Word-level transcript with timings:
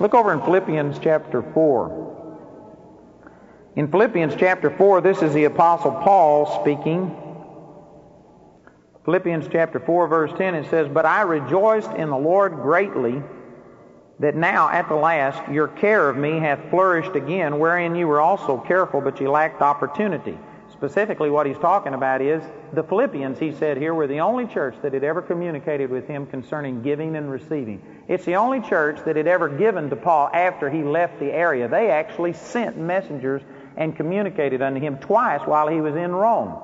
Look 0.00 0.14
over 0.14 0.32
in 0.32 0.40
Philippians 0.40 0.98
chapter 0.98 1.42
4. 1.54 2.04
In 3.76 3.90
Philippians 3.90 4.34
chapter 4.36 4.70
4, 4.70 5.00
this 5.00 5.22
is 5.22 5.32
the 5.32 5.44
Apostle 5.44 5.92
Paul 5.92 6.60
speaking. 6.60 7.14
Philippians 9.04 9.46
chapter 9.52 9.78
4, 9.78 10.08
verse 10.08 10.32
10, 10.36 10.54
it 10.54 10.70
says, 10.70 10.88
But 10.88 11.06
I 11.06 11.22
rejoiced 11.22 11.90
in 11.92 12.10
the 12.10 12.16
Lord 12.16 12.54
greatly 12.54 13.22
that 14.18 14.34
now 14.34 14.68
at 14.68 14.88
the 14.88 14.94
last 14.94 15.50
your 15.50 15.68
care 15.68 16.08
of 16.08 16.16
me 16.16 16.38
hath 16.38 16.70
flourished 16.70 17.14
again, 17.14 17.58
wherein 17.58 17.94
you 17.94 18.08
were 18.08 18.20
also 18.20 18.58
careful, 18.58 19.00
but 19.00 19.20
you 19.20 19.30
lacked 19.30 19.60
opportunity. 19.60 20.38
Specifically, 20.84 21.30
what 21.30 21.46
he's 21.46 21.56
talking 21.56 21.94
about 21.94 22.20
is 22.20 22.42
the 22.74 22.82
Philippians, 22.82 23.38
he 23.38 23.52
said 23.52 23.78
here, 23.78 23.94
were 23.94 24.06
the 24.06 24.20
only 24.20 24.46
church 24.46 24.74
that 24.82 24.92
had 24.92 25.02
ever 25.02 25.22
communicated 25.22 25.88
with 25.88 26.06
him 26.06 26.26
concerning 26.26 26.82
giving 26.82 27.16
and 27.16 27.30
receiving. 27.30 27.80
It's 28.06 28.26
the 28.26 28.36
only 28.36 28.60
church 28.60 28.98
that 29.06 29.16
had 29.16 29.26
ever 29.26 29.48
given 29.48 29.88
to 29.88 29.96
Paul 29.96 30.28
after 30.34 30.68
he 30.68 30.82
left 30.82 31.18
the 31.20 31.32
area. 31.32 31.68
They 31.68 31.90
actually 31.90 32.34
sent 32.34 32.76
messengers 32.76 33.40
and 33.78 33.96
communicated 33.96 34.60
unto 34.60 34.78
him 34.78 34.98
twice 34.98 35.40
while 35.46 35.68
he 35.68 35.80
was 35.80 35.96
in 35.96 36.12
Rome. 36.12 36.60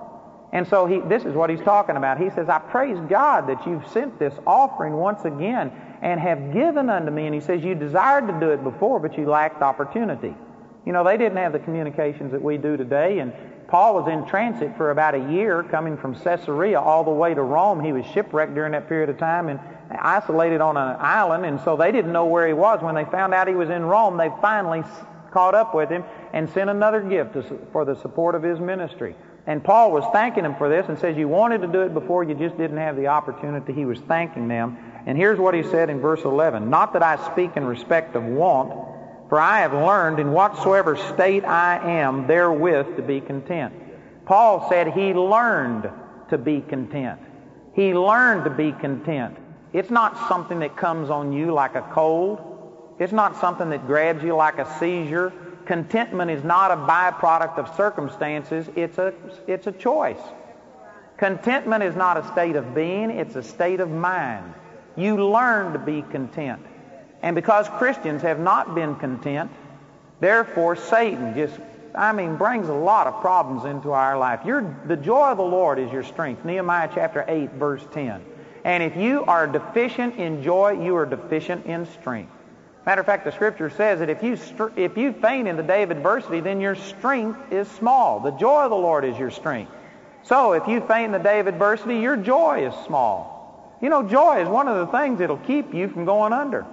And 0.52 0.68
so 0.68 0.84
he, 0.84 1.00
this 1.00 1.24
is 1.24 1.34
what 1.34 1.48
he's 1.48 1.62
talking 1.62 1.96
about. 1.96 2.20
He 2.20 2.28
says, 2.28 2.50
I 2.50 2.58
praise 2.58 2.98
God 3.08 3.46
that 3.48 3.66
you've 3.66 3.88
sent 3.88 4.18
this 4.18 4.34
offering 4.46 4.92
once 4.92 5.24
again 5.24 5.72
and 6.02 6.20
have 6.20 6.52
given 6.52 6.90
unto 6.90 7.10
me. 7.10 7.24
And 7.24 7.34
he 7.34 7.40
says, 7.40 7.64
You 7.64 7.74
desired 7.74 8.26
to 8.26 8.38
do 8.38 8.50
it 8.50 8.62
before, 8.62 9.00
but 9.00 9.16
you 9.16 9.24
lacked 9.30 9.62
opportunity. 9.62 10.34
You 10.86 10.92
know, 10.92 11.04
they 11.04 11.16
didn't 11.16 11.36
have 11.36 11.52
the 11.52 11.58
communications 11.58 12.32
that 12.32 12.42
we 12.42 12.56
do 12.56 12.76
today, 12.76 13.18
and 13.18 13.32
Paul 13.70 13.94
was 13.94 14.08
in 14.08 14.26
transit 14.26 14.76
for 14.76 14.90
about 14.90 15.14
a 15.14 15.30
year, 15.30 15.62
coming 15.62 15.96
from 15.96 16.14
Caesarea 16.14 16.80
all 16.80 17.04
the 17.04 17.10
way 17.10 17.34
to 17.34 17.42
Rome. 17.42 17.82
He 17.82 17.92
was 17.92 18.04
shipwrecked 18.06 18.54
during 18.54 18.72
that 18.72 18.88
period 18.88 19.08
of 19.10 19.18
time 19.18 19.48
and 19.48 19.60
isolated 19.90 20.60
on 20.60 20.76
an 20.76 20.96
island, 20.98 21.46
and 21.46 21.60
so 21.60 21.76
they 21.76 21.92
didn't 21.92 22.12
know 22.12 22.26
where 22.26 22.46
he 22.46 22.52
was. 22.52 22.82
When 22.82 22.96
they 22.96 23.04
found 23.04 23.32
out 23.32 23.46
he 23.46 23.54
was 23.54 23.70
in 23.70 23.84
Rome, 23.84 24.16
they 24.16 24.30
finally 24.40 24.82
caught 25.30 25.54
up 25.54 25.72
with 25.74 25.88
him 25.88 26.04
and 26.32 26.50
sent 26.50 26.68
another 26.68 27.00
gift 27.00 27.36
for 27.70 27.84
the 27.84 27.94
support 27.94 28.34
of 28.34 28.42
his 28.42 28.58
ministry. 28.58 29.14
And 29.46 29.62
Paul 29.62 29.92
was 29.92 30.04
thanking 30.12 30.44
him 30.44 30.56
for 30.56 30.68
this 30.68 30.86
and 30.88 30.98
says, 30.98 31.16
You 31.16 31.28
wanted 31.28 31.62
to 31.62 31.68
do 31.68 31.82
it 31.82 31.94
before, 31.94 32.24
you 32.24 32.34
just 32.34 32.58
didn't 32.58 32.76
have 32.76 32.96
the 32.96 33.06
opportunity. 33.06 33.72
He 33.72 33.84
was 33.84 33.98
thanking 34.00 34.48
them. 34.48 34.78
And 35.06 35.16
here's 35.16 35.38
what 35.38 35.54
he 35.54 35.62
said 35.62 35.90
in 35.90 36.00
verse 36.00 36.24
11 36.24 36.68
Not 36.70 36.92
that 36.92 37.02
I 37.02 37.24
speak 37.30 37.56
in 37.56 37.64
respect 37.64 38.16
of 38.16 38.24
want 38.24 38.89
for 39.30 39.40
I 39.40 39.60
have 39.60 39.72
learned 39.72 40.18
in 40.18 40.32
whatsoever 40.32 40.96
state 40.96 41.44
I 41.44 41.78
am 41.78 42.26
therewith 42.26 42.96
to 42.96 43.02
be 43.02 43.20
content. 43.20 43.72
Paul 44.26 44.68
said 44.68 44.88
he 44.88 45.14
learned 45.14 45.88
to 46.30 46.36
be 46.36 46.60
content. 46.60 47.20
He 47.72 47.94
learned 47.94 48.42
to 48.42 48.50
be 48.50 48.72
content. 48.72 49.36
It's 49.72 49.88
not 49.88 50.28
something 50.28 50.58
that 50.58 50.76
comes 50.76 51.10
on 51.10 51.32
you 51.32 51.52
like 51.52 51.76
a 51.76 51.82
cold. 51.92 52.40
It's 52.98 53.12
not 53.12 53.40
something 53.40 53.70
that 53.70 53.86
grabs 53.86 54.24
you 54.24 54.34
like 54.34 54.58
a 54.58 54.78
seizure. 54.80 55.32
Contentment 55.64 56.28
is 56.28 56.42
not 56.42 56.72
a 56.72 56.76
byproduct 56.76 57.56
of 57.56 57.72
circumstances. 57.76 58.68
It's 58.74 58.98
a, 58.98 59.14
it's 59.46 59.68
a 59.68 59.72
choice. 59.72 60.20
Contentment 61.18 61.84
is 61.84 61.94
not 61.94 62.16
a 62.16 62.26
state 62.32 62.56
of 62.56 62.74
being. 62.74 63.10
It's 63.10 63.36
a 63.36 63.44
state 63.44 63.78
of 63.78 63.90
mind. 63.90 64.54
You 64.96 65.24
learn 65.24 65.72
to 65.72 65.78
be 65.78 66.02
content. 66.02 66.60
And 67.22 67.34
because 67.34 67.68
Christians 67.68 68.22
have 68.22 68.38
not 68.38 68.74
been 68.74 68.96
content, 68.96 69.50
therefore 70.20 70.76
Satan 70.76 71.34
just, 71.34 71.58
I 71.94 72.12
mean, 72.12 72.36
brings 72.36 72.68
a 72.68 72.74
lot 72.74 73.06
of 73.06 73.20
problems 73.20 73.64
into 73.64 73.92
our 73.92 74.18
life. 74.18 74.44
Your, 74.44 74.76
the 74.86 74.96
joy 74.96 75.30
of 75.30 75.36
the 75.36 75.42
Lord 75.42 75.78
is 75.78 75.92
your 75.92 76.04
strength. 76.04 76.44
Nehemiah 76.44 76.90
chapter 76.94 77.24
8, 77.26 77.52
verse 77.52 77.82
10. 77.92 78.24
And 78.64 78.82
if 78.82 78.96
you 78.96 79.24
are 79.24 79.46
deficient 79.46 80.16
in 80.16 80.42
joy, 80.42 80.82
you 80.82 80.96
are 80.96 81.06
deficient 81.06 81.66
in 81.66 81.86
strength. 81.86 82.32
Matter 82.86 83.00
of 83.00 83.06
fact, 83.06 83.24
the 83.24 83.32
scripture 83.32 83.70
says 83.70 83.98
that 84.00 84.08
if 84.08 84.22
you, 84.22 84.38
if 84.76 84.96
you 84.96 85.12
faint 85.12 85.46
in 85.46 85.56
the 85.56 85.62
day 85.62 85.82
of 85.82 85.90
adversity, 85.90 86.40
then 86.40 86.60
your 86.60 86.74
strength 86.74 87.52
is 87.52 87.68
small. 87.68 88.20
The 88.20 88.30
joy 88.32 88.64
of 88.64 88.70
the 88.70 88.76
Lord 88.76 89.04
is 89.04 89.18
your 89.18 89.30
strength. 89.30 89.70
So 90.22 90.52
if 90.52 90.66
you 90.66 90.80
faint 90.80 91.06
in 91.06 91.12
the 91.12 91.18
day 91.18 91.40
of 91.40 91.46
adversity, 91.46 91.98
your 91.98 92.16
joy 92.16 92.66
is 92.66 92.74
small. 92.86 93.78
You 93.82 93.88
know, 93.88 94.02
joy 94.02 94.42
is 94.42 94.48
one 94.48 94.68
of 94.68 94.86
the 94.86 94.98
things 94.98 95.18
that'll 95.18 95.38
keep 95.38 95.74
you 95.74 95.88
from 95.88 96.04
going 96.04 96.32
under. 96.32 96.66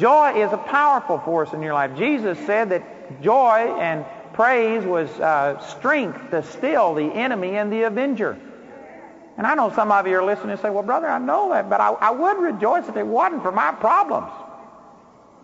Joy 0.00 0.42
is 0.42 0.50
a 0.50 0.56
powerful 0.56 1.18
force 1.18 1.52
in 1.52 1.60
your 1.60 1.74
life. 1.74 1.96
Jesus 1.98 2.38
said 2.46 2.70
that 2.70 3.22
joy 3.22 3.76
and 3.78 4.06
praise 4.32 4.82
was 4.82 5.10
uh, 5.20 5.60
strength 5.76 6.30
to 6.30 6.42
still 6.42 6.94
the 6.94 7.04
enemy 7.04 7.56
and 7.56 7.70
the 7.70 7.82
avenger. 7.82 8.38
And 9.36 9.46
I 9.46 9.54
know 9.54 9.70
some 9.70 9.92
of 9.92 10.06
you 10.06 10.16
are 10.16 10.24
listening 10.24 10.52
and 10.52 10.60
say, 10.60 10.70
well, 10.70 10.82
brother, 10.82 11.06
I 11.06 11.18
know 11.18 11.50
that, 11.50 11.68
but 11.68 11.82
I, 11.82 11.90
I 11.90 12.10
would 12.12 12.38
rejoice 12.38 12.88
if 12.88 12.96
it 12.96 13.06
wasn't 13.06 13.42
for 13.42 13.52
my 13.52 13.72
problems. 13.72 14.32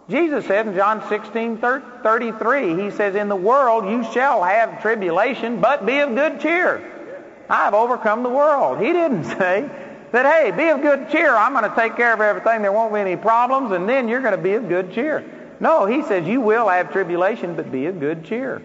Jesus 0.08 0.46
said 0.46 0.66
in 0.66 0.74
John 0.74 1.06
16, 1.08 1.58
33, 1.58 2.82
he 2.82 2.90
says, 2.92 3.14
In 3.14 3.28
the 3.28 3.36
world 3.36 3.90
you 3.90 4.04
shall 4.12 4.42
have 4.42 4.80
tribulation, 4.80 5.60
but 5.60 5.84
be 5.84 5.98
of 5.98 6.14
good 6.14 6.40
cheer. 6.40 7.44
I 7.50 7.64
have 7.64 7.74
overcome 7.74 8.22
the 8.22 8.28
world. 8.28 8.80
He 8.80 8.92
didn't 8.92 9.24
say, 9.38 9.68
that, 10.16 10.24
hey, 10.24 10.50
be 10.50 10.68
of 10.70 10.80
good 10.80 11.10
cheer. 11.10 11.36
I'm 11.36 11.52
going 11.52 11.68
to 11.68 11.76
take 11.76 11.94
care 11.94 12.14
of 12.14 12.22
everything. 12.22 12.62
There 12.62 12.72
won't 12.72 12.92
be 12.92 13.00
any 13.00 13.16
problems, 13.16 13.72
and 13.72 13.86
then 13.86 14.08
you're 14.08 14.22
going 14.22 14.34
to 14.34 14.42
be 14.42 14.54
of 14.54 14.66
good 14.66 14.90
cheer. 14.92 15.22
No, 15.60 15.84
he 15.84 16.02
says 16.02 16.26
you 16.26 16.40
will 16.40 16.68
have 16.68 16.90
tribulation, 16.90 17.54
but 17.54 17.70
be 17.70 17.84
of 17.84 18.00
good 18.00 18.24
cheer. 18.24 18.62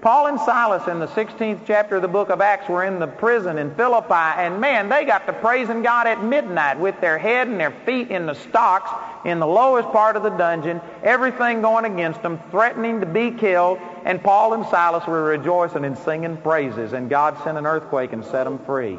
Paul 0.00 0.28
and 0.28 0.38
Silas 0.38 0.86
in 0.86 1.00
the 1.00 1.08
16th 1.08 1.60
chapter 1.66 1.96
of 1.96 2.02
the 2.02 2.08
book 2.08 2.28
of 2.28 2.40
Acts 2.40 2.68
were 2.68 2.84
in 2.84 3.00
the 3.00 3.08
prison 3.08 3.58
in 3.58 3.74
Philippi, 3.74 4.12
and 4.12 4.60
man, 4.60 4.88
they 4.88 5.04
got 5.04 5.26
to 5.26 5.32
praising 5.32 5.82
God 5.82 6.06
at 6.06 6.22
midnight 6.22 6.78
with 6.78 7.00
their 7.00 7.18
head 7.18 7.48
and 7.48 7.58
their 7.58 7.72
feet 7.84 8.10
in 8.10 8.26
the 8.26 8.34
stocks 8.34 8.90
in 9.24 9.40
the 9.40 9.46
lowest 9.46 9.88
part 9.88 10.14
of 10.14 10.22
the 10.22 10.30
dungeon, 10.30 10.80
everything 11.02 11.60
going 11.62 11.86
against 11.86 12.22
them, 12.22 12.38
threatening 12.50 13.00
to 13.00 13.06
be 13.06 13.32
killed, 13.32 13.78
and 14.04 14.22
Paul 14.22 14.52
and 14.52 14.66
Silas 14.66 15.06
were 15.08 15.24
rejoicing 15.24 15.84
and 15.84 15.98
singing 15.98 16.36
praises, 16.36 16.92
and 16.92 17.10
God 17.10 17.42
sent 17.42 17.58
an 17.58 17.66
earthquake 17.66 18.12
and 18.12 18.24
set 18.24 18.44
them 18.44 18.58
free. 18.64 18.98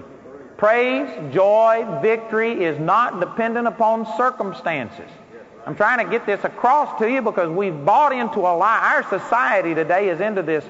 Praise, 0.57 1.33
joy, 1.33 1.99
victory 2.01 2.63
is 2.63 2.79
not 2.79 3.19
dependent 3.19 3.67
upon 3.67 4.05
circumstances. 4.17 5.09
I'm 5.65 5.75
trying 5.75 6.05
to 6.05 6.09
get 6.09 6.25
this 6.25 6.43
across 6.43 6.97
to 6.99 7.09
you 7.11 7.21
because 7.21 7.49
we've 7.49 7.85
bought 7.85 8.13
into 8.13 8.39
a 8.39 8.53
lie. 8.55 8.93
Our 8.95 9.19
society 9.19 9.73
today 9.73 10.09
is 10.09 10.19
into 10.19 10.43
this 10.43 10.63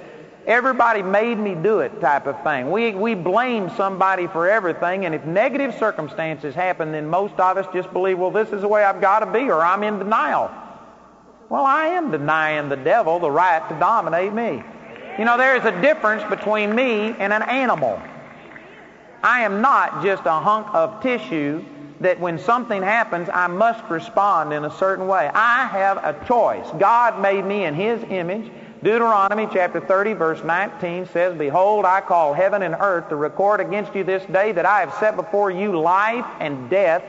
everybody 0.47 1.01
made 1.01 1.37
me 1.37 1.55
do 1.55 1.79
it 1.79 1.99
type 1.99 2.27
of 2.27 2.41
thing. 2.43 2.71
We, 2.71 2.93
we 2.93 3.15
blame 3.15 3.69
somebody 3.71 4.27
for 4.27 4.49
everything, 4.49 5.05
and 5.05 5.15
if 5.15 5.25
negative 5.25 5.75
circumstances 5.75 6.53
happen, 6.55 6.91
then 6.91 7.07
most 7.07 7.33
of 7.39 7.57
us 7.57 7.65
just 7.73 7.91
believe, 7.93 8.19
well, 8.19 8.31
this 8.31 8.49
is 8.51 8.61
the 8.61 8.67
way 8.67 8.83
I've 8.83 9.01
got 9.01 9.19
to 9.19 9.25
be, 9.25 9.49
or 9.49 9.61
I'm 9.61 9.83
in 9.83 9.97
denial. 9.97 10.51
Well, 11.49 11.65
I 11.65 11.87
am 11.87 12.11
denying 12.11 12.69
the 12.69 12.75
devil 12.75 13.19
the 13.19 13.29
right 13.29 13.67
to 13.69 13.79
dominate 13.79 14.33
me. 14.33 14.63
You 15.17 15.25
know, 15.25 15.37
there 15.37 15.55
is 15.55 15.65
a 15.65 15.81
difference 15.81 16.23
between 16.29 16.75
me 16.75 17.15
and 17.17 17.31
an 17.31 17.43
animal. 17.43 18.01
I 19.25 19.41
am 19.41 19.59
not 19.59 20.03
just 20.03 20.21
a 20.27 20.39
hunk 20.39 20.67
of 20.75 21.01
tissue 21.01 21.65
that 21.99 22.19
when 22.19 22.37
something 22.37 22.83
happens, 22.83 23.27
I 23.33 23.47
must 23.47 23.83
respond 23.89 24.53
in 24.53 24.65
a 24.65 24.77
certain 24.77 25.07
way. 25.07 25.31
I 25.33 25.65
have 25.65 25.97
a 25.97 26.23
choice. 26.27 26.67
God 26.77 27.19
made 27.19 27.43
me 27.43 27.65
in 27.65 27.73
His 27.73 28.03
image. 28.03 28.51
Deuteronomy 28.83 29.47
chapter 29.51 29.79
30 29.79 30.13
verse 30.13 30.43
19 30.43 31.07
says, 31.07 31.35
Behold, 31.35 31.85
I 31.85 32.01
call 32.01 32.35
heaven 32.35 32.61
and 32.61 32.75
earth 32.79 33.09
to 33.09 33.15
record 33.15 33.61
against 33.61 33.95
you 33.95 34.03
this 34.03 34.23
day 34.27 34.51
that 34.51 34.67
I 34.67 34.81
have 34.81 34.93
set 34.99 35.15
before 35.15 35.49
you 35.49 35.79
life 35.79 36.27
and 36.39 36.69
death, 36.69 37.03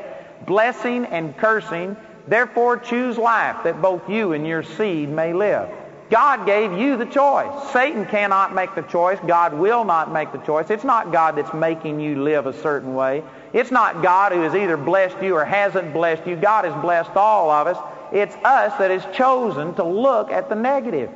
blessing 0.46 1.04
and 1.04 1.36
cursing. 1.36 1.98
Therefore 2.28 2.78
choose 2.78 3.18
life 3.18 3.62
that 3.64 3.82
both 3.82 4.08
you 4.08 4.32
and 4.32 4.46
your 4.46 4.62
seed 4.62 5.10
may 5.10 5.34
live. 5.34 5.68
God 6.10 6.46
gave 6.46 6.72
you 6.72 6.96
the 6.96 7.06
choice. 7.06 7.72
Satan 7.72 8.06
cannot 8.06 8.54
make 8.54 8.74
the 8.74 8.82
choice. 8.82 9.18
God 9.26 9.54
will 9.54 9.84
not 9.84 10.12
make 10.12 10.30
the 10.30 10.38
choice. 10.38 10.70
It's 10.70 10.84
not 10.84 11.10
God 11.10 11.36
that's 11.36 11.52
making 11.52 11.98
you 11.98 12.22
live 12.22 12.46
a 12.46 12.52
certain 12.52 12.94
way. 12.94 13.24
It's 13.52 13.72
not 13.72 14.02
God 14.02 14.32
who 14.32 14.42
has 14.42 14.54
either 14.54 14.76
blessed 14.76 15.20
you 15.20 15.34
or 15.34 15.44
hasn't 15.44 15.92
blessed 15.92 16.26
you. 16.26 16.36
God 16.36 16.64
has 16.64 16.80
blessed 16.80 17.16
all 17.16 17.50
of 17.50 17.66
us. 17.66 17.78
It's 18.12 18.36
us 18.44 18.78
that 18.78 18.90
has 18.92 19.04
chosen 19.16 19.74
to 19.74 19.84
look 19.84 20.30
at 20.30 20.48
the 20.48 20.54
negative. 20.54 21.10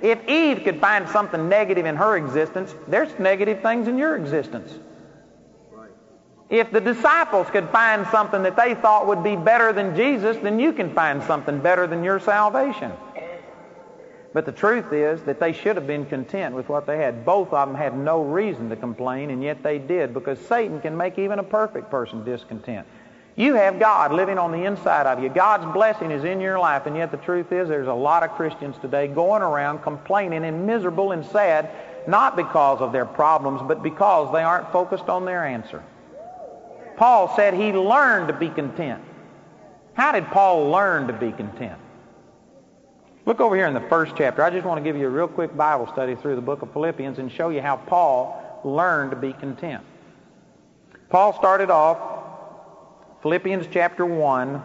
If 0.00 0.28
Eve 0.28 0.62
could 0.62 0.80
find 0.80 1.08
something 1.08 1.48
negative 1.48 1.84
in 1.86 1.96
her 1.96 2.16
existence, 2.16 2.74
there's 2.86 3.18
negative 3.18 3.62
things 3.62 3.88
in 3.88 3.98
your 3.98 4.14
existence. 4.14 4.78
If 6.48 6.70
the 6.70 6.80
disciples 6.80 7.48
could 7.50 7.68
find 7.70 8.06
something 8.08 8.44
that 8.44 8.56
they 8.56 8.76
thought 8.76 9.08
would 9.08 9.24
be 9.24 9.34
better 9.34 9.72
than 9.72 9.96
Jesus, 9.96 10.36
then 10.36 10.60
you 10.60 10.72
can 10.72 10.94
find 10.94 11.20
something 11.24 11.58
better 11.58 11.88
than 11.88 12.04
your 12.04 12.20
salvation. 12.20 12.92
But 14.36 14.44
the 14.44 14.52
truth 14.52 14.92
is 14.92 15.22
that 15.22 15.40
they 15.40 15.54
should 15.54 15.76
have 15.76 15.86
been 15.86 16.04
content 16.04 16.54
with 16.54 16.68
what 16.68 16.84
they 16.84 16.98
had. 16.98 17.24
Both 17.24 17.54
of 17.54 17.68
them 17.68 17.74
had 17.74 17.96
no 17.96 18.20
reason 18.20 18.68
to 18.68 18.76
complain, 18.76 19.30
and 19.30 19.42
yet 19.42 19.62
they 19.62 19.78
did, 19.78 20.12
because 20.12 20.38
Satan 20.40 20.78
can 20.82 20.94
make 20.94 21.18
even 21.18 21.38
a 21.38 21.42
perfect 21.42 21.90
person 21.90 22.22
discontent. 22.22 22.86
You 23.36 23.54
have 23.54 23.78
God 23.78 24.12
living 24.12 24.36
on 24.36 24.52
the 24.52 24.64
inside 24.64 25.06
of 25.06 25.22
you. 25.22 25.30
God's 25.30 25.64
blessing 25.72 26.10
is 26.10 26.22
in 26.22 26.42
your 26.42 26.58
life, 26.58 26.84
and 26.84 26.94
yet 26.94 27.12
the 27.12 27.16
truth 27.16 27.50
is 27.50 27.66
there's 27.66 27.88
a 27.88 27.94
lot 27.94 28.24
of 28.24 28.30
Christians 28.32 28.76
today 28.82 29.08
going 29.08 29.40
around 29.40 29.78
complaining 29.78 30.44
and 30.44 30.66
miserable 30.66 31.12
and 31.12 31.24
sad, 31.24 31.70
not 32.06 32.36
because 32.36 32.82
of 32.82 32.92
their 32.92 33.06
problems, 33.06 33.62
but 33.66 33.82
because 33.82 34.30
they 34.34 34.42
aren't 34.42 34.70
focused 34.70 35.08
on 35.08 35.24
their 35.24 35.46
answer. 35.46 35.82
Paul 36.98 37.34
said 37.36 37.54
he 37.54 37.72
learned 37.72 38.28
to 38.28 38.34
be 38.34 38.50
content. 38.50 39.02
How 39.94 40.12
did 40.12 40.26
Paul 40.26 40.70
learn 40.70 41.06
to 41.06 41.14
be 41.14 41.32
content? 41.32 41.80
Look 43.26 43.40
over 43.40 43.56
here 43.56 43.66
in 43.66 43.74
the 43.74 43.80
first 43.80 44.14
chapter. 44.16 44.40
I 44.40 44.50
just 44.50 44.64
want 44.64 44.78
to 44.78 44.84
give 44.84 44.96
you 44.96 45.08
a 45.08 45.10
real 45.10 45.26
quick 45.26 45.56
Bible 45.56 45.88
study 45.88 46.14
through 46.14 46.36
the 46.36 46.40
book 46.40 46.62
of 46.62 46.72
Philippians 46.72 47.18
and 47.18 47.30
show 47.30 47.48
you 47.48 47.60
how 47.60 47.76
Paul 47.76 48.60
learned 48.64 49.10
to 49.10 49.16
be 49.16 49.32
content. 49.32 49.82
Paul 51.08 51.32
started 51.32 51.68
off, 51.68 51.98
Philippians 53.22 53.66
chapter 53.72 54.06
1, 54.06 54.62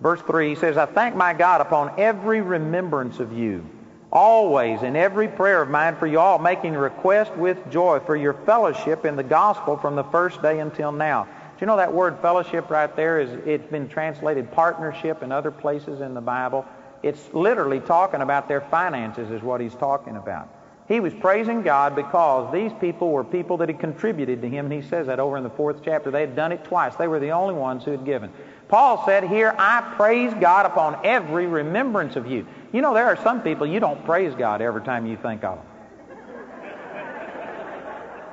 verse 0.00 0.20
3, 0.22 0.48
he 0.48 0.54
says, 0.56 0.76
I 0.76 0.86
thank 0.86 1.14
my 1.14 1.34
God 1.34 1.60
upon 1.60 1.92
every 1.96 2.40
remembrance 2.40 3.20
of 3.20 3.32
you, 3.32 3.64
always 4.10 4.82
in 4.82 4.96
every 4.96 5.28
prayer 5.28 5.62
of 5.62 5.70
mine 5.70 5.94
for 5.94 6.08
you 6.08 6.18
all, 6.18 6.40
making 6.40 6.74
request 6.74 7.32
with 7.36 7.58
joy 7.70 8.00
for 8.00 8.16
your 8.16 8.34
fellowship 8.34 9.04
in 9.04 9.14
the 9.14 9.22
gospel 9.22 9.76
from 9.76 9.94
the 9.94 10.04
first 10.04 10.42
day 10.42 10.58
until 10.58 10.90
now. 10.90 11.24
Do 11.24 11.60
you 11.60 11.68
know 11.68 11.76
that 11.76 11.92
word 11.92 12.18
fellowship 12.20 12.70
right 12.70 12.94
there 12.96 13.20
is 13.20 13.30
it's 13.46 13.70
been 13.70 13.88
translated 13.88 14.50
partnership 14.50 15.22
in 15.22 15.30
other 15.30 15.52
places 15.52 16.00
in 16.00 16.14
the 16.14 16.20
Bible? 16.20 16.66
It's 17.04 17.34
literally 17.34 17.80
talking 17.80 18.22
about 18.22 18.48
their 18.48 18.62
finances 18.62 19.30
is 19.30 19.42
what 19.42 19.60
he's 19.60 19.74
talking 19.74 20.16
about. 20.16 20.48
He 20.88 21.00
was 21.00 21.12
praising 21.12 21.60
God 21.60 21.94
because 21.94 22.50
these 22.50 22.72
people 22.80 23.10
were 23.10 23.22
people 23.22 23.58
that 23.58 23.68
had 23.68 23.78
contributed 23.78 24.40
to 24.40 24.48
him, 24.48 24.72
and 24.72 24.82
he 24.82 24.88
says 24.88 25.06
that 25.08 25.20
over 25.20 25.36
in 25.36 25.42
the 25.42 25.50
fourth 25.50 25.82
chapter. 25.84 26.10
They 26.10 26.22
had 26.22 26.34
done 26.34 26.50
it 26.50 26.64
twice. 26.64 26.96
They 26.96 27.06
were 27.06 27.20
the 27.20 27.32
only 27.32 27.52
ones 27.52 27.84
who 27.84 27.90
had 27.90 28.06
given. 28.06 28.32
Paul 28.68 29.04
said 29.04 29.24
here, 29.24 29.54
I 29.58 29.82
praise 29.96 30.32
God 30.40 30.64
upon 30.64 30.98
every 31.04 31.46
remembrance 31.46 32.16
of 32.16 32.26
you. 32.26 32.46
You 32.72 32.80
know, 32.80 32.94
there 32.94 33.04
are 33.04 33.22
some 33.22 33.42
people 33.42 33.66
you 33.66 33.80
don't 33.80 34.02
praise 34.06 34.34
God 34.34 34.62
every 34.62 34.80
time 34.80 35.06
you 35.06 35.18
think 35.18 35.44
of 35.44 35.58
them. 35.58 35.66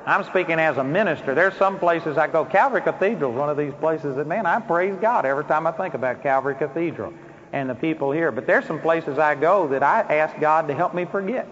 I'm 0.06 0.24
speaking 0.24 0.58
as 0.58 0.78
a 0.78 0.84
minister. 0.84 1.34
There's 1.34 1.56
some 1.58 1.78
places 1.78 2.16
I 2.16 2.26
go. 2.26 2.46
Calvary 2.46 2.80
Cathedral 2.80 3.32
is 3.32 3.38
one 3.38 3.50
of 3.50 3.58
these 3.58 3.74
places 3.80 4.16
that, 4.16 4.26
man, 4.26 4.46
I 4.46 4.60
praise 4.60 4.96
God 4.98 5.26
every 5.26 5.44
time 5.44 5.66
I 5.66 5.72
think 5.72 5.92
about 5.92 6.22
Calvary 6.22 6.54
Cathedral 6.54 7.12
and 7.52 7.68
the 7.68 7.74
people 7.74 8.10
here. 8.10 8.32
But 8.32 8.46
there's 8.46 8.64
some 8.64 8.80
places 8.80 9.18
I 9.18 9.34
go 9.34 9.68
that 9.68 9.82
I 9.82 10.00
ask 10.02 10.38
God 10.40 10.68
to 10.68 10.74
help 10.74 10.94
me 10.94 11.04
forget. 11.04 11.48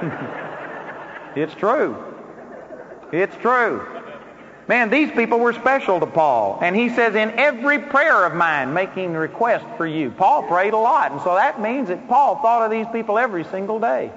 it's 1.36 1.54
true. 1.54 1.96
It's 3.12 3.36
true. 3.36 3.86
Man, 4.68 4.90
these 4.90 5.12
people 5.12 5.38
were 5.38 5.52
special 5.52 6.00
to 6.00 6.06
Paul. 6.06 6.58
And 6.60 6.74
he 6.74 6.88
says, 6.88 7.14
in 7.14 7.30
every 7.30 7.78
prayer 7.78 8.24
of 8.24 8.34
mine, 8.34 8.74
making 8.74 9.12
request 9.12 9.64
for 9.76 9.86
you. 9.86 10.10
Paul 10.10 10.42
prayed 10.42 10.72
a 10.72 10.78
lot. 10.78 11.12
And 11.12 11.20
so 11.20 11.34
that 11.36 11.60
means 11.60 11.88
that 11.88 12.08
Paul 12.08 12.36
thought 12.42 12.62
of 12.62 12.70
these 12.70 12.86
people 12.92 13.16
every 13.16 13.44
single 13.44 13.78
day. 13.78 14.10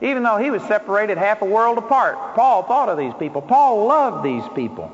Even 0.00 0.22
though 0.22 0.36
he 0.36 0.50
was 0.50 0.62
separated 0.62 1.18
half 1.18 1.42
a 1.42 1.44
world 1.44 1.78
apart, 1.78 2.36
Paul 2.36 2.62
thought 2.62 2.88
of 2.88 2.98
these 2.98 3.14
people. 3.18 3.42
Paul 3.42 3.86
loved 3.86 4.24
these 4.24 4.44
people. 4.54 4.92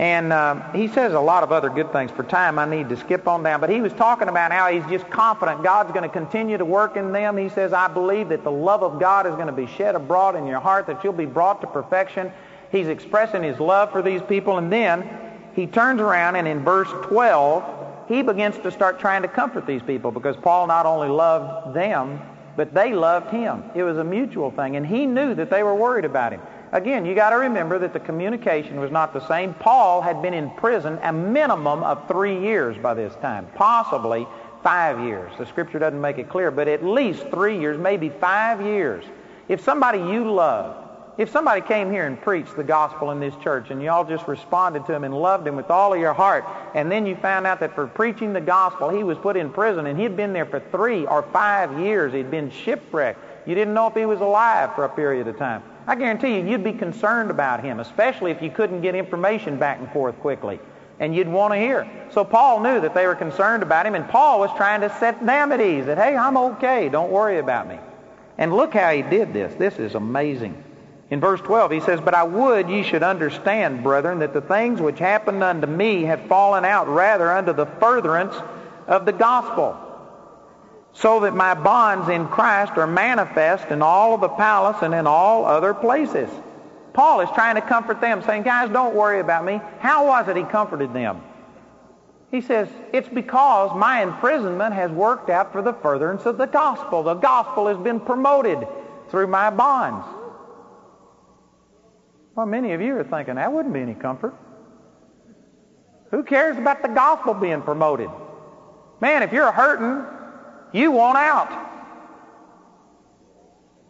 And 0.00 0.32
uh, 0.32 0.72
he 0.72 0.88
says 0.88 1.12
a 1.12 1.20
lot 1.20 1.42
of 1.42 1.52
other 1.52 1.68
good 1.68 1.92
things. 1.92 2.10
For 2.10 2.22
time, 2.22 2.58
I 2.58 2.64
need 2.64 2.88
to 2.88 2.96
skip 2.96 3.28
on 3.28 3.42
down. 3.42 3.60
But 3.60 3.68
he 3.68 3.82
was 3.82 3.92
talking 3.92 4.28
about 4.28 4.50
how 4.50 4.72
he's 4.72 4.86
just 4.86 5.10
confident 5.10 5.62
God's 5.62 5.92
going 5.92 6.04
to 6.04 6.08
continue 6.08 6.56
to 6.56 6.64
work 6.64 6.96
in 6.96 7.12
them. 7.12 7.36
He 7.36 7.50
says, 7.50 7.74
I 7.74 7.86
believe 7.86 8.30
that 8.30 8.42
the 8.42 8.50
love 8.50 8.82
of 8.82 8.98
God 8.98 9.26
is 9.26 9.34
going 9.34 9.48
to 9.48 9.52
be 9.52 9.66
shed 9.66 9.94
abroad 9.94 10.36
in 10.36 10.46
your 10.46 10.58
heart, 10.58 10.86
that 10.86 11.04
you'll 11.04 11.12
be 11.12 11.26
brought 11.26 11.60
to 11.60 11.66
perfection. 11.66 12.32
He's 12.72 12.88
expressing 12.88 13.42
his 13.42 13.60
love 13.60 13.92
for 13.92 14.00
these 14.00 14.22
people. 14.22 14.56
And 14.56 14.72
then 14.72 15.06
he 15.54 15.66
turns 15.66 16.00
around 16.00 16.36
and 16.36 16.48
in 16.48 16.64
verse 16.64 16.88
12, 17.02 18.08
he 18.08 18.22
begins 18.22 18.56
to 18.56 18.70
start 18.70 19.00
trying 19.00 19.20
to 19.20 19.28
comfort 19.28 19.66
these 19.66 19.82
people 19.82 20.10
because 20.10 20.34
Paul 20.34 20.66
not 20.66 20.86
only 20.86 21.08
loved 21.08 21.76
them, 21.76 22.22
but 22.56 22.72
they 22.72 22.94
loved 22.94 23.30
him. 23.30 23.64
It 23.74 23.82
was 23.82 23.98
a 23.98 24.04
mutual 24.04 24.50
thing, 24.50 24.76
and 24.76 24.86
he 24.86 25.04
knew 25.04 25.34
that 25.34 25.50
they 25.50 25.62
were 25.62 25.74
worried 25.74 26.06
about 26.06 26.32
him. 26.32 26.40
Again, 26.72 27.04
you 27.04 27.14
got 27.14 27.30
to 27.30 27.36
remember 27.36 27.78
that 27.80 27.92
the 27.92 28.00
communication 28.00 28.78
was 28.78 28.90
not 28.90 29.12
the 29.12 29.26
same. 29.26 29.54
Paul 29.54 30.00
had 30.00 30.22
been 30.22 30.34
in 30.34 30.50
prison 30.50 30.98
a 31.02 31.12
minimum 31.12 31.82
of 31.82 32.06
three 32.06 32.40
years 32.40 32.76
by 32.78 32.94
this 32.94 33.14
time, 33.16 33.48
possibly 33.56 34.26
five 34.62 35.00
years. 35.00 35.32
The 35.38 35.46
scripture 35.46 35.78
doesn't 35.78 36.00
make 36.00 36.18
it 36.18 36.28
clear, 36.28 36.50
but 36.50 36.68
at 36.68 36.84
least 36.84 37.28
three 37.30 37.58
years, 37.58 37.78
maybe 37.78 38.08
five 38.08 38.60
years. 38.60 39.04
If 39.48 39.60
somebody 39.60 39.98
you 39.98 40.30
loved 40.30 40.90
if 41.20 41.28
somebody 41.28 41.60
came 41.60 41.92
here 41.92 42.06
and 42.06 42.18
preached 42.18 42.56
the 42.56 42.64
gospel 42.64 43.10
in 43.10 43.20
this 43.20 43.34
church 43.42 43.70
and 43.70 43.82
y'all 43.82 44.08
just 44.08 44.26
responded 44.26 44.86
to 44.86 44.94
him 44.94 45.04
and 45.04 45.12
loved 45.12 45.46
him 45.46 45.54
with 45.54 45.70
all 45.70 45.92
of 45.92 46.00
your 46.00 46.14
heart, 46.14 46.46
and 46.74 46.90
then 46.90 47.04
you 47.04 47.14
found 47.14 47.46
out 47.46 47.60
that 47.60 47.74
for 47.74 47.86
preaching 47.86 48.32
the 48.32 48.40
gospel 48.40 48.88
he 48.88 49.04
was 49.04 49.18
put 49.18 49.36
in 49.36 49.50
prison 49.50 49.86
and 49.86 50.00
he'd 50.00 50.16
been 50.16 50.32
there 50.32 50.46
for 50.46 50.60
three 50.70 51.04
or 51.04 51.22
five 51.24 51.78
years, 51.78 52.14
he'd 52.14 52.30
been 52.30 52.50
shipwrecked. 52.50 53.18
You 53.46 53.54
didn't 53.54 53.74
know 53.74 53.86
if 53.88 53.94
he 53.94 54.06
was 54.06 54.22
alive 54.22 54.74
for 54.74 54.84
a 54.84 54.88
period 54.88 55.28
of 55.28 55.36
time. 55.36 55.62
I 55.90 55.96
guarantee 55.96 56.36
you, 56.36 56.46
you'd 56.46 56.62
be 56.62 56.72
concerned 56.72 57.32
about 57.32 57.64
him, 57.64 57.80
especially 57.80 58.30
if 58.30 58.40
you 58.40 58.48
couldn't 58.48 58.80
get 58.80 58.94
information 58.94 59.58
back 59.58 59.80
and 59.80 59.90
forth 59.90 60.16
quickly. 60.20 60.60
And 61.00 61.16
you'd 61.16 61.26
want 61.26 61.52
to 61.52 61.58
hear. 61.58 61.84
So 62.12 62.24
Paul 62.24 62.60
knew 62.60 62.80
that 62.80 62.94
they 62.94 63.08
were 63.08 63.16
concerned 63.16 63.64
about 63.64 63.86
him, 63.86 63.96
and 63.96 64.08
Paul 64.08 64.38
was 64.38 64.56
trying 64.56 64.82
to 64.82 64.98
set 65.00 65.18
them 65.26 65.50
at 65.50 65.60
ease 65.60 65.86
that, 65.86 65.98
hey, 65.98 66.16
I'm 66.16 66.36
okay. 66.36 66.88
Don't 66.88 67.10
worry 67.10 67.40
about 67.40 67.68
me. 67.68 67.76
And 68.38 68.54
look 68.54 68.72
how 68.72 68.92
he 68.92 69.02
did 69.02 69.32
this. 69.32 69.52
This 69.56 69.80
is 69.80 69.96
amazing. 69.96 70.62
In 71.10 71.18
verse 71.18 71.40
12, 71.40 71.72
he 71.72 71.80
says, 71.80 72.00
But 72.00 72.14
I 72.14 72.22
would 72.22 72.70
ye 72.70 72.84
should 72.84 73.02
understand, 73.02 73.82
brethren, 73.82 74.20
that 74.20 74.32
the 74.32 74.42
things 74.42 74.80
which 74.80 75.00
happened 75.00 75.42
unto 75.42 75.66
me 75.66 76.04
have 76.04 76.24
fallen 76.26 76.64
out 76.64 76.86
rather 76.86 77.32
unto 77.32 77.52
the 77.52 77.66
furtherance 77.66 78.36
of 78.86 79.06
the 79.06 79.12
gospel, 79.12 79.76
so 80.92 81.20
that 81.20 81.34
my 81.34 81.54
bonds 81.54 82.08
in 82.08 82.26
Christ 82.28 82.72
are 82.76 82.86
manifest 82.86 83.70
in 83.70 83.82
all 83.82 84.14
of 84.14 84.20
the 84.20 84.28
palace 84.28 84.78
and 84.82 84.94
in 84.94 85.06
all 85.06 85.44
other 85.44 85.72
places. 85.72 86.28
Paul 86.92 87.20
is 87.20 87.30
trying 87.30 87.54
to 87.54 87.60
comfort 87.60 88.00
them, 88.00 88.22
saying, 88.22 88.42
Guys, 88.42 88.70
don't 88.70 88.94
worry 88.94 89.20
about 89.20 89.44
me. 89.44 89.60
How 89.78 90.06
was 90.06 90.28
it 90.28 90.36
he 90.36 90.42
comforted 90.42 90.92
them? 90.92 91.22
He 92.30 92.40
says, 92.40 92.68
It's 92.92 93.08
because 93.08 93.76
my 93.76 94.02
imprisonment 94.02 94.74
has 94.74 94.90
worked 94.90 95.30
out 95.30 95.52
for 95.52 95.62
the 95.62 95.72
furtherance 95.72 96.26
of 96.26 96.38
the 96.38 96.46
gospel. 96.46 97.02
The 97.02 97.14
gospel 97.14 97.68
has 97.68 97.78
been 97.78 98.00
promoted 98.00 98.66
through 99.10 99.28
my 99.28 99.50
bonds. 99.50 100.06
Well, 102.34 102.46
many 102.46 102.72
of 102.72 102.80
you 102.80 102.96
are 102.96 103.04
thinking 103.04 103.36
that 103.36 103.52
wouldn't 103.52 103.74
be 103.74 103.80
any 103.80 103.94
comfort. 103.94 104.34
Who 106.10 106.24
cares 106.24 106.56
about 106.56 106.82
the 106.82 106.88
gospel 106.88 107.34
being 107.34 107.62
promoted? 107.62 108.10
Man, 109.00 109.22
if 109.22 109.32
you're 109.32 109.52
hurting, 109.52 110.04
you 110.72 110.90
want 110.90 111.18
out. 111.18 111.68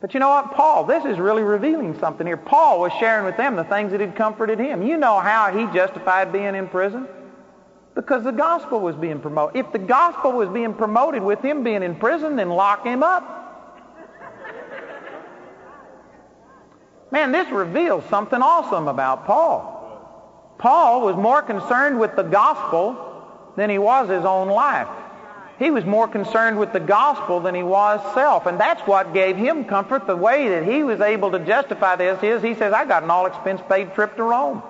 But 0.01 0.15
you 0.15 0.21
know 0.21 0.31
what, 0.31 0.55
Paul, 0.55 0.85
this 0.85 1.05
is 1.05 1.19
really 1.19 1.43
revealing 1.43 1.99
something 1.99 2.27
here. 2.27 2.39
Paul 2.39 2.81
was 2.81 2.93
sharing 2.99 3.27
with 3.27 3.37
them 3.37 3.55
the 3.57 3.65
things 3.65 3.93
that 3.93 4.01
had 4.01 4.17
comforted 4.17 4.59
him. 4.59 4.83
You 4.83 4.97
know 4.97 5.21
how 5.21 5.53
he 5.53 5.67
justified 5.77 6.33
being 6.33 6.55
in 6.55 6.69
prison? 6.69 7.07
Because 7.95 8.25
the 8.25 8.33
gospel 8.33 8.81
was 8.81 8.97
being 8.97 9.21
promoted. 9.21 9.57
If 9.57 9.73
the 9.73 9.79
gospel 9.79 10.33
was 10.33 10.49
being 10.49 10.73
promoted 10.73 11.23
with 11.23 11.43
him 11.43 11.63
being 11.63 11.83
in 11.83 11.97
prison, 11.97 12.37
then 12.37 12.49
lock 12.49 12.87
him 12.87 13.03
up. 13.03 13.37
Man, 17.13 17.33
this 17.33 17.51
reveals 17.51 18.05
something 18.09 18.41
awesome 18.41 18.89
about 18.89 19.27
Paul. 19.27 20.57
Paul 20.59 21.03
was 21.03 21.17
more 21.17 21.43
concerned 21.43 21.99
with 21.99 22.17
the 22.17 22.23
gospel 22.23 23.53
than 23.57 23.69
he 23.69 23.79
was 23.79 24.09
his 24.09 24.25
own 24.25 24.49
life. 24.49 24.89
He 25.61 25.71
was 25.71 25.85
more 25.85 26.09
concerned 26.09 26.59
with 26.59 26.73
the 26.73 26.81
gospel 26.81 27.39
than 27.39 27.55
he 27.55 27.63
was 27.63 28.01
self. 28.15 28.47
And 28.47 28.59
that's 28.59 28.81
what 28.87 29.13
gave 29.13 29.37
him 29.37 29.67
comfort. 29.67 30.07
The 30.07 30.17
way 30.17 30.49
that 30.49 30.67
he 30.67 30.83
was 30.83 31.03
able 31.03 31.31
to 31.33 31.39
justify 31.39 31.97
this 31.97 32.21
is 32.23 32.43
he 32.43 32.55
says, 32.55 32.73
I 32.73 32.87
got 32.87 33.03
an 33.03 33.11
all 33.11 33.27
expense 33.27 33.61
paid 33.69 33.95
trip 33.95 34.17
to 34.17 34.23
Rome. 34.23 34.63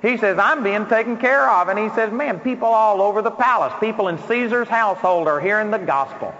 He 0.00 0.16
says, 0.16 0.38
I'm 0.38 0.64
being 0.64 0.86
taken 0.86 1.18
care 1.18 1.50
of. 1.50 1.68
And 1.68 1.78
he 1.78 1.90
says, 1.90 2.10
man, 2.10 2.40
people 2.40 2.68
all 2.68 3.02
over 3.02 3.20
the 3.20 3.30
palace, 3.30 3.74
people 3.78 4.08
in 4.08 4.16
Caesar's 4.26 4.68
household 4.68 5.28
are 5.28 5.38
hearing 5.38 5.70
the 5.70 5.78
gospel. 5.78 6.34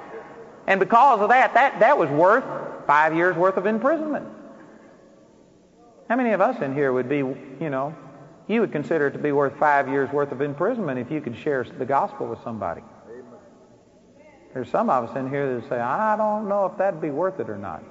And 0.67 0.81
because 0.81 1.21
of 1.21 1.29
that, 1.29 1.53
that, 1.53 1.81
that 1.81 1.99
was 1.99 2.09
worth 2.09 2.45
five 2.87 3.15
years 3.15 3.37
worth 3.37 3.59
of 3.59 3.67
imprisonment. 3.67 4.27
How 6.09 6.17
many 6.17 6.31
of 6.31 6.41
us 6.41 6.63
in 6.63 6.75
here 6.75 6.95
would 6.95 7.11
be, 7.11 7.19
you 7.19 7.69
know, 7.69 7.95
you 8.49 8.61
would 8.63 8.73
consider 8.73 9.09
it 9.09 9.13
to 9.13 9.19
be 9.19 9.33
worth 9.33 9.59
five 9.59 9.87
years 9.87 10.11
worth 10.11 10.33
of 10.33 10.41
imprisonment 10.41 10.99
if 10.99 11.11
you 11.11 11.21
could 11.21 11.37
share 11.37 11.65
the 11.65 11.85
gospel 11.85 12.27
with 12.27 12.43
somebody? 12.43 12.81
There's 14.55 14.71
some 14.71 14.91
of 14.91 15.09
us 15.09 15.17
in 15.17 15.29
here 15.29 15.55
that 15.55 15.69
say, 15.69 15.79
I 15.79 16.17
don't 16.17 16.49
know 16.49 16.67
if 16.67 16.77
that'd 16.77 17.01
be 17.01 17.11
worth 17.11 17.41
it 17.41 17.49
or 17.49 17.57
not. 17.57 17.83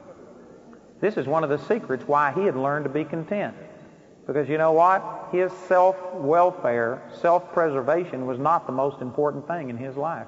This 0.99 1.17
is 1.17 1.25
one 1.25 1.43
of 1.43 1.49
the 1.49 1.57
secrets 1.57 2.07
why 2.07 2.31
he 2.33 2.43
had 2.43 2.55
learned 2.55 2.85
to 2.85 2.89
be 2.89 3.03
content. 3.03 3.55
Because 4.27 4.47
you 4.47 4.59
know 4.59 4.71
what? 4.71 5.29
His 5.31 5.51
self-welfare, 5.67 7.01
self-preservation 7.19 8.27
was 8.27 8.37
not 8.37 8.67
the 8.67 8.71
most 8.71 9.01
important 9.01 9.47
thing 9.47 9.69
in 9.69 9.77
his 9.77 9.97
life. 9.97 10.27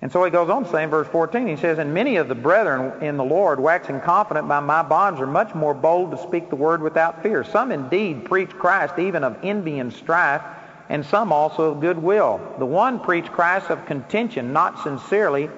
And 0.00 0.12
so 0.12 0.24
he 0.24 0.30
goes 0.30 0.48
on 0.48 0.64
to 0.64 0.70
say 0.70 0.84
in 0.84 0.90
verse 0.90 1.08
14, 1.08 1.48
he 1.48 1.56
says, 1.56 1.78
And 1.78 1.92
many 1.92 2.16
of 2.16 2.28
the 2.28 2.34
brethren 2.34 3.02
in 3.02 3.16
the 3.16 3.24
Lord, 3.24 3.58
waxing 3.58 4.00
confident 4.00 4.46
by 4.46 4.60
my 4.60 4.82
bonds, 4.82 5.20
are 5.20 5.26
much 5.26 5.54
more 5.54 5.74
bold 5.74 6.12
to 6.12 6.18
speak 6.18 6.50
the 6.50 6.56
word 6.56 6.80
without 6.80 7.22
fear. 7.22 7.42
Some 7.42 7.72
indeed 7.72 8.24
preach 8.24 8.50
Christ 8.50 8.98
even 8.98 9.24
of 9.24 9.36
envy 9.42 9.80
and 9.80 9.92
strife, 9.92 10.42
and 10.88 11.04
some 11.04 11.32
also 11.32 11.72
of 11.72 11.80
goodwill. 11.80 12.40
The 12.58 12.66
one 12.66 13.00
preached 13.00 13.30
Christ 13.30 13.70
of 13.70 13.84
contention, 13.86 14.52
not 14.52 14.82
sincerely, 14.82 15.50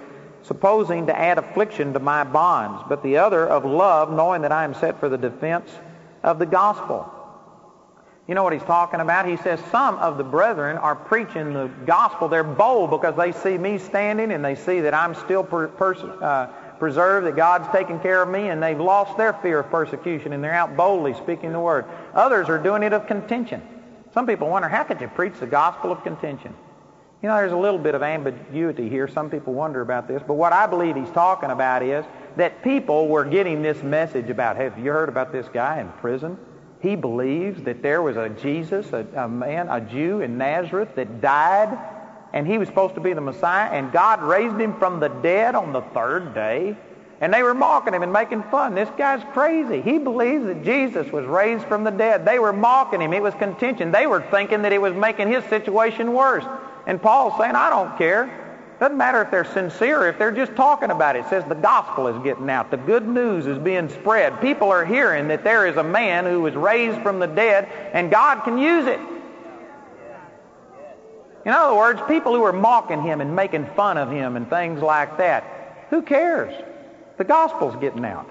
supposing 0.43 1.07
to 1.07 1.17
add 1.17 1.39
affliction 1.39 1.93
to 1.93 2.01
my 2.01 2.25
bonds, 2.25 2.83
but 2.89 3.03
the 3.03 3.19
other 3.19 3.47
of 3.47 3.65
love, 3.65 4.11
knowing 4.13 4.43
that 4.43 4.53
I 4.53 4.65
am 4.65 4.75
set 4.75 4.99
for 4.99 5.09
the 5.09 5.19
defense 5.19 5.71
of 6.23 6.39
the 6.39 6.47
gospel. 6.47 7.13
You 8.27 8.35
know 8.35 8.45
what 8.45 8.53
he's 8.53 8.63
talking 8.63 9.01
about? 9.01 9.27
He 9.27 9.37
says 9.39 9.61
some 9.73 9.97
of 9.97 10.17
the 10.17 10.25
brethren 10.25 10.77
are 10.79 10.95
preaching 10.95 11.53
the 11.53 11.69
gospel. 11.85 12.29
They're 12.29 12.45
bold 12.45 12.91
because 12.91 13.17
they 13.17 13.33
see 13.33 13.59
me 13.59 13.79
standing 13.79 14.31
and 14.31 14.45
they 14.45 14.55
see 14.55 14.81
that 14.81 14.95
I'm 14.95 15.15
still 15.15 15.43
per, 15.43 15.69
pers- 15.69 16.03
uh, 16.03 16.47
preserved, 16.79 17.27
that 17.27 17.37
God's 17.37 17.69
taking 17.73 17.99
care 17.99 18.23
of 18.23 18.29
me, 18.29 18.49
and 18.49 18.63
they've 18.63 18.79
lost 18.79 19.17
their 19.17 19.33
fear 19.33 19.61
of 19.61 19.71
persecution 19.71 20.33
and 20.33 20.45
they're 20.45 20.55
out 20.55 20.77
boldly 20.77 21.15
speaking 21.15 21.53
the 21.53 21.61
word. 21.61 21.87
Others 22.15 22.49
are 22.49 22.59
doing 22.59 22.83
it 22.85 22.93
of 22.93 23.07
contention. 23.07 23.63
Some 24.13 24.27
people 24.27 24.49
wonder, 24.49 24.69
how 24.69 24.83
could 24.83 25.01
you 25.01 25.09
preach 25.09 25.35
the 25.39 25.47
gospel 25.47 25.93
of 25.93 26.03
contention? 26.03 26.55
You 27.23 27.29
know, 27.29 27.37
there's 27.37 27.53
a 27.53 27.57
little 27.57 27.79
bit 27.79 27.95
of 27.95 28.03
ambiguity 28.03 28.89
here. 28.89 29.07
Some 29.07 29.31
people 29.31 29.53
wonder 29.53 29.83
about 29.83 30.09
this. 30.09 30.23
But 30.27 30.35
what 30.35 30.53
I 30.53 30.67
believe 30.67 30.97
he's 30.97 31.11
talking 31.11 31.51
about 31.51 31.83
is 31.83 32.05
that 32.37 32.63
people 32.63 33.09
were 33.09 33.25
getting 33.25 33.63
this 33.63 33.83
message 33.83 34.31
about, 34.31 34.57
have 34.57 34.79
you 34.79 34.91
heard 34.91 35.09
about 35.09 35.31
this 35.31 35.47
guy 35.53 35.81
in 35.81 35.89
prison? 36.01 36.39
He 36.81 36.97
believes 36.97 37.63
that 37.65 37.83
there 37.83 38.01
was 38.01 38.17
a 38.17 38.31
Jesus, 38.31 38.93
a, 38.93 39.07
a 39.15 39.29
man, 39.29 39.69
a 39.69 39.83
Jew 39.83 40.23
in 40.23 40.39
Nazareth 40.39 40.95
that 40.97 41.21
died, 41.21 41.79
and 42.33 42.47
he 42.47 42.57
was 42.57 42.69
supposed 42.69 42.95
to 42.95 43.01
be 43.01 43.13
the 43.13 43.21
Messiah, 43.21 43.71
and 43.71 43.93
God 43.93 44.23
raised 44.23 44.59
him 44.59 44.79
from 44.79 44.99
the 44.99 45.09
dead 45.09 45.55
on 45.55 45.73
the 45.73 45.83
third 45.83 46.33
day. 46.35 46.77
And 47.21 47.35
they 47.35 47.43
were 47.43 47.53
mocking 47.53 47.93
him 47.93 48.03
and 48.03 48.13
making 48.13 48.43
fun. 48.45 48.75
This 48.75 48.89
guy's 48.97 49.23
crazy. 49.35 49.83
He 49.83 49.99
believes 49.99 50.47
that 50.47 50.65
Jesus 50.65 51.13
was 51.13 51.27
raised 51.27 51.67
from 51.67 51.85
the 51.85 51.91
dead. 51.91 52.25
They 52.25 52.39
were 52.39 52.53
mocking 52.53 53.03
him. 53.03 53.13
It 53.13 53.23
was 53.23 53.35
contention. 53.35 53.93
They 53.93 54.07
were 54.07 54.23
thinking 54.31 54.63
that 54.63 54.73
it 54.73 54.81
was 54.81 54.95
making 54.95 55.29
his 55.29 55.45
situation 55.45 56.15
worse. 56.15 56.45
And 56.87 57.01
Paul's 57.01 57.37
saying, 57.39 57.57
I 57.57 57.69
don't 57.69 57.99
care. 57.99 58.41
Doesn't 58.81 58.97
matter 58.97 59.21
if 59.21 59.31
they're 59.31 59.45
sincere, 59.45 60.09
if 60.09 60.19
they're 60.19 60.33
just 60.33 60.57
talking 60.57 60.91
about 60.91 61.15
it. 61.15 61.27
It 61.27 61.29
says 61.29 61.45
the 61.45 61.55
gospel 61.55 62.07
is 62.07 62.23
getting 62.25 62.49
out. 62.49 62.71
The 62.71 62.79
good 62.79 63.07
news 63.07 63.47
is 63.47 63.59
being 63.59 63.91
spread. 63.91 64.41
People 64.41 64.71
are 64.71 64.87
hearing 64.87 65.29
that 65.29 65.45
there 65.45 65.67
is 65.67 65.77
a 65.77 65.85
man 65.85 66.25
who 66.25 66.41
was 66.41 66.55
raised 66.55 67.03
from 67.03 67.19
the 67.19 67.27
dead, 67.27 67.69
and 67.93 68.11
God 68.11 68.43
can 68.45 68.57
use 68.57 68.87
it. 68.87 68.99
In 71.45 71.53
other 71.53 71.77
words, 71.77 72.01
people 72.09 72.35
who 72.35 72.43
are 72.45 72.55
mocking 72.55 73.03
him 73.03 73.21
and 73.21 73.37
making 73.37 73.67
fun 73.77 73.99
of 73.99 74.11
him 74.11 74.37
and 74.37 74.49
things 74.49 74.81
like 74.81 75.19
that, 75.19 75.87
who 75.91 76.01
cares? 76.01 76.55
The 77.21 77.25
gospel's 77.25 77.77
getting 77.77 78.07
out. 78.07 78.27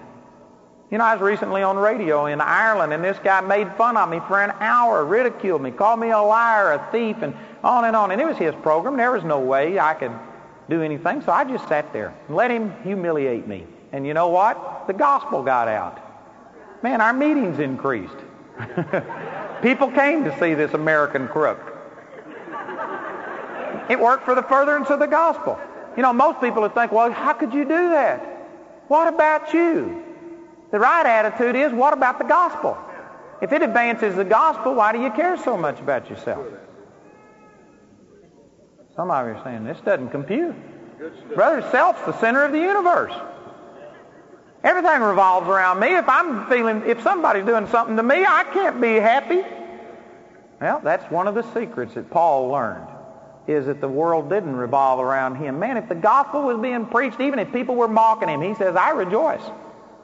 You 0.90 0.98
know, 0.98 1.04
I 1.04 1.14
was 1.14 1.22
recently 1.22 1.62
on 1.62 1.78
radio 1.78 2.26
in 2.26 2.42
Ireland, 2.42 2.92
and 2.92 3.04
this 3.04 3.20
guy 3.24 3.40
made 3.40 3.72
fun 3.76 3.96
of 3.96 4.10
me 4.10 4.20
for 4.28 4.42
an 4.42 4.52
hour, 4.60 5.06
ridiculed 5.06 5.62
me, 5.62 5.70
called 5.70 6.00
me 6.00 6.10
a 6.10 6.18
liar, 6.18 6.72
a 6.72 6.92
thief, 6.92 7.18
and 7.22 7.36
on 7.64 7.86
and 7.86 7.96
on. 7.96 8.10
And 8.10 8.20
it 8.20 8.26
was 8.26 8.38
his 8.38 8.56
program. 8.64 8.98
There 8.98 9.12
was 9.12 9.24
no 9.24 9.40
way 9.42 9.78
I 9.78 9.94
could 9.94 10.12
do 10.72 10.82
anything. 10.82 11.22
So 11.22 11.32
I 11.32 11.44
just 11.44 11.68
sat 11.68 11.94
there 11.94 12.16
and 12.28 12.36
let 12.36 12.50
him 12.50 12.74
humiliate 12.82 13.46
me. 13.46 13.68
And 13.92 14.08
you 14.08 14.16
know 14.16 14.30
what? 14.30 14.88
The 14.88 14.94
gospel 14.94 15.44
got 15.44 15.68
out. 15.68 16.00
Man, 16.82 17.00
our 17.00 17.14
meetings 17.14 17.60
increased. 17.60 18.18
People 19.62 19.92
came 19.92 20.24
to 20.24 20.36
see 20.40 20.56
this 20.56 20.74
American 20.74 21.28
crook. 21.28 21.60
It 23.88 24.00
worked 24.00 24.26
for 24.26 24.34
the 24.34 24.42
furtherance 24.42 24.90
of 24.90 24.98
the 24.98 25.06
gospel. 25.06 25.60
You 25.96 26.02
know, 26.02 26.12
most 26.12 26.42
people 26.42 26.64
would 26.64 26.74
think, 26.74 26.92
well, 26.92 27.12
how 27.12 27.34
could 27.34 27.54
you 27.54 27.66
do 27.66 27.90
that? 27.90 28.29
What 28.90 29.08
about 29.08 29.54
you? 29.54 30.04
The 30.72 30.80
right 30.80 31.06
attitude 31.06 31.56
is, 31.56 31.72
what 31.72 31.94
about 31.94 32.18
the 32.18 32.26
gospel? 32.26 32.78
If 33.42 33.54
it 33.54 33.62
advances 33.62 34.16
the 34.16 34.26
gospel, 34.26 34.74
why 34.74 34.92
do 34.92 35.00
you 35.00 35.12
care 35.12 35.38
so 35.38 35.56
much 35.56 35.80
about 35.80 36.10
yourself? 36.10 36.46
Some 38.96 39.12
of 39.12 39.28
you 39.28 39.34
are 39.34 39.44
saying, 39.44 39.64
this 39.64 39.80
doesn't 39.82 40.10
compute. 40.10 40.56
Brother, 41.36 41.62
self's 41.72 42.06
the 42.06 42.20
center 42.20 42.44
of 42.44 42.52
the 42.52 42.60
universe. 42.60 43.14
Everything 44.64 45.02
revolves 45.02 45.48
around 45.48 45.80
me. 45.80 45.96
If 45.96 46.10
I'm 46.10 46.50
feeling, 46.50 46.84
if 46.86 47.02
somebody's 47.02 47.46
doing 47.46 47.68
something 47.68 47.96
to 47.96 48.04
me, 48.04 48.26
I 48.26 48.44
can't 48.52 48.82
be 48.82 48.96
happy. 48.96 49.42
Well, 50.60 50.82
that's 50.84 51.10
one 51.12 51.28
of 51.28 51.36
the 51.36 51.44
secrets 51.54 51.94
that 51.94 52.10
Paul 52.10 52.50
learned, 52.50 52.88
is 53.50 53.66
that 53.66 53.82
the 53.82 53.88
world 53.88 54.30
didn't 54.30 54.56
revolve 54.56 55.00
around 55.00 55.36
him. 55.36 55.60
Man, 55.60 55.78
if 55.78 55.90
the 55.90 55.96
gospel 55.96 56.44
was 56.44 56.60
being 56.60 56.86
preached, 56.86 57.20
even 57.20 57.40
if 57.40 57.52
people 57.52 57.76
were 57.76 57.88
mocking 57.88 58.30
him, 58.30 58.42
he 58.42 58.54
says, 58.54 58.76
I 58.76 58.92
rejoice. 58.92 59.42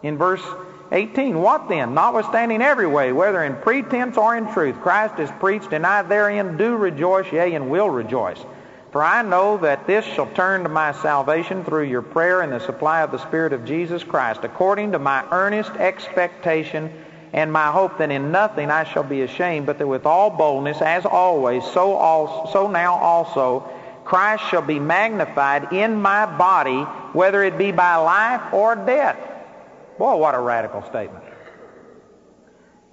In 0.01 0.17
verse 0.17 0.43
18, 0.91 1.39
what 1.39 1.69
then? 1.69 1.93
Notwithstanding 1.93 2.61
every 2.61 2.87
way, 2.87 3.11
whether 3.11 3.43
in 3.43 3.55
pretense 3.57 4.17
or 4.17 4.35
in 4.35 4.51
truth, 4.51 4.75
Christ 4.81 5.19
is 5.19 5.29
preached, 5.39 5.73
and 5.73 5.85
I 5.85 6.01
therein 6.01 6.57
do 6.57 6.75
rejoice, 6.75 7.31
yea, 7.31 7.53
and 7.53 7.69
will 7.69 7.89
rejoice. 7.89 8.43
For 8.91 9.03
I 9.03 9.21
know 9.23 9.57
that 9.57 9.87
this 9.87 10.05
shall 10.05 10.31
turn 10.33 10.63
to 10.63 10.69
my 10.69 10.93
salvation 10.93 11.65
through 11.65 11.83
your 11.83 12.01
prayer 12.01 12.41
and 12.41 12.51
the 12.51 12.59
supply 12.59 13.01
of 13.01 13.11
the 13.11 13.17
Spirit 13.17 13.51
of 13.51 13.65
Jesus 13.65 14.03
Christ, 14.03 14.41
according 14.43 14.93
to 14.93 14.99
my 14.99 15.23
earnest 15.31 15.71
expectation 15.71 17.04
and 17.35 17.51
my 17.51 17.69
hope 17.69 17.97
that 17.97 18.11
in 18.11 18.31
nothing 18.31 18.71
I 18.71 18.85
shall 18.85 19.03
be 19.03 19.21
ashamed, 19.21 19.65
but 19.65 19.77
that 19.79 19.87
with 19.87 20.05
all 20.05 20.29
boldness, 20.29 20.81
as 20.81 21.05
always, 21.05 21.65
so, 21.65 22.47
so 22.53 22.69
now 22.69 22.95
also, 22.95 23.69
Christ 24.05 24.45
shall 24.49 24.61
be 24.61 24.79
magnified 24.79 25.73
in 25.73 26.01
my 26.01 26.25
body, 26.37 26.83
whether 27.11 27.43
it 27.43 27.57
be 27.57 27.73
by 27.73 27.97
life 27.97 28.53
or 28.53 28.77
death. 28.77 29.17
Boy, 29.97 30.15
what 30.15 30.33
a 30.33 30.39
radical 30.39 30.81
statement. 30.83 31.25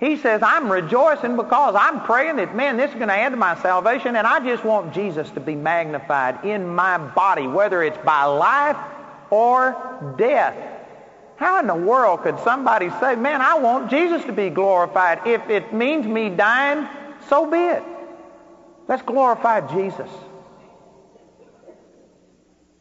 He 0.01 0.17
says, 0.17 0.43
I'm 0.43 0.73
rejoicing 0.73 1.37
because 1.37 1.77
I'm 1.79 2.01
praying 2.01 2.35
that, 2.37 2.57
man, 2.57 2.77
this 2.77 2.91
is 2.91 2.97
going 2.97 3.11
to 3.11 3.15
add 3.15 3.29
to 3.29 3.37
my 3.37 3.55
salvation, 3.63 4.17
and 4.17 4.27
I 4.27 4.45
just 4.45 4.65
want 4.65 4.93
Jesus 4.93 5.31
to 5.31 5.41
be 5.41 5.55
magnified 5.55 6.45
in 6.45 6.67
my 6.67 6.99
body, 6.99 7.47
whether 7.47 7.81
it's 7.85 7.99
by 7.99 8.25
life 8.25 8.77
or 9.31 10.15
death. 10.19 10.72
How 11.43 11.59
in 11.59 11.67
the 11.67 11.75
world 11.75 12.23
could 12.23 12.39
somebody 12.39 12.89
say, 13.01 13.17
man, 13.17 13.41
I 13.41 13.59
want 13.59 13.91
Jesus 13.91 14.25
to 14.27 14.33
be 14.33 14.49
glorified? 14.49 15.27
If 15.27 15.51
it 15.51 15.75
means 15.75 16.07
me 16.07 16.29
dying, 16.29 16.87
so 17.29 17.51
be 17.51 17.57
it. 17.57 17.83
Let's 18.87 19.03
glorify 19.03 19.61
Jesus. 19.63 20.09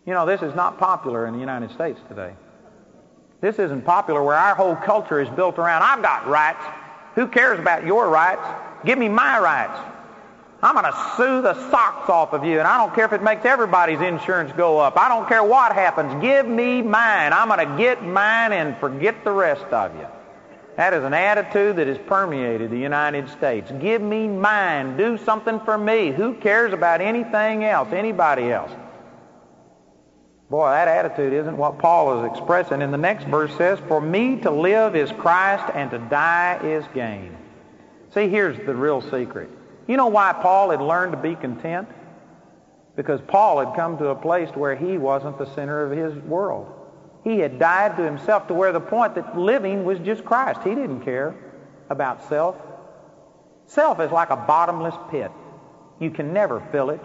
You 0.05 0.13
know, 0.13 0.27
this 0.27 0.43
is 0.43 0.53
not 0.53 0.77
popular 0.77 1.25
in 1.25 1.33
the 1.33 1.39
United 1.39 1.71
States 1.71 1.99
today. 2.07 2.35
This 3.41 3.57
isn't 3.57 3.81
popular 3.81 4.21
where 4.21 4.37
our 4.37 4.53
whole 4.53 4.75
culture 4.75 5.19
is 5.19 5.29
built 5.29 5.57
around, 5.57 5.81
I've 5.81 6.03
got 6.03 6.27
rights. 6.27 6.63
Who 7.15 7.27
cares 7.27 7.59
about 7.59 7.83
your 7.83 8.09
rights? 8.09 8.47
Give 8.85 8.99
me 8.99 9.09
my 9.09 9.39
rights. 9.39 9.79
I'm 10.63 10.75
going 10.75 10.85
to 10.85 11.13
sue 11.17 11.41
the 11.41 11.55
socks 11.71 12.07
off 12.07 12.33
of 12.33 12.45
you, 12.45 12.59
and 12.59 12.67
I 12.67 12.77
don't 12.77 12.93
care 12.93 13.05
if 13.05 13.13
it 13.13 13.23
makes 13.23 13.45
everybody's 13.45 13.99
insurance 13.99 14.51
go 14.53 14.77
up. 14.77 14.95
I 14.95 15.07
don't 15.07 15.27
care 15.27 15.43
what 15.43 15.73
happens. 15.73 16.21
Give 16.21 16.47
me 16.47 16.83
mine. 16.83 17.33
I'm 17.33 17.47
going 17.47 17.67
to 17.67 17.77
get 17.77 18.03
mine 18.03 18.51
and 18.51 18.77
forget 18.77 19.23
the 19.23 19.31
rest 19.31 19.65
of 19.65 19.95
you. 19.95 20.05
That 20.77 20.93
is 20.93 21.03
an 21.03 21.15
attitude 21.15 21.77
that 21.77 21.87
has 21.87 21.97
permeated 21.97 22.69
the 22.69 22.77
United 22.77 23.29
States. 23.29 23.71
Give 23.81 24.01
me 24.01 24.27
mine. 24.27 24.97
Do 24.97 25.17
something 25.17 25.59
for 25.61 25.77
me. 25.77 26.11
Who 26.11 26.35
cares 26.35 26.73
about 26.73 27.01
anything 27.01 27.63
else, 27.63 27.91
anybody 27.91 28.51
else? 28.51 28.71
Boy, 30.51 30.69
that 30.69 30.87
attitude 30.87 31.33
isn't 31.33 31.57
what 31.57 31.79
Paul 31.79 32.19
is 32.19 32.31
expressing. 32.31 32.81
And 32.81 32.93
the 32.93 32.97
next 32.97 33.25
verse 33.25 33.55
says, 33.57 33.79
For 33.87 33.99
me 33.99 34.37
to 34.41 34.51
live 34.51 34.95
is 34.95 35.11
Christ 35.13 35.71
and 35.73 35.89
to 35.91 35.97
die 35.97 36.59
is 36.63 36.85
gain. 36.93 37.35
See, 38.13 38.27
here's 38.27 38.57
the 38.65 38.75
real 38.75 39.01
secret. 39.01 39.49
You 39.87 39.97
know 39.97 40.07
why 40.07 40.33
Paul 40.33 40.69
had 40.69 40.81
learned 40.81 41.11
to 41.13 41.17
be 41.17 41.35
content? 41.35 41.87
Because 42.95 43.21
Paul 43.27 43.65
had 43.65 43.75
come 43.75 43.97
to 43.97 44.07
a 44.07 44.15
place 44.15 44.49
where 44.55 44.75
he 44.75 44.97
wasn't 44.97 45.37
the 45.37 45.45
center 45.53 45.83
of 45.83 45.97
his 45.97 46.13
world. 46.23 46.67
He 47.23 47.39
had 47.39 47.59
died 47.59 47.97
to 47.97 48.03
himself 48.03 48.47
to 48.47 48.53
where 48.53 48.71
the 48.71 48.79
point 48.79 49.15
that 49.15 49.37
living 49.37 49.85
was 49.85 49.99
just 49.99 50.25
Christ. 50.25 50.61
He 50.63 50.75
didn't 50.75 51.01
care 51.01 51.35
about 51.89 52.27
self. 52.27 52.55
Self 53.67 53.99
is 53.99 54.11
like 54.11 54.29
a 54.29 54.35
bottomless 54.35 54.95
pit. 55.09 55.31
You 55.99 56.09
can 56.09 56.33
never 56.33 56.59
fill 56.71 56.89
it. 56.89 56.99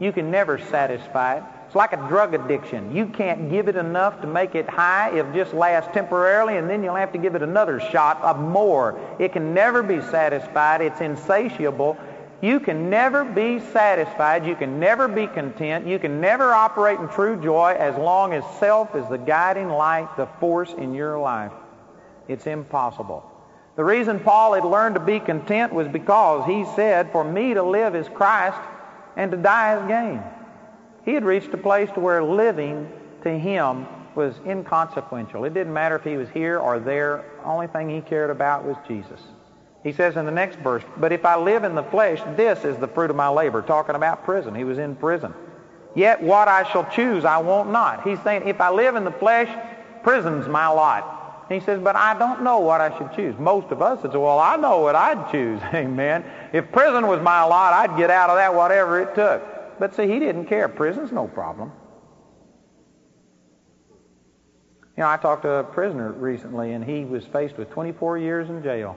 You 0.00 0.12
can 0.12 0.30
never 0.30 0.58
satisfy 0.58 1.36
it. 1.36 1.44
It's 1.66 1.76
like 1.76 1.92
a 1.92 2.08
drug 2.08 2.34
addiction. 2.34 2.96
You 2.96 3.06
can't 3.06 3.48
give 3.48 3.68
it 3.68 3.76
enough 3.76 4.20
to 4.22 4.26
make 4.26 4.56
it 4.56 4.68
high. 4.68 5.16
It'll 5.16 5.32
just 5.32 5.54
last 5.54 5.92
temporarily, 5.92 6.56
and 6.56 6.68
then 6.68 6.82
you'll 6.82 6.96
have 6.96 7.12
to 7.12 7.18
give 7.18 7.36
it 7.36 7.42
another 7.42 7.78
shot 7.78 8.20
of 8.22 8.40
more. 8.40 8.98
It 9.20 9.32
can 9.32 9.54
never 9.54 9.82
be 9.84 10.00
satisfied. 10.00 10.80
It's 10.80 11.00
insatiable. 11.00 11.96
You 12.42 12.58
can 12.58 12.88
never 12.88 13.24
be 13.24 13.60
satisfied. 13.60 14.46
You 14.46 14.56
can 14.56 14.80
never 14.80 15.08
be 15.08 15.26
content. 15.26 15.86
You 15.86 15.98
can 15.98 16.20
never 16.20 16.52
operate 16.54 16.98
in 16.98 17.08
true 17.08 17.40
joy 17.40 17.76
as 17.78 17.96
long 17.96 18.32
as 18.32 18.44
self 18.58 18.94
is 18.94 19.06
the 19.08 19.18
guiding 19.18 19.68
light, 19.68 20.08
the 20.16 20.26
force 20.38 20.72
in 20.72 20.94
your 20.94 21.18
life. 21.18 21.52
It's 22.28 22.46
impossible. 22.46 23.30
The 23.76 23.84
reason 23.84 24.20
Paul 24.20 24.54
had 24.54 24.64
learned 24.64 24.94
to 24.94 25.00
be 25.00 25.20
content 25.20 25.72
was 25.72 25.86
because 25.88 26.46
he 26.46 26.64
said, 26.76 27.12
For 27.12 27.24
me 27.24 27.54
to 27.54 27.62
live 27.62 27.94
is 27.94 28.08
Christ, 28.08 28.58
and 29.16 29.30
to 29.30 29.36
die 29.36 29.78
is 29.78 29.86
gain. 29.86 30.22
He 31.04 31.12
had 31.12 31.24
reached 31.24 31.52
a 31.52 31.58
place 31.58 31.90
to 31.92 32.00
where 32.00 32.22
living 32.22 32.90
to 33.22 33.38
him 33.38 33.86
was 34.14 34.34
inconsequential. 34.46 35.44
It 35.44 35.54
didn't 35.54 35.72
matter 35.72 35.96
if 35.96 36.04
he 36.04 36.16
was 36.16 36.28
here 36.30 36.58
or 36.58 36.78
there. 36.78 37.24
The 37.38 37.44
only 37.44 37.66
thing 37.66 37.88
he 37.88 38.00
cared 38.00 38.30
about 38.30 38.64
was 38.64 38.76
Jesus. 38.86 39.20
He 39.82 39.92
says 39.92 40.16
in 40.16 40.26
the 40.26 40.32
next 40.32 40.58
verse, 40.58 40.82
But 40.98 41.12
if 41.12 41.24
I 41.24 41.36
live 41.36 41.64
in 41.64 41.74
the 41.74 41.82
flesh, 41.82 42.20
this 42.36 42.64
is 42.64 42.76
the 42.76 42.88
fruit 42.88 43.10
of 43.10 43.16
my 43.16 43.28
labor. 43.28 43.62
Talking 43.62 43.94
about 43.94 44.24
prison. 44.24 44.54
He 44.54 44.64
was 44.64 44.78
in 44.78 44.94
prison. 44.94 45.34
Yet 45.94 46.22
what 46.22 46.48
I 46.48 46.70
shall 46.70 46.88
choose 46.90 47.24
I 47.24 47.38
won't 47.38 47.70
not. 47.70 48.06
He's 48.06 48.20
saying, 48.22 48.46
if 48.46 48.60
I 48.60 48.70
live 48.70 48.94
in 48.94 49.04
the 49.04 49.10
flesh, 49.10 49.48
prison's 50.02 50.46
my 50.46 50.68
lot. 50.68 51.46
He 51.48 51.58
says, 51.58 51.80
but 51.82 51.96
I 51.96 52.16
don't 52.16 52.42
know 52.42 52.60
what 52.60 52.80
I 52.80 52.96
should 52.96 53.12
choose. 53.12 53.36
Most 53.38 53.72
of 53.72 53.82
us 53.82 54.00
would 54.02 54.12
say, 54.12 54.18
well, 54.18 54.38
I 54.38 54.54
know 54.54 54.80
what 54.80 54.94
I'd 54.94 55.32
choose. 55.32 55.60
Amen. 55.74 56.24
If 56.52 56.70
prison 56.70 57.08
was 57.08 57.20
my 57.20 57.42
lot, 57.42 57.72
I'd 57.72 57.96
get 57.96 58.10
out 58.10 58.30
of 58.30 58.36
that 58.36 58.54
whatever 58.54 59.00
it 59.00 59.14
took. 59.16 59.42
But 59.80 59.94
see, 59.94 60.06
he 60.06 60.18
didn't 60.20 60.44
care. 60.44 60.68
Prison's 60.68 61.10
no 61.10 61.26
problem. 61.26 61.72
You 64.96 65.04
know, 65.04 65.08
I 65.08 65.16
talked 65.16 65.42
to 65.42 65.50
a 65.50 65.64
prisoner 65.64 66.12
recently, 66.12 66.74
and 66.74 66.84
he 66.84 67.04
was 67.04 67.24
faced 67.24 67.56
with 67.56 67.70
24 67.70 68.18
years 68.18 68.48
in 68.50 68.62
jail. 68.62 68.96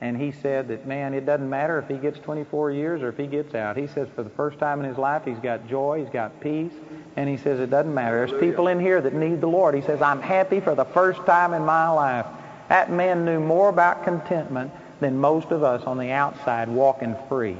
And 0.00 0.16
he 0.16 0.30
said 0.30 0.68
that, 0.68 0.86
man, 0.86 1.12
it 1.12 1.26
doesn't 1.26 1.50
matter 1.50 1.78
if 1.78 1.88
he 1.88 1.96
gets 1.96 2.20
24 2.20 2.70
years 2.70 3.02
or 3.02 3.08
if 3.08 3.16
he 3.16 3.26
gets 3.26 3.54
out. 3.54 3.76
He 3.76 3.88
says 3.88 4.06
for 4.14 4.22
the 4.22 4.30
first 4.30 4.58
time 4.58 4.78
in 4.78 4.86
his 4.86 4.96
life, 4.96 5.24
he's 5.24 5.38
got 5.38 5.68
joy, 5.68 6.00
he's 6.00 6.12
got 6.12 6.40
peace, 6.40 6.72
and 7.16 7.28
he 7.28 7.36
says 7.36 7.58
it 7.58 7.70
doesn't 7.70 7.92
matter. 7.92 8.24
There's 8.24 8.40
people 8.40 8.68
in 8.68 8.78
here 8.78 9.00
that 9.00 9.12
need 9.12 9.40
the 9.40 9.48
Lord. 9.48 9.74
He 9.74 9.80
says, 9.80 10.00
I'm 10.00 10.22
happy 10.22 10.60
for 10.60 10.76
the 10.76 10.84
first 10.84 11.24
time 11.26 11.52
in 11.52 11.64
my 11.64 11.88
life. 11.88 12.26
That 12.68 12.92
man 12.92 13.24
knew 13.24 13.40
more 13.40 13.70
about 13.70 14.04
contentment 14.04 14.70
than 15.00 15.18
most 15.18 15.50
of 15.50 15.64
us 15.64 15.82
on 15.84 15.98
the 15.98 16.12
outside 16.12 16.68
walking 16.68 17.16
free. 17.28 17.56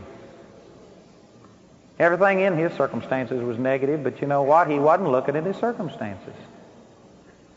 Everything 1.99 2.41
in 2.41 2.57
his 2.57 2.73
circumstances 2.75 3.43
was 3.43 3.59
negative, 3.59 4.05
but 4.05 4.21
you 4.21 4.29
know 4.29 4.45
what? 4.45 4.71
He 4.71 4.79
wasn't 4.79 5.11
looking 5.11 5.35
at 5.35 5.45
his 5.45 5.57
circumstances. 5.57 6.35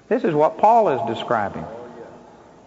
This 0.08 0.24
is 0.24 0.34
what 0.34 0.58
Paul 0.58 0.90
is 0.90 1.16
describing. 1.16 1.66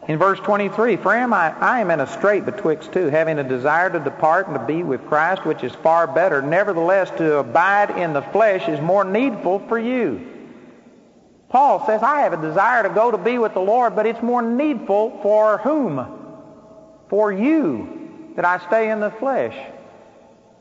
In 0.06 0.18
verse 0.18 0.38
23, 0.40 0.96
For 0.96 1.14
am 1.14 1.32
I, 1.32 1.58
I 1.58 1.80
am 1.80 1.90
in 1.90 2.00
a 2.00 2.06
strait 2.06 2.44
betwixt 2.44 2.92
two, 2.92 3.06
having 3.06 3.38
a 3.38 3.44
desire 3.44 3.88
to 3.88 3.99
depart 3.99 4.49
and 4.49 4.54
to 4.56 4.64
be 4.64 4.82
with 4.82 5.06
Christ, 5.06 5.46
which 5.46 5.64
is 5.64 5.73
far 5.76 6.06
better. 6.06 6.42
Nevertheless, 6.42 7.11
to 7.16 7.38
abide 7.38 7.90
in 7.99 8.12
the 8.12 8.20
flesh 8.20 8.68
is 8.68 8.80
more 8.80 9.04
needful 9.04 9.61
for 9.61 9.78
you. 9.78 10.30
Paul 11.49 11.87
says, 11.87 12.02
I 12.02 12.20
have 12.20 12.34
a 12.34 12.42
desire 12.42 12.82
to 12.82 12.90
go 12.90 13.11
to 13.11 13.16
be 13.16 13.38
with 13.38 13.54
the 13.54 13.61
Lord, 13.61 13.96
but 13.96 14.06
it's 14.06 14.20
more 14.20 14.42
needful 14.42 15.20
for 15.23 15.58
whom? 15.58 16.04
For 17.08 17.32
you, 17.32 18.32
that 18.37 18.44
I 18.44 18.58
stay 18.66 18.90
in 18.90 19.00
the 19.00 19.11
flesh. 19.11 19.56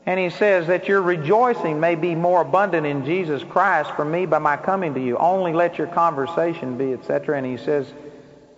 And 0.06 0.20
he 0.20 0.30
says 0.30 0.68
that 0.68 0.88
your 0.88 1.02
rejoicing 1.02 1.80
may 1.80 1.96
be 1.96 2.14
more 2.14 2.42
abundant 2.42 2.86
in 2.86 3.04
Jesus 3.04 3.42
Christ 3.42 3.90
for 3.96 4.04
me 4.04 4.24
by 4.24 4.38
my 4.38 4.56
coming 4.56 4.94
to 4.94 5.00
you. 5.00 5.18
Only 5.18 5.52
let 5.52 5.76
your 5.76 5.86
conversation 5.88 6.78
be, 6.78 6.92
etc. 6.92 7.36
And 7.36 7.46
he 7.46 7.56
says, 7.56 7.92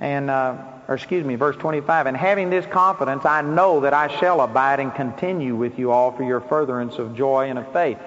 and 0.00 0.28
uh, 0.28 0.56
or 0.88 0.94
excuse 0.94 1.24
me, 1.24 1.34
verse 1.34 1.56
25, 1.56 2.06
and 2.06 2.16
having 2.16 2.48
this 2.48 2.64
confidence, 2.66 3.24
I 3.24 3.42
know 3.42 3.80
that 3.80 3.92
I 3.92 4.08
shall 4.18 4.40
abide 4.40 4.78
and 4.78 4.94
continue 4.94 5.56
with 5.56 5.78
you 5.78 5.90
all 5.90 6.12
for 6.12 6.22
your 6.22 6.40
furtherance 6.40 6.98
of 6.98 7.16
joy 7.16 7.50
and 7.50 7.58
of 7.58 7.72
faith. 7.72 7.98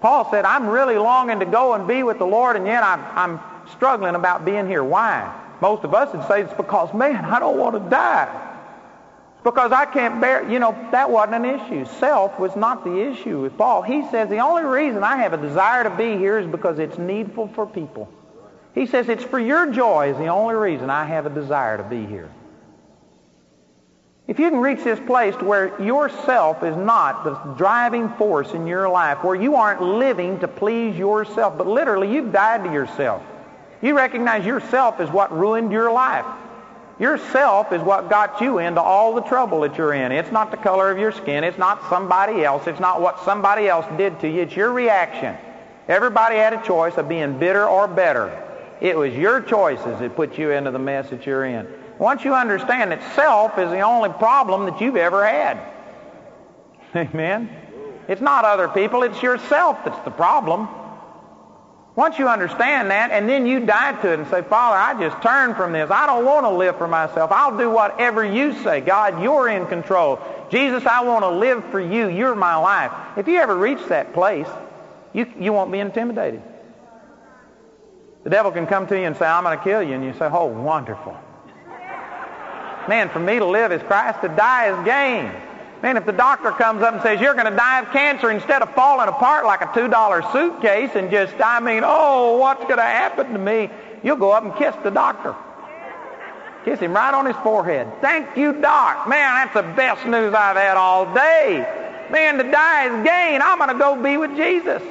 Paul 0.00 0.30
said, 0.30 0.44
I'm 0.44 0.68
really 0.68 0.98
longing 0.98 1.40
to 1.40 1.46
go 1.46 1.72
and 1.72 1.88
be 1.88 2.02
with 2.02 2.18
the 2.18 2.26
Lord, 2.26 2.56
and 2.56 2.66
yet 2.66 2.82
I'm, 2.82 3.00
I'm 3.16 3.40
struggling 3.72 4.14
about 4.14 4.44
being 4.44 4.66
here. 4.66 4.84
Why? 4.84 5.34
Most 5.60 5.84
of 5.84 5.94
us 5.94 6.14
would 6.14 6.26
say 6.28 6.42
it's 6.42 6.54
because, 6.54 6.92
man, 6.94 7.24
I 7.24 7.40
don't 7.40 7.56
want 7.56 7.82
to 7.82 7.90
die. 7.90 8.44
It's 9.34 9.44
because 9.44 9.72
I 9.72 9.86
can't 9.86 10.20
bear, 10.20 10.48
you 10.48 10.58
know, 10.58 10.72
that 10.92 11.10
wasn't 11.10 11.44
an 11.44 11.60
issue. 11.60 11.86
Self 11.98 12.38
was 12.38 12.54
not 12.54 12.84
the 12.84 13.10
issue 13.10 13.40
with 13.40 13.56
Paul. 13.56 13.82
He 13.82 14.06
says, 14.10 14.28
the 14.28 14.38
only 14.38 14.64
reason 14.64 15.02
I 15.02 15.16
have 15.16 15.32
a 15.32 15.38
desire 15.38 15.82
to 15.84 15.90
be 15.90 16.16
here 16.16 16.38
is 16.38 16.46
because 16.46 16.78
it's 16.78 16.98
needful 16.98 17.48
for 17.48 17.66
people. 17.66 18.08
He 18.78 18.86
says, 18.86 19.08
it's 19.08 19.24
for 19.24 19.40
your 19.40 19.72
joy 19.72 20.12
is 20.12 20.18
the 20.18 20.28
only 20.28 20.54
reason 20.54 20.88
I 20.88 21.04
have 21.04 21.26
a 21.26 21.30
desire 21.30 21.78
to 21.78 21.82
be 21.82 22.06
here. 22.06 22.30
If 24.28 24.38
you 24.38 24.48
can 24.50 24.60
reach 24.60 24.84
this 24.84 25.00
place 25.00 25.34
to 25.36 25.44
where 25.44 25.82
yourself 25.82 26.62
is 26.62 26.76
not 26.76 27.24
the 27.24 27.34
driving 27.54 28.08
force 28.10 28.52
in 28.52 28.68
your 28.68 28.88
life, 28.88 29.24
where 29.24 29.34
you 29.34 29.56
aren't 29.56 29.82
living 29.82 30.38
to 30.38 30.46
please 30.46 30.96
yourself, 30.96 31.58
but 31.58 31.66
literally 31.66 32.14
you've 32.14 32.30
died 32.30 32.62
to 32.62 32.72
yourself. 32.72 33.20
You 33.82 33.96
recognize 33.96 34.46
yourself 34.46 35.00
is 35.00 35.10
what 35.10 35.36
ruined 35.36 35.72
your 35.72 35.90
life. 35.90 36.26
Yourself 37.00 37.72
is 37.72 37.82
what 37.82 38.08
got 38.08 38.40
you 38.40 38.58
into 38.58 38.80
all 38.80 39.12
the 39.12 39.22
trouble 39.22 39.62
that 39.62 39.76
you're 39.76 39.94
in. 39.94 40.12
It's 40.12 40.30
not 40.30 40.52
the 40.52 40.56
color 40.56 40.88
of 40.88 40.98
your 40.98 41.10
skin. 41.10 41.42
It's 41.42 41.58
not 41.58 41.82
somebody 41.90 42.44
else. 42.44 42.68
It's 42.68 42.78
not 42.78 43.00
what 43.00 43.24
somebody 43.24 43.66
else 43.66 43.86
did 43.96 44.20
to 44.20 44.28
you. 44.28 44.42
It's 44.42 44.54
your 44.54 44.72
reaction. 44.72 45.36
Everybody 45.88 46.36
had 46.36 46.52
a 46.52 46.62
choice 46.62 46.96
of 46.96 47.08
being 47.08 47.40
bitter 47.40 47.66
or 47.66 47.88
better. 47.88 48.44
It 48.80 48.96
was 48.96 49.14
your 49.14 49.40
choices 49.40 49.98
that 49.98 50.14
put 50.14 50.38
you 50.38 50.50
into 50.50 50.70
the 50.70 50.78
mess 50.78 51.10
that 51.10 51.26
you're 51.26 51.44
in. 51.44 51.66
Once 51.98 52.24
you 52.24 52.34
understand 52.34 52.92
that 52.92 53.14
self 53.14 53.58
is 53.58 53.70
the 53.70 53.80
only 53.80 54.10
problem 54.10 54.66
that 54.66 54.80
you've 54.80 54.96
ever 54.96 55.26
had. 55.26 55.58
Amen? 56.94 57.50
It's 58.08 58.20
not 58.20 58.44
other 58.44 58.68
people, 58.68 59.02
it's 59.02 59.22
yourself 59.22 59.78
that's 59.84 60.02
the 60.04 60.10
problem. 60.10 60.68
Once 61.98 62.16
you 62.16 62.28
understand 62.28 62.92
that, 62.92 63.10
and 63.10 63.28
then 63.28 63.44
you 63.44 63.66
die 63.66 63.90
to 64.00 64.12
it 64.12 64.20
and 64.20 64.28
say, 64.28 64.40
Father, 64.40 64.76
I 64.76 65.08
just 65.08 65.20
turn 65.20 65.56
from 65.56 65.72
this. 65.72 65.90
I 65.90 66.06
don't 66.06 66.24
want 66.24 66.46
to 66.46 66.50
live 66.50 66.78
for 66.78 66.86
myself. 66.86 67.32
I'll 67.32 67.58
do 67.58 67.68
whatever 67.68 68.24
you 68.24 68.54
say. 68.62 68.80
God, 68.80 69.20
you're 69.20 69.48
in 69.48 69.66
control. 69.66 70.20
Jesus, 70.48 70.86
I 70.86 71.02
want 71.02 71.24
to 71.24 71.28
live 71.28 71.64
for 71.72 71.80
you. 71.80 72.08
You're 72.08 72.36
my 72.36 72.54
life. 72.54 72.92
If 73.16 73.26
you 73.26 73.40
ever 73.40 73.56
reach 73.56 73.84
that 73.88 74.14
place, 74.14 74.46
you, 75.12 75.26
you 75.40 75.52
won't 75.52 75.72
be 75.72 75.80
intimidated. 75.80 76.40
The 78.24 78.30
devil 78.30 78.50
can 78.50 78.66
come 78.66 78.86
to 78.88 78.98
you 78.98 79.06
and 79.06 79.16
say, 79.16 79.26
I'm 79.26 79.44
going 79.44 79.56
to 79.56 79.64
kill 79.64 79.82
you. 79.82 79.94
And 79.94 80.04
you 80.04 80.12
say, 80.14 80.28
oh, 80.30 80.46
wonderful. 80.46 81.16
Man, 82.88 83.08
for 83.10 83.18
me 83.18 83.38
to 83.38 83.44
live 83.44 83.70
is 83.70 83.82
Christ, 83.82 84.20
to 84.22 84.28
die 84.28 84.70
is 84.72 84.84
gain. 84.84 85.30
Man, 85.82 85.96
if 85.96 86.06
the 86.06 86.12
doctor 86.12 86.50
comes 86.50 86.82
up 86.82 86.94
and 86.94 87.02
says, 87.02 87.20
you're 87.20 87.34
going 87.34 87.50
to 87.50 87.56
die 87.56 87.80
of 87.80 87.92
cancer 87.92 88.30
instead 88.30 88.62
of 88.62 88.74
falling 88.74 89.08
apart 89.08 89.44
like 89.44 89.60
a 89.60 89.66
$2 89.66 90.32
suitcase 90.32 90.90
and 90.94 91.10
just, 91.10 91.34
I 91.38 91.60
mean, 91.60 91.82
oh, 91.84 92.38
what's 92.38 92.62
going 92.62 92.78
to 92.78 92.82
happen 92.82 93.32
to 93.32 93.38
me? 93.38 93.70
You'll 94.02 94.16
go 94.16 94.32
up 94.32 94.42
and 94.42 94.54
kiss 94.56 94.74
the 94.82 94.90
doctor. 94.90 95.36
Kiss 96.64 96.80
him 96.80 96.92
right 96.92 97.14
on 97.14 97.26
his 97.26 97.36
forehead. 97.36 97.86
Thank 98.00 98.36
you, 98.36 98.60
Doc. 98.60 99.08
Man, 99.08 99.34
that's 99.34 99.54
the 99.54 99.62
best 99.74 100.04
news 100.06 100.34
I've 100.34 100.56
had 100.56 100.76
all 100.76 101.14
day. 101.14 101.58
Man, 102.10 102.38
to 102.38 102.50
die 102.50 102.86
is 102.86 103.04
gain. 103.06 103.40
I'm 103.42 103.58
going 103.58 103.70
to 103.70 103.78
go 103.78 104.02
be 104.02 104.16
with 104.16 104.34
Jesus. 104.34 104.82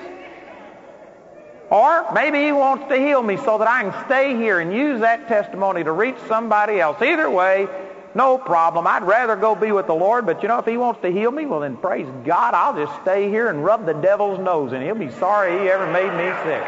Or 1.69 2.11
maybe 2.13 2.43
he 2.43 2.51
wants 2.51 2.87
to 2.87 2.95
heal 2.95 3.21
me 3.21 3.35
so 3.37 3.57
that 3.57 3.67
I 3.67 3.83
can 3.83 4.05
stay 4.05 4.35
here 4.35 4.59
and 4.59 4.73
use 4.73 5.01
that 5.01 5.27
testimony 5.27 5.83
to 5.83 5.91
reach 5.91 6.15
somebody 6.27 6.79
else. 6.79 7.01
Either 7.01 7.29
way, 7.29 7.67
no 8.15 8.37
problem. 8.37 8.87
I'd 8.87 9.03
rather 9.03 9.35
go 9.35 9.53
be 9.53 9.73
with 9.73 9.87
the 9.87 9.93
Lord, 9.93 10.25
but 10.25 10.41
you 10.41 10.47
know, 10.47 10.59
if 10.59 10.65
he 10.65 10.77
wants 10.77 11.01
to 11.01 11.11
heal 11.11 11.29
me, 11.29 11.45
well 11.45 11.59
then 11.59 11.75
praise 11.75 12.07
God, 12.25 12.53
I'll 12.53 12.73
just 12.73 12.99
stay 13.01 13.29
here 13.29 13.49
and 13.49 13.63
rub 13.65 13.85
the 13.85 13.93
devil's 13.93 14.39
nose 14.39 14.71
and 14.71 14.81
he'll 14.81 14.95
be 14.95 15.11
sorry 15.11 15.59
he 15.59 15.69
ever 15.69 15.91
made 15.91 16.11
me 16.13 16.31
sick. 16.43 16.63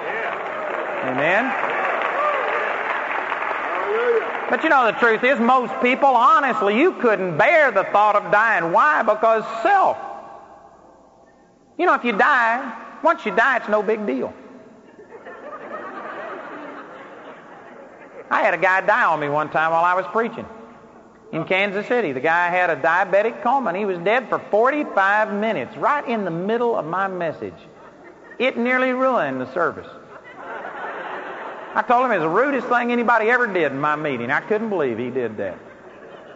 Amen? 1.06 1.70
But 4.50 4.64
you 4.64 4.70
know, 4.70 4.88
the 4.88 4.98
truth 5.00 5.24
is, 5.24 5.40
most 5.40 5.74
people, 5.82 6.10
honestly, 6.10 6.78
you 6.78 6.94
couldn't 6.94 7.38
bear 7.38 7.72
the 7.72 7.84
thought 7.86 8.16
of 8.16 8.32
dying. 8.32 8.74
Why? 8.74 9.04
Because 9.04 9.44
self. 9.64 9.98
You 11.78 11.86
know, 11.86 11.94
if 11.94 12.04
you 12.04 12.18
die, 12.18 13.00
once 13.02 13.26
you 13.26 13.34
die, 13.34 13.58
it's 13.58 13.70
no 13.70 13.82
big 13.82 14.06
deal. 14.06 14.34
I 18.30 18.42
had 18.42 18.54
a 18.54 18.58
guy 18.58 18.82
die 18.82 19.06
on 19.06 19.20
me 19.20 19.30
one 19.30 19.50
time 19.50 19.72
while 19.72 19.84
I 19.84 19.96
was 19.96 20.06
preaching 20.12 20.46
in 21.32 21.46
Kansas 21.46 21.88
City. 21.88 22.12
The 22.12 22.20
guy 22.20 22.50
had 22.50 22.70
a 22.70 22.76
diabetic 22.76 23.42
coma 23.44 23.70
and 23.70 23.78
he 23.78 23.86
was 23.86 23.98
dead 24.00 24.30
for 24.30 24.40
45 24.40 25.34
minutes, 25.34 25.76
right 25.78 26.08
in 26.08 26.26
the 26.26 26.32
middle 26.32 26.76
of 26.76 26.86
my 26.86 27.08
message. 27.08 27.54
It 28.38 28.58
nearly 28.58 28.92
ruined 28.92 29.42
the 29.42 29.52
service. 29.54 29.88
I 31.76 31.84
told 31.84 32.06
him 32.06 32.12
it 32.12 32.18
was 32.18 32.24
the 32.24 32.30
rudest 32.30 32.68
thing 32.68 32.92
anybody 32.92 33.30
ever 33.30 33.46
did 33.46 33.72
in 33.72 33.80
my 33.80 33.96
meeting. 33.96 34.32
I 34.32 34.42
couldn't 34.42 34.70
believe 34.70 34.98
he 34.98 35.10
did 35.10 35.38
that. 35.38 35.58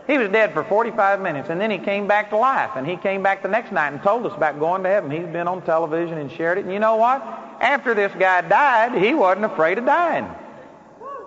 He 0.06 0.17
was 0.17 0.29
dead 0.29 0.53
for 0.53 0.63
45 0.65 1.21
minutes, 1.21 1.49
and 1.49 1.62
then 1.62 1.71
he 1.71 1.77
came 1.77 2.08
back 2.08 2.29
to 2.32 2.38
life. 2.38 2.71
And 2.75 2.86
he 2.86 2.97
came 2.97 3.23
back 3.23 3.41
the 3.41 3.47
next 3.47 3.71
night 3.71 3.93
and 3.93 4.03
told 4.03 4.25
us 4.25 4.34
about 4.36 4.60
going 4.60 4.84
to 4.84 4.89
heaven. 4.89 5.10
He's 5.10 5.25
been 5.25 5.47
on 5.47 5.62
television 5.62 6.17
and 6.17 6.32
shared 6.32 6.58
it. 6.58 6.65
And 6.65 6.73
you 6.73 6.79
know 6.79 6.97
what? 6.97 7.21
After 7.62 7.93
this 7.93 8.12
guy 8.19 8.41
died, 8.41 9.01
he 9.01 9.13
wasn't 9.13 9.45
afraid 9.45 9.77
of 9.77 9.86
dying. 9.86 10.29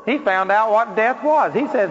He 0.06 0.18
found 0.18 0.52
out 0.52 0.70
what 0.70 0.96
death 0.96 1.22
was. 1.22 1.52
He 1.52 1.66
says, 1.68 1.90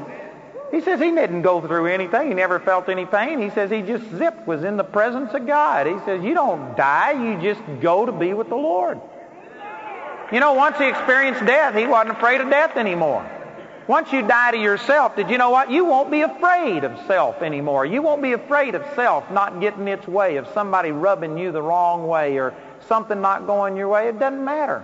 he 0.71 0.81
says 0.81 0.99
he 0.99 1.11
didn't 1.11 1.41
go 1.41 1.61
through 1.61 1.87
anything. 1.87 2.29
He 2.29 2.33
never 2.33 2.59
felt 2.59 2.89
any 2.89 3.05
pain. 3.05 3.39
He 3.41 3.49
says 3.49 3.69
he 3.69 3.81
just 3.81 4.09
zipped, 4.17 4.47
was 4.47 4.63
in 4.63 4.77
the 4.77 4.83
presence 4.83 5.33
of 5.33 5.45
God. 5.45 5.85
He 5.85 5.99
says 6.05 6.23
you 6.23 6.33
don't 6.33 6.75
die. 6.75 7.11
You 7.11 7.41
just 7.41 7.61
go 7.81 8.05
to 8.05 8.11
be 8.11 8.33
with 8.33 8.49
the 8.49 8.55
Lord. 8.55 8.99
You 10.31 10.39
know, 10.39 10.53
once 10.53 10.77
he 10.77 10.85
experienced 10.85 11.45
death, 11.45 11.75
he 11.75 11.85
wasn't 11.85 12.17
afraid 12.17 12.41
of 12.41 12.49
death 12.49 12.77
anymore. 12.77 13.29
Once 13.87 14.11
you 14.11 14.25
die 14.25 14.51
to 14.51 14.57
yourself, 14.57 15.15
did 15.15 15.29
you 15.29 15.37
know 15.37 15.51
what? 15.51 15.69
You 15.69 15.85
won't 15.85 16.09
be 16.09 16.21
afraid 16.21 16.83
of 16.83 16.97
self 17.05 17.43
anymore. 17.43 17.85
You 17.85 18.01
won't 18.01 18.23
be 18.23 18.33
afraid 18.33 18.73
of 18.73 18.83
self 18.95 19.29
not 19.29 19.61
getting 19.61 19.87
its 19.87 20.07
way, 20.07 20.37
of 20.37 20.47
somebody 20.53 20.91
rubbing 20.91 21.37
you 21.37 21.51
the 21.51 21.61
wrong 21.61 22.07
way 22.07 22.37
or 22.39 22.55
something 22.87 23.21
not 23.21 23.45
going 23.45 23.75
your 23.75 23.89
way. 23.89 24.07
It 24.07 24.17
doesn't 24.17 24.43
matter. 24.43 24.83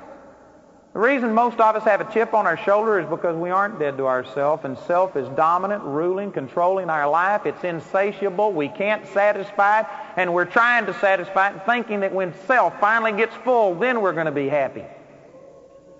The 0.93 0.99
reason 0.99 1.33
most 1.33 1.57
of 1.61 1.75
us 1.77 1.83
have 1.83 2.01
a 2.01 2.11
chip 2.11 2.33
on 2.33 2.45
our 2.45 2.57
shoulder 2.57 2.99
is 2.99 3.09
because 3.09 3.37
we 3.37 3.49
aren't 3.49 3.79
dead 3.79 3.95
to 3.95 4.07
ourself, 4.07 4.65
and 4.65 4.77
self 4.77 5.15
is 5.15 5.27
dominant, 5.29 5.83
ruling, 5.83 6.33
controlling 6.33 6.89
our 6.89 7.09
life. 7.09 7.45
It's 7.45 7.63
insatiable. 7.63 8.51
We 8.51 8.67
can't 8.67 9.07
satisfy 9.07 9.81
it, 9.81 9.85
and 10.17 10.33
we're 10.33 10.43
trying 10.43 10.85
to 10.87 10.93
satisfy 10.95 11.51
it, 11.51 11.65
thinking 11.65 12.01
that 12.01 12.13
when 12.13 12.33
self 12.45 12.77
finally 12.81 13.13
gets 13.13 13.33
full, 13.37 13.73
then 13.75 14.01
we're 14.01 14.11
going 14.11 14.25
to 14.25 14.33
be 14.33 14.49
happy. 14.49 14.83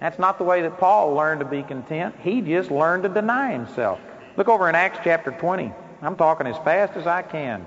That's 0.02 0.20
not 0.20 0.38
the 0.38 0.44
way 0.44 0.62
that 0.64 0.78
Paul 0.78 1.14
learned 1.14 1.40
to 1.40 1.46
be 1.46 1.64
content. 1.64 2.16
He 2.22 2.42
just 2.42 2.70
learned 2.70 3.04
to 3.04 3.10
deny 3.10 3.54
himself. 3.54 4.00
Look 4.36 4.50
over 4.50 4.68
in 4.68 4.76
Acts 4.76 5.00
chapter 5.06 5.32
20. 5.32 5.72
I'm 6.02 6.18
talking 6.18 6.48
as 6.48 6.58
fast 6.66 6.98
as 6.98 7.08
I 7.08 7.22
can. 7.22 7.66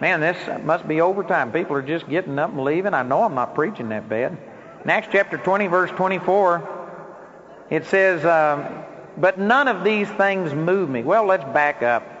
Man, 0.00 0.20
this 0.20 0.36
must 0.62 0.86
be 0.86 1.00
overtime. 1.00 1.50
People 1.50 1.74
are 1.74 1.82
just 1.82 2.08
getting 2.08 2.38
up 2.38 2.50
and 2.50 2.62
leaving. 2.62 2.94
I 2.94 3.02
know 3.02 3.24
I'm 3.24 3.34
not 3.34 3.54
preaching 3.54 3.88
that 3.88 4.08
bad. 4.08 4.38
In 4.84 4.90
Acts 4.90 5.08
chapter 5.10 5.38
20, 5.38 5.66
verse 5.66 5.90
24, 5.90 6.76
it 7.70 7.86
says, 7.86 8.24
um, 8.24 8.84
But 9.16 9.38
none 9.38 9.68
of 9.68 9.84
these 9.84 10.08
things 10.08 10.54
move 10.54 10.88
me. 10.88 11.02
Well, 11.02 11.26
let's 11.26 11.44
back 11.44 11.82
up. 11.82 12.12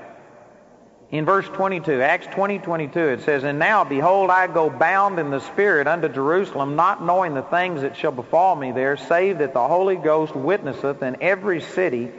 In 1.10 1.24
verse 1.24 1.46
22, 1.46 2.02
Acts 2.02 2.26
20, 2.34 2.58
22, 2.58 2.98
it 2.98 3.22
says, 3.22 3.44
And 3.44 3.60
now, 3.60 3.84
behold, 3.84 4.28
I 4.28 4.48
go 4.48 4.68
bound 4.68 5.20
in 5.20 5.30
the 5.30 5.38
Spirit 5.38 5.86
unto 5.86 6.08
Jerusalem, 6.08 6.74
not 6.74 7.04
knowing 7.04 7.34
the 7.34 7.42
things 7.42 7.82
that 7.82 7.96
shall 7.96 8.10
befall 8.10 8.56
me 8.56 8.72
there, 8.72 8.96
save 8.96 9.38
that 9.38 9.54
the 9.54 9.68
Holy 9.68 9.94
Ghost 9.94 10.34
witnesseth 10.34 11.02
in 11.02 11.22
every 11.22 11.60
city, 11.60 12.10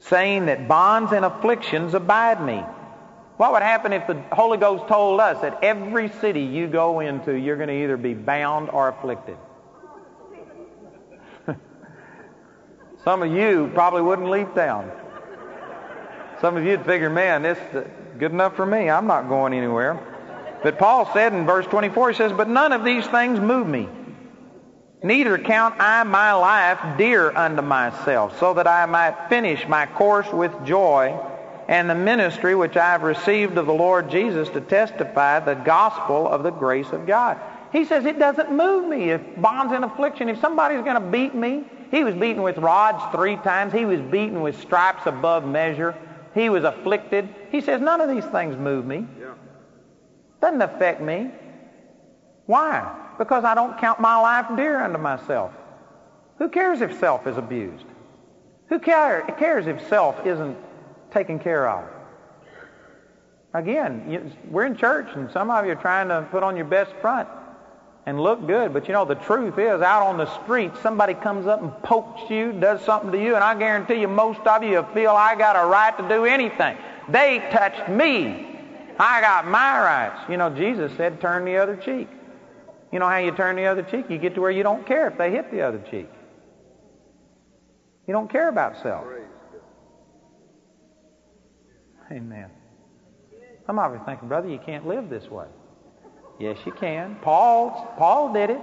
saying 0.00 0.46
that 0.46 0.68
bonds 0.68 1.12
and 1.12 1.24
afflictions 1.24 1.94
abide 1.94 2.44
me. 2.44 2.62
What 3.40 3.52
would 3.52 3.62
happen 3.62 3.94
if 3.94 4.06
the 4.06 4.22
Holy 4.32 4.58
Ghost 4.58 4.86
told 4.86 5.18
us 5.18 5.40
that 5.40 5.60
every 5.62 6.10
city 6.10 6.42
you 6.42 6.66
go 6.66 7.00
into, 7.00 7.32
you're 7.32 7.56
going 7.56 7.70
to 7.70 7.82
either 7.84 7.96
be 7.96 8.12
bound 8.12 8.68
or 8.68 8.88
afflicted? 8.90 9.38
Some 13.02 13.22
of 13.22 13.32
you 13.32 13.70
probably 13.72 14.02
wouldn't 14.02 14.28
leap 14.28 14.54
down. 14.54 14.92
Some 16.42 16.58
of 16.58 16.66
you'd 16.66 16.84
figure, 16.84 17.08
man, 17.08 17.40
this 17.40 17.56
is 17.72 17.86
good 18.18 18.30
enough 18.30 18.56
for 18.56 18.66
me. 18.66 18.90
I'm 18.90 19.06
not 19.06 19.30
going 19.30 19.54
anywhere. 19.54 19.98
But 20.62 20.76
Paul 20.76 21.10
said 21.14 21.32
in 21.32 21.46
verse 21.46 21.64
24, 21.64 22.10
he 22.10 22.16
says, 22.18 22.32
But 22.34 22.50
none 22.50 22.74
of 22.74 22.84
these 22.84 23.06
things 23.06 23.40
move 23.40 23.66
me. 23.66 23.88
Neither 25.02 25.38
count 25.38 25.76
I 25.78 26.02
my 26.02 26.34
life 26.34 26.98
dear 26.98 27.34
unto 27.34 27.62
myself, 27.62 28.38
so 28.38 28.52
that 28.52 28.66
I 28.66 28.84
might 28.84 29.30
finish 29.30 29.66
my 29.66 29.86
course 29.86 30.30
with 30.30 30.52
joy 30.66 31.18
and 31.70 31.88
the 31.88 31.94
ministry 31.94 32.56
which 32.56 32.76
I 32.76 32.90
have 32.90 33.04
received 33.04 33.56
of 33.56 33.66
the 33.66 33.72
Lord 33.72 34.10
Jesus 34.10 34.48
to 34.50 34.60
testify 34.60 35.38
the 35.38 35.54
gospel 35.54 36.26
of 36.26 36.42
the 36.42 36.50
grace 36.50 36.90
of 36.90 37.06
God. 37.06 37.38
He 37.70 37.84
says 37.84 38.04
it 38.06 38.18
doesn't 38.18 38.50
move 38.50 38.88
me 38.88 39.10
if 39.10 39.20
bonds 39.36 39.72
and 39.72 39.84
affliction. 39.84 40.28
If 40.28 40.40
somebody's 40.40 40.82
going 40.82 41.00
to 41.00 41.10
beat 41.12 41.32
me, 41.32 41.62
he 41.92 42.02
was 42.02 42.16
beaten 42.16 42.42
with 42.42 42.58
rods 42.58 43.00
three 43.14 43.36
times. 43.36 43.72
He 43.72 43.84
was 43.84 44.00
beaten 44.00 44.40
with 44.42 44.60
stripes 44.60 45.06
above 45.06 45.46
measure. 45.46 45.94
He 46.34 46.48
was 46.48 46.64
afflicted. 46.64 47.32
He 47.52 47.60
says 47.60 47.80
none 47.80 48.00
of 48.00 48.10
these 48.10 48.24
things 48.32 48.56
move 48.56 48.84
me. 48.84 49.06
Yeah. 49.20 49.34
Doesn't 50.42 50.62
affect 50.62 51.00
me. 51.00 51.30
Why? 52.46 53.12
Because 53.16 53.44
I 53.44 53.54
don't 53.54 53.78
count 53.78 54.00
my 54.00 54.20
life 54.20 54.46
dear 54.56 54.82
unto 54.82 54.98
myself. 54.98 55.52
Who 56.38 56.48
cares 56.48 56.80
if 56.80 56.98
self 56.98 57.28
is 57.28 57.36
abused? 57.36 57.84
Who 58.70 58.80
cares 58.80 59.68
if 59.68 59.86
self 59.88 60.26
isn't 60.26 60.56
taken 61.12 61.38
care 61.38 61.68
of. 61.68 61.84
Again, 63.52 64.10
you, 64.10 64.32
we're 64.48 64.66
in 64.66 64.76
church, 64.76 65.08
and 65.14 65.30
some 65.32 65.50
of 65.50 65.64
you 65.66 65.72
are 65.72 65.76
trying 65.76 66.08
to 66.08 66.26
put 66.30 66.42
on 66.42 66.56
your 66.56 66.66
best 66.66 66.92
front 67.00 67.28
and 68.06 68.20
look 68.20 68.46
good, 68.46 68.72
but 68.72 68.86
you 68.86 68.92
know, 68.92 69.04
the 69.04 69.16
truth 69.16 69.58
is, 69.58 69.82
out 69.82 70.06
on 70.06 70.16
the 70.16 70.42
street, 70.42 70.72
somebody 70.82 71.14
comes 71.14 71.46
up 71.46 71.60
and 71.60 71.70
pokes 71.82 72.30
you, 72.30 72.52
does 72.52 72.82
something 72.84 73.12
to 73.12 73.22
you, 73.22 73.34
and 73.34 73.44
I 73.44 73.58
guarantee 73.58 74.00
you, 74.00 74.08
most 74.08 74.40
of 74.40 74.62
you 74.62 74.86
feel 74.94 75.10
I 75.10 75.34
got 75.36 75.56
a 75.56 75.66
right 75.66 75.96
to 75.98 76.08
do 76.08 76.24
anything. 76.24 76.76
They 77.08 77.40
touched 77.52 77.88
me. 77.88 78.46
I 78.98 79.20
got 79.20 79.46
my 79.46 79.80
rights. 79.80 80.30
You 80.30 80.36
know, 80.36 80.50
Jesus 80.50 80.92
said, 80.96 81.20
turn 81.20 81.44
the 81.44 81.56
other 81.56 81.76
cheek. 81.76 82.08
You 82.92 82.98
know 82.98 83.06
how 83.06 83.18
you 83.18 83.32
turn 83.32 83.56
the 83.56 83.66
other 83.66 83.82
cheek? 83.82 84.06
You 84.08 84.18
get 84.18 84.34
to 84.34 84.40
where 84.40 84.50
you 84.50 84.62
don't 84.62 84.86
care 84.86 85.08
if 85.08 85.18
they 85.18 85.30
hit 85.30 85.50
the 85.50 85.62
other 85.62 85.82
cheek. 85.90 86.08
You 88.06 88.12
don't 88.12 88.30
care 88.30 88.48
about 88.48 88.82
self. 88.82 89.04
Amen. 92.10 92.50
Of 93.68 93.92
you 93.92 94.00
thinking, 94.04 94.26
brother, 94.26 94.48
you 94.48 94.58
can't 94.58 94.84
live 94.84 95.08
this 95.08 95.30
way. 95.30 95.46
Yes, 96.40 96.58
you 96.66 96.72
can. 96.72 97.16
Paul, 97.22 97.94
Paul 97.96 98.32
did 98.32 98.50
it. 98.50 98.60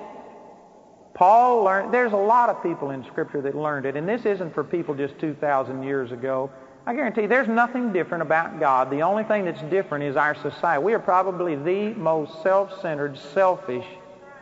Paul 1.13 1.63
learned, 1.63 1.93
there's 1.93 2.11
a 2.11 2.17
lot 2.17 2.49
of 2.49 2.61
people 2.61 2.89
in 2.89 3.05
Scripture 3.05 3.41
that 3.41 3.55
learned 3.55 3.85
it, 3.85 3.95
and 3.95 4.07
this 4.07 4.25
isn't 4.25 4.53
for 4.53 4.63
people 4.63 4.93
just 4.93 5.17
2,000 5.19 5.81
years 5.81 6.11
ago. 6.11 6.51
I 6.85 6.93
guarantee 6.93 7.21
you, 7.21 7.27
there's 7.27 7.47
nothing 7.47 7.93
different 7.93 8.21
about 8.21 8.59
God. 8.59 8.89
The 8.89 9.01
only 9.01 9.23
thing 9.23 9.45
that's 9.45 9.61
different 9.63 10.03
is 10.03 10.17
our 10.17 10.35
society. 10.35 10.83
We 10.83 10.93
are 10.93 10.99
probably 10.99 11.55
the 11.55 11.93
most 11.93 12.43
self-centered, 12.43 13.17
selfish 13.17 13.85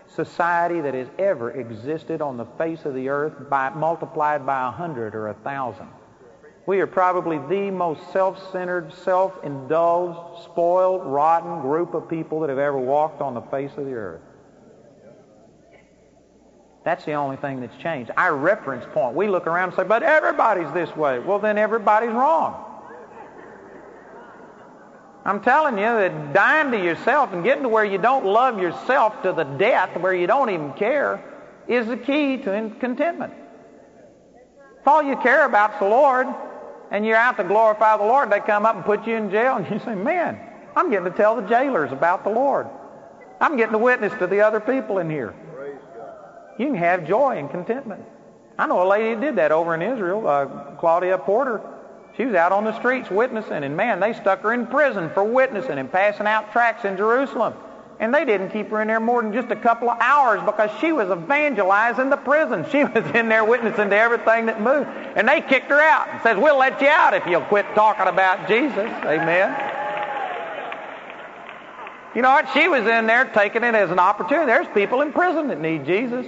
society 0.07 0.81
that 0.81 0.95
has 0.95 1.07
ever 1.19 1.51
existed 1.51 2.21
on 2.21 2.37
the 2.37 2.45
face 2.57 2.85
of 2.85 2.95
the 2.95 3.09
earth, 3.09 3.49
by, 3.49 3.69
multiplied 3.69 4.45
by 4.45 4.67
a 4.67 4.71
hundred 4.71 5.13
or 5.13 5.27
a 5.27 5.33
thousand. 5.35 5.89
We 6.67 6.79
are 6.79 6.87
probably 6.87 7.37
the 7.37 7.69
most 7.69 8.11
self-centered, 8.11 8.91
self-indulged, 8.93 10.43
spoiled, 10.45 11.05
rotten 11.05 11.61
group 11.61 11.93
of 11.93 12.09
people 12.09 12.39
that 12.39 12.49
have 12.49 12.57
ever 12.57 12.77
walked 12.77 13.21
on 13.21 13.35
the 13.35 13.41
face 13.41 13.71
of 13.77 13.85
the 13.85 13.93
earth. 13.93 14.21
That's 16.83 17.05
the 17.05 17.13
only 17.13 17.37
thing 17.37 17.61
that's 17.61 17.77
changed. 17.77 18.11
Our 18.17 18.35
reference 18.35 18.85
point. 18.93 19.15
We 19.15 19.27
look 19.27 19.47
around 19.47 19.69
and 19.69 19.77
say, 19.77 19.83
but 19.83 20.03
everybody's 20.03 20.71
this 20.73 20.95
way. 20.95 21.19
Well, 21.19 21.39
then 21.39 21.57
everybody's 21.57 22.11
wrong. 22.11 22.63
I'm 25.23 25.41
telling 25.41 25.77
you 25.77 25.83
that 25.83 26.33
dying 26.33 26.71
to 26.71 26.77
yourself 26.77 27.33
and 27.33 27.43
getting 27.43 27.63
to 27.63 27.69
where 27.69 27.85
you 27.85 27.97
don't 27.97 28.25
love 28.25 28.59
yourself 28.59 29.23
to 29.23 29.33
the 29.33 29.43
death, 29.43 29.97
where 29.99 30.13
you 30.13 30.27
don't 30.27 30.51
even 30.51 30.73
care, 30.73 31.23
is 31.67 31.87
the 31.87 31.97
key 31.97 32.37
to 32.37 32.71
contentment. 32.79 33.33
If 34.81 34.87
all 34.87 35.01
you 35.01 35.15
care 35.17 35.45
about 35.45 35.73
is 35.73 35.79
the 35.79 35.87
Lord, 35.87 36.27
and 36.91 37.05
you're 37.05 37.17
out 37.17 37.37
to 37.37 37.43
glorify 37.43 37.97
the 37.97 38.03
Lord, 38.03 38.29
they 38.31 38.39
come 38.39 38.65
up 38.65 38.75
and 38.75 38.85
put 38.85 39.05
you 39.07 39.15
in 39.15 39.31
jail, 39.31 39.57
and 39.57 39.69
you 39.69 39.79
say, 39.79 39.95
man, 39.95 40.39
I'm 40.75 40.89
getting 40.89 41.11
to 41.11 41.17
tell 41.17 41.35
the 41.35 41.47
jailers 41.47 41.91
about 41.91 42.23
the 42.23 42.29
Lord. 42.29 42.67
I'm 43.39 43.57
getting 43.57 43.73
to 43.73 43.77
witness 43.77 44.13
to 44.19 44.27
the 44.27 44.41
other 44.41 44.59
people 44.59 44.99
in 44.99 45.09
here. 45.09 45.33
You 46.57 46.67
can 46.67 46.75
have 46.75 47.07
joy 47.07 47.37
and 47.37 47.49
contentment. 47.49 48.03
I 48.57 48.67
know 48.67 48.81
a 48.81 48.87
lady 48.87 49.15
that 49.15 49.21
did 49.21 49.35
that 49.35 49.51
over 49.51 49.75
in 49.75 49.81
Israel, 49.81 50.27
uh, 50.27 50.45
Claudia 50.79 51.17
Porter. 51.17 51.61
She 52.15 52.23
was 52.23 52.33
out 52.35 52.53
on 52.53 52.63
the 52.63 52.77
streets 52.79 53.09
witnessing, 53.09 53.63
and 53.65 53.75
man, 53.75 53.99
they 53.99 54.13
stuck 54.13 54.41
her 54.41 54.53
in 54.53 54.67
prison 54.67 55.09
for 55.13 55.23
witnessing 55.25 55.77
and 55.77 55.91
passing 55.91 56.27
out 56.27 56.53
tracts 56.53 56.85
in 56.85 56.95
Jerusalem. 56.95 57.53
And 57.99 58.13
they 58.13 58.25
didn't 58.25 58.49
keep 58.49 58.69
her 58.69 58.81
in 58.81 58.89
there 58.89 58.99
more 58.99 59.21
than 59.21 59.31
just 59.31 59.49
a 59.51 59.55
couple 59.55 59.89
of 59.89 59.97
hours 60.01 60.41
because 60.45 60.69
she 60.81 60.91
was 60.91 61.09
evangelizing 61.09 62.09
the 62.09 62.17
prison. 62.17 62.65
She 62.71 62.83
was 62.83 63.05
in 63.15 63.29
there 63.29 63.45
witnessing 63.45 63.89
to 63.89 63.95
everything 63.95 64.47
that 64.47 64.61
moved. 64.61 64.89
And 65.15 65.27
they 65.27 65.39
kicked 65.41 65.69
her 65.69 65.79
out 65.79 66.09
and 66.09 66.21
says, 66.21 66.37
we'll 66.37 66.57
let 66.57 66.81
you 66.81 66.87
out 66.87 67.13
if 67.13 67.25
you'll 67.25 67.41
quit 67.41 67.65
talking 67.73 68.07
about 68.07 68.47
Jesus. 68.49 68.77
Amen. 68.77 69.75
You 72.15 72.21
know 72.21 72.31
what? 72.31 72.51
She 72.53 72.67
was 72.67 72.85
in 72.85 73.07
there 73.07 73.25
taking 73.25 73.63
it 73.63 73.75
as 73.75 73.91
an 73.91 73.99
opportunity. 73.99 74.47
There's 74.47 74.67
people 74.73 75.01
in 75.01 75.13
prison 75.13 75.47
that 75.49 75.61
need 75.61 75.85
Jesus. 75.85 76.25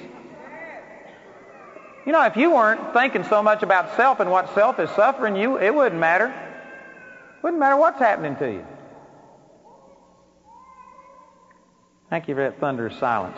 You 2.05 2.13
know, 2.13 2.23
if 2.25 2.37
you 2.37 2.51
weren't 2.51 2.93
thinking 2.93 3.25
so 3.25 3.43
much 3.43 3.63
about 3.63 3.95
self 3.97 4.21
and 4.21 4.31
what 4.31 4.53
self 4.53 4.79
is 4.79 4.89
suffering, 4.91 5.35
you 5.35 5.57
it 5.57 5.75
wouldn't 5.75 5.99
matter. 5.99 6.27
It 6.27 7.43
wouldn't 7.43 7.59
matter 7.59 7.75
what's 7.75 7.99
happening 7.99 8.37
to 8.37 8.51
you. 8.51 8.65
Thank 12.09 12.27
you 12.27 12.35
for 12.35 12.41
that 12.41 12.59
thunderous 12.59 12.97
silence. 12.99 13.37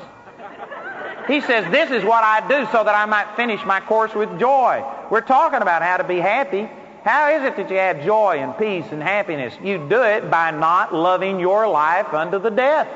He 1.27 1.41
says, 1.41 1.71
This 1.71 1.91
is 1.91 2.03
what 2.03 2.23
I 2.23 2.47
do 2.47 2.67
so 2.71 2.83
that 2.83 2.95
I 2.95 3.05
might 3.05 3.35
finish 3.35 3.63
my 3.65 3.79
course 3.79 4.13
with 4.13 4.39
joy. 4.39 4.83
We're 5.09 5.21
talking 5.21 5.61
about 5.61 5.81
how 5.81 5.97
to 5.97 6.03
be 6.03 6.17
happy. 6.17 6.69
How 7.03 7.31
is 7.31 7.43
it 7.43 7.55
that 7.55 7.69
you 7.69 7.77
have 7.77 8.03
joy 8.03 8.39
and 8.39 8.57
peace 8.57 8.85
and 8.91 9.01
happiness? 9.01 9.53
You 9.63 9.77
do 9.89 10.03
it 10.03 10.29
by 10.29 10.51
not 10.51 10.93
loving 10.93 11.39
your 11.39 11.67
life 11.67 12.13
unto 12.13 12.39
the 12.39 12.49
death. 12.49 12.87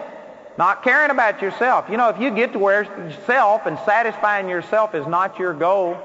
Not 0.58 0.84
caring 0.84 1.10
about 1.10 1.42
yourself. 1.42 1.86
You 1.90 1.98
know, 1.98 2.10
if 2.10 2.20
you 2.20 2.30
get 2.32 2.54
to 2.54 2.60
where 2.60 2.86
self 3.26 3.66
and 3.66 3.80
satisfying 3.86 4.50
yourself 4.50 4.94
is 4.94 5.08
not 5.08 5.40
your 5.40 5.54
goal, 5.54 5.98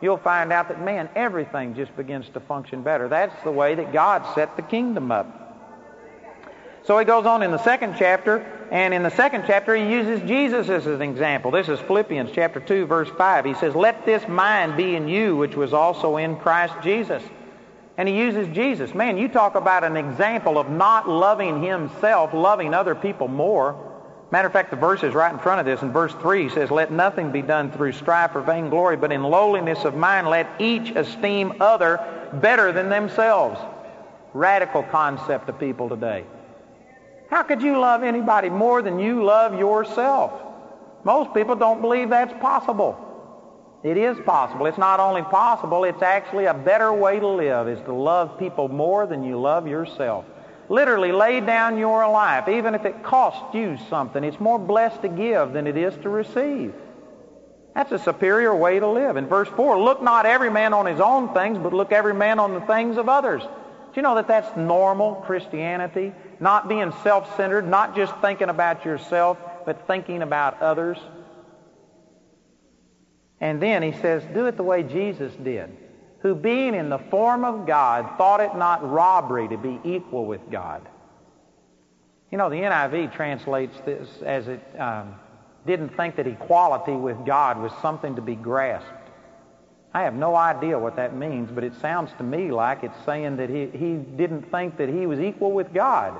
you'll 0.00 0.18
find 0.18 0.52
out 0.52 0.68
that, 0.68 0.84
man, 0.84 1.08
everything 1.16 1.74
just 1.74 1.96
begins 1.96 2.28
to 2.34 2.40
function 2.40 2.82
better. 2.82 3.08
That's 3.08 3.34
the 3.42 3.50
way 3.50 3.74
that 3.74 3.92
God 3.92 4.22
set 4.34 4.54
the 4.54 4.62
kingdom 4.62 5.10
up. 5.10 5.42
So 6.84 6.98
he 6.98 7.04
goes 7.04 7.26
on 7.26 7.42
in 7.42 7.50
the 7.50 7.62
second 7.64 7.96
chapter, 7.98 8.46
and 8.70 8.92
in 8.92 9.02
the 9.02 9.10
second 9.10 9.44
chapter 9.46 9.76
he 9.76 9.90
uses 9.90 10.20
Jesus 10.28 10.68
as 10.68 10.86
an 10.86 11.02
example. 11.02 11.50
This 11.50 11.68
is 11.68 11.78
Philippians 11.80 12.30
chapter 12.34 12.58
2, 12.58 12.86
verse 12.86 13.08
5. 13.16 13.44
He 13.44 13.54
says, 13.54 13.74
Let 13.74 14.04
this 14.04 14.26
mind 14.26 14.76
be 14.76 14.96
in 14.96 15.08
you, 15.08 15.36
which 15.36 15.54
was 15.54 15.72
also 15.72 16.16
in 16.16 16.36
Christ 16.36 16.74
Jesus. 16.82 17.22
And 17.96 18.08
he 18.08 18.18
uses 18.18 18.48
Jesus. 18.54 18.94
Man, 18.94 19.16
you 19.16 19.28
talk 19.28 19.54
about 19.54 19.84
an 19.84 19.96
example 19.96 20.58
of 20.58 20.68
not 20.68 21.08
loving 21.08 21.62
himself, 21.62 22.34
loving 22.34 22.74
other 22.74 22.94
people 22.94 23.28
more. 23.28 23.82
Matter 24.32 24.48
of 24.48 24.52
fact, 24.52 24.70
the 24.70 24.76
verse 24.76 25.04
is 25.04 25.14
right 25.14 25.32
in 25.32 25.38
front 25.38 25.60
of 25.60 25.66
this. 25.66 25.82
In 25.82 25.92
verse 25.92 26.12
3, 26.14 26.42
he 26.42 26.48
says, 26.48 26.70
Let 26.70 26.90
nothing 26.90 27.30
be 27.30 27.42
done 27.42 27.70
through 27.70 27.92
strife 27.92 28.34
or 28.34 28.42
vainglory, 28.42 28.96
but 28.96 29.12
in 29.12 29.22
lowliness 29.22 29.84
of 29.84 29.94
mind 29.94 30.26
let 30.26 30.60
each 30.60 30.90
esteem 30.90 31.54
other 31.60 32.00
better 32.34 32.72
than 32.72 32.88
themselves. 32.88 33.60
Radical 34.34 34.82
concept 34.82 35.48
of 35.48 35.58
people 35.60 35.88
today. 35.88 36.24
How 37.30 37.42
could 37.42 37.62
you 37.62 37.78
love 37.78 38.02
anybody 38.02 38.48
more 38.48 38.82
than 38.82 38.98
you 38.98 39.24
love 39.24 39.58
yourself? 39.58 40.32
Most 41.04 41.34
people 41.34 41.56
don't 41.56 41.80
believe 41.80 42.10
that's 42.10 42.32
possible. 42.40 43.02
It 43.82 43.96
is 43.96 44.16
possible. 44.24 44.66
It's 44.66 44.78
not 44.78 44.98
only 44.98 45.22
possible, 45.22 45.84
it's 45.84 46.02
actually 46.02 46.46
a 46.46 46.54
better 46.54 46.92
way 46.92 47.20
to 47.20 47.26
live 47.26 47.68
is 47.68 47.80
to 47.82 47.92
love 47.92 48.38
people 48.38 48.68
more 48.68 49.06
than 49.06 49.22
you 49.22 49.40
love 49.40 49.66
yourself. 49.66 50.24
Literally 50.68 51.12
lay 51.12 51.40
down 51.40 51.78
your 51.78 52.08
life, 52.10 52.48
even 52.48 52.74
if 52.74 52.84
it 52.84 53.04
costs 53.04 53.54
you 53.54 53.78
something. 53.88 54.24
It's 54.24 54.40
more 54.40 54.58
blessed 54.58 55.02
to 55.02 55.08
give 55.08 55.52
than 55.52 55.66
it 55.68 55.76
is 55.76 55.94
to 55.98 56.08
receive. 56.08 56.74
That's 57.76 57.92
a 57.92 57.98
superior 57.98 58.56
way 58.56 58.80
to 58.80 58.88
live. 58.88 59.16
In 59.16 59.28
verse 59.28 59.48
4, 59.48 59.78
look 59.78 60.02
not 60.02 60.26
every 60.26 60.50
man 60.50 60.72
on 60.72 60.86
his 60.86 60.98
own 60.98 61.32
things, 61.34 61.58
but 61.58 61.72
look 61.72 61.92
every 61.92 62.14
man 62.14 62.40
on 62.40 62.54
the 62.54 62.60
things 62.62 62.96
of 62.96 63.08
others. 63.08 63.42
Do 63.96 64.00
you 64.00 64.02
know 64.02 64.16
that 64.16 64.28
that's 64.28 64.54
normal 64.58 65.14
Christianity? 65.24 66.12
Not 66.38 66.68
being 66.68 66.92
self-centered, 67.02 67.66
not 67.66 67.96
just 67.96 68.14
thinking 68.20 68.50
about 68.50 68.84
yourself, 68.84 69.38
but 69.64 69.86
thinking 69.86 70.20
about 70.20 70.60
others. 70.60 70.98
And 73.40 73.58
then 73.58 73.82
he 73.82 73.92
says, 73.92 74.22
do 74.34 74.44
it 74.44 74.58
the 74.58 74.62
way 74.62 74.82
Jesus 74.82 75.32
did, 75.42 75.74
who 76.18 76.34
being 76.34 76.74
in 76.74 76.90
the 76.90 76.98
form 76.98 77.42
of 77.42 77.66
God 77.66 78.18
thought 78.18 78.40
it 78.40 78.54
not 78.54 78.86
robbery 78.86 79.48
to 79.48 79.56
be 79.56 79.80
equal 79.82 80.26
with 80.26 80.42
God. 80.50 80.86
You 82.30 82.36
know, 82.36 82.50
the 82.50 82.56
NIV 82.56 83.14
translates 83.14 83.80
this 83.86 84.10
as 84.20 84.46
it 84.46 84.60
um, 84.78 85.14
didn't 85.66 85.96
think 85.96 86.16
that 86.16 86.26
equality 86.26 86.92
with 86.92 87.24
God 87.24 87.56
was 87.58 87.72
something 87.80 88.14
to 88.16 88.20
be 88.20 88.34
grasped. 88.34 89.05
I 89.96 90.02
have 90.02 90.12
no 90.12 90.36
idea 90.36 90.78
what 90.78 90.96
that 90.96 91.16
means, 91.16 91.50
but 91.50 91.64
it 91.64 91.72
sounds 91.80 92.10
to 92.18 92.22
me 92.22 92.50
like 92.50 92.84
it's 92.84 93.02
saying 93.06 93.38
that 93.38 93.48
he, 93.48 93.68
he 93.68 93.94
didn't 93.94 94.42
think 94.50 94.76
that 94.76 94.90
he 94.90 95.06
was 95.06 95.18
equal 95.20 95.52
with 95.52 95.72
God. 95.72 96.12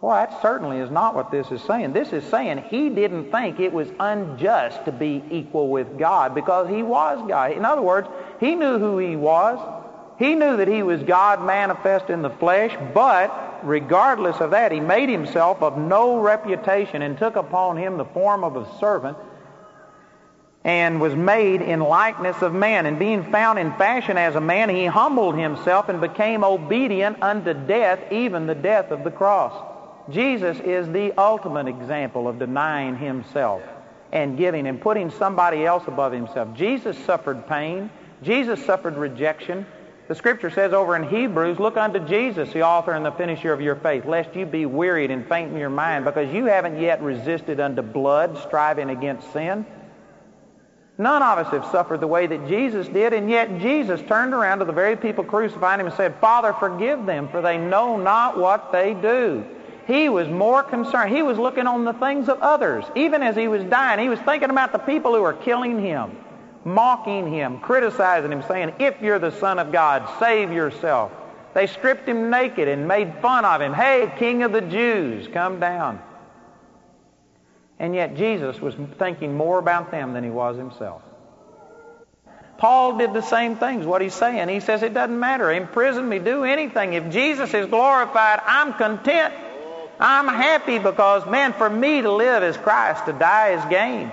Well, 0.00 0.12
that 0.12 0.40
certainly 0.40 0.78
is 0.78 0.88
not 0.88 1.16
what 1.16 1.32
this 1.32 1.50
is 1.50 1.60
saying. 1.62 1.94
This 1.94 2.12
is 2.12 2.22
saying 2.22 2.62
he 2.68 2.90
didn't 2.90 3.32
think 3.32 3.58
it 3.58 3.72
was 3.72 3.88
unjust 3.98 4.84
to 4.84 4.92
be 4.92 5.20
equal 5.32 5.68
with 5.68 5.98
God 5.98 6.32
because 6.32 6.68
he 6.68 6.84
was 6.84 7.18
God. 7.28 7.50
In 7.50 7.64
other 7.64 7.82
words, 7.82 8.06
he 8.38 8.54
knew 8.54 8.78
who 8.78 8.98
he 8.98 9.16
was. 9.16 9.58
He 10.20 10.36
knew 10.36 10.56
that 10.58 10.68
he 10.68 10.84
was 10.84 11.02
God 11.02 11.44
manifest 11.44 12.08
in 12.08 12.22
the 12.22 12.30
flesh, 12.30 12.72
but 12.94 13.66
regardless 13.66 14.36
of 14.36 14.52
that, 14.52 14.70
he 14.70 14.78
made 14.78 15.08
himself 15.08 15.60
of 15.60 15.76
no 15.76 16.20
reputation 16.20 17.02
and 17.02 17.18
took 17.18 17.34
upon 17.34 17.76
him 17.76 17.96
the 17.96 18.04
form 18.04 18.44
of 18.44 18.54
a 18.54 18.78
servant 18.78 19.18
and 20.64 21.00
was 21.00 21.14
made 21.14 21.60
in 21.60 21.80
likeness 21.80 22.40
of 22.40 22.54
man. 22.54 22.86
And 22.86 22.98
being 22.98 23.30
found 23.32 23.58
in 23.58 23.72
fashion 23.72 24.16
as 24.16 24.36
a 24.36 24.40
man, 24.40 24.68
he 24.68 24.86
humbled 24.86 25.36
himself 25.36 25.88
and 25.88 26.00
became 26.00 26.44
obedient 26.44 27.22
unto 27.22 27.52
death, 27.52 28.00
even 28.12 28.46
the 28.46 28.54
death 28.54 28.90
of 28.90 29.02
the 29.02 29.10
cross. 29.10 29.52
Jesus 30.10 30.58
is 30.60 30.88
the 30.88 31.12
ultimate 31.18 31.68
example 31.68 32.28
of 32.28 32.38
denying 32.38 32.96
himself 32.96 33.62
and 34.12 34.36
giving 34.36 34.66
and 34.66 34.80
putting 34.80 35.10
somebody 35.10 35.64
else 35.64 35.84
above 35.86 36.12
himself. 36.12 36.54
Jesus 36.54 36.96
suffered 37.04 37.46
pain. 37.48 37.90
Jesus 38.22 38.64
suffered 38.64 38.96
rejection. 38.96 39.66
The 40.08 40.14
scripture 40.14 40.50
says 40.50 40.72
over 40.72 40.94
in 40.94 41.04
Hebrews, 41.04 41.58
look 41.58 41.76
unto 41.76 41.98
Jesus, 42.00 42.52
the 42.52 42.62
author 42.62 42.92
and 42.92 43.06
the 43.06 43.12
finisher 43.12 43.52
of 43.52 43.60
your 43.60 43.76
faith, 43.76 44.04
lest 44.04 44.36
you 44.36 44.44
be 44.44 44.66
wearied 44.66 45.10
and 45.10 45.26
faint 45.26 45.52
in 45.52 45.56
your 45.56 45.70
mind, 45.70 46.04
because 46.04 46.32
you 46.34 46.44
haven't 46.46 46.80
yet 46.80 47.00
resisted 47.02 47.60
unto 47.60 47.82
blood, 47.82 48.36
striving 48.38 48.90
against 48.90 49.32
sin. 49.32 49.64
None 50.98 51.22
of 51.22 51.38
us 51.38 51.50
have 51.52 51.64
suffered 51.72 52.00
the 52.00 52.06
way 52.06 52.26
that 52.26 52.48
Jesus 52.48 52.86
did, 52.88 53.12
and 53.12 53.30
yet 53.30 53.60
Jesus 53.60 54.00
turned 54.02 54.34
around 54.34 54.58
to 54.58 54.66
the 54.66 54.72
very 54.72 54.96
people 54.96 55.24
crucifying 55.24 55.80
him 55.80 55.86
and 55.86 55.94
said, 55.94 56.14
Father, 56.20 56.52
forgive 56.52 57.06
them, 57.06 57.28
for 57.28 57.40
they 57.40 57.56
know 57.56 57.96
not 57.96 58.38
what 58.38 58.72
they 58.72 58.92
do. 58.94 59.44
He 59.86 60.08
was 60.08 60.28
more 60.28 60.62
concerned. 60.62 61.14
He 61.14 61.22
was 61.22 61.38
looking 61.38 61.66
on 61.66 61.84
the 61.84 61.94
things 61.94 62.28
of 62.28 62.38
others. 62.40 62.84
Even 62.94 63.22
as 63.22 63.34
he 63.34 63.48
was 63.48 63.64
dying, 63.64 64.00
he 64.00 64.08
was 64.08 64.20
thinking 64.20 64.50
about 64.50 64.72
the 64.72 64.78
people 64.78 65.14
who 65.14 65.22
were 65.22 65.32
killing 65.32 65.80
him, 65.80 66.16
mocking 66.64 67.32
him, 67.32 67.58
criticizing 67.58 68.30
him, 68.30 68.42
saying, 68.46 68.74
If 68.78 69.00
you're 69.00 69.18
the 69.18 69.32
Son 69.32 69.58
of 69.58 69.72
God, 69.72 70.08
save 70.20 70.52
yourself. 70.52 71.10
They 71.54 71.66
stripped 71.66 72.08
him 72.08 72.30
naked 72.30 72.68
and 72.68 72.86
made 72.86 73.14
fun 73.20 73.44
of 73.44 73.60
him. 73.60 73.74
Hey, 73.74 74.12
King 74.18 74.42
of 74.42 74.52
the 74.52 74.60
Jews, 74.60 75.28
come 75.32 75.58
down. 75.58 76.00
And 77.82 77.96
yet 77.96 78.16
Jesus 78.16 78.60
was 78.60 78.76
thinking 78.96 79.36
more 79.36 79.58
about 79.58 79.90
them 79.90 80.12
than 80.12 80.22
he 80.22 80.30
was 80.30 80.56
himself. 80.56 81.02
Paul 82.56 82.98
did 82.98 83.12
the 83.12 83.22
same 83.22 83.56
things, 83.56 83.84
what 83.84 84.00
he's 84.00 84.14
saying. 84.14 84.48
He 84.48 84.60
says 84.60 84.84
it 84.84 84.94
doesn't 84.94 85.18
matter. 85.18 85.50
Imprison 85.50 86.08
me, 86.08 86.20
do 86.20 86.44
anything. 86.44 86.92
If 86.92 87.10
Jesus 87.10 87.52
is 87.52 87.66
glorified, 87.66 88.40
I'm 88.46 88.74
content. 88.74 89.34
I'm 89.98 90.28
happy 90.28 90.78
because, 90.78 91.26
man, 91.26 91.54
for 91.54 91.68
me 91.68 92.00
to 92.02 92.12
live 92.12 92.44
is 92.44 92.56
Christ, 92.56 93.06
to 93.06 93.12
die 93.12 93.54
is 93.54 93.64
gain. 93.64 94.12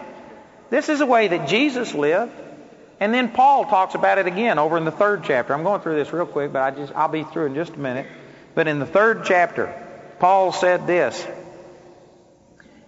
This 0.72 0.90
is 0.90 0.98
the 0.98 1.06
way 1.06 1.28
that 1.28 1.48
Jesus 1.48 1.94
lived. 1.94 2.32
And 3.00 3.14
then 3.14 3.30
Paul 3.30 3.66
talks 3.66 3.94
about 3.94 4.18
it 4.18 4.26
again 4.26 4.58
over 4.58 4.78
in 4.78 4.84
the 4.84 4.92
third 4.92 5.26
chapter. 5.26 5.54
I'm 5.54 5.64
going 5.64 5.82
through 5.82 5.96
this 5.96 6.12
real 6.12 6.26
quick, 6.26 6.52
but 6.52 6.64
I 6.64 6.72
just 6.72 6.92
I'll 6.96 7.08
be 7.08 7.24
through 7.24 7.46
in 7.46 7.54
just 7.56 7.76
a 7.76 7.80
minute. 7.80 8.08
But 8.56 8.68
in 8.68 8.80
the 8.80 8.88
third 8.88 9.26
chapter, 9.26 9.72
Paul 10.18 10.54
said 10.54 10.88
this. 10.88 11.24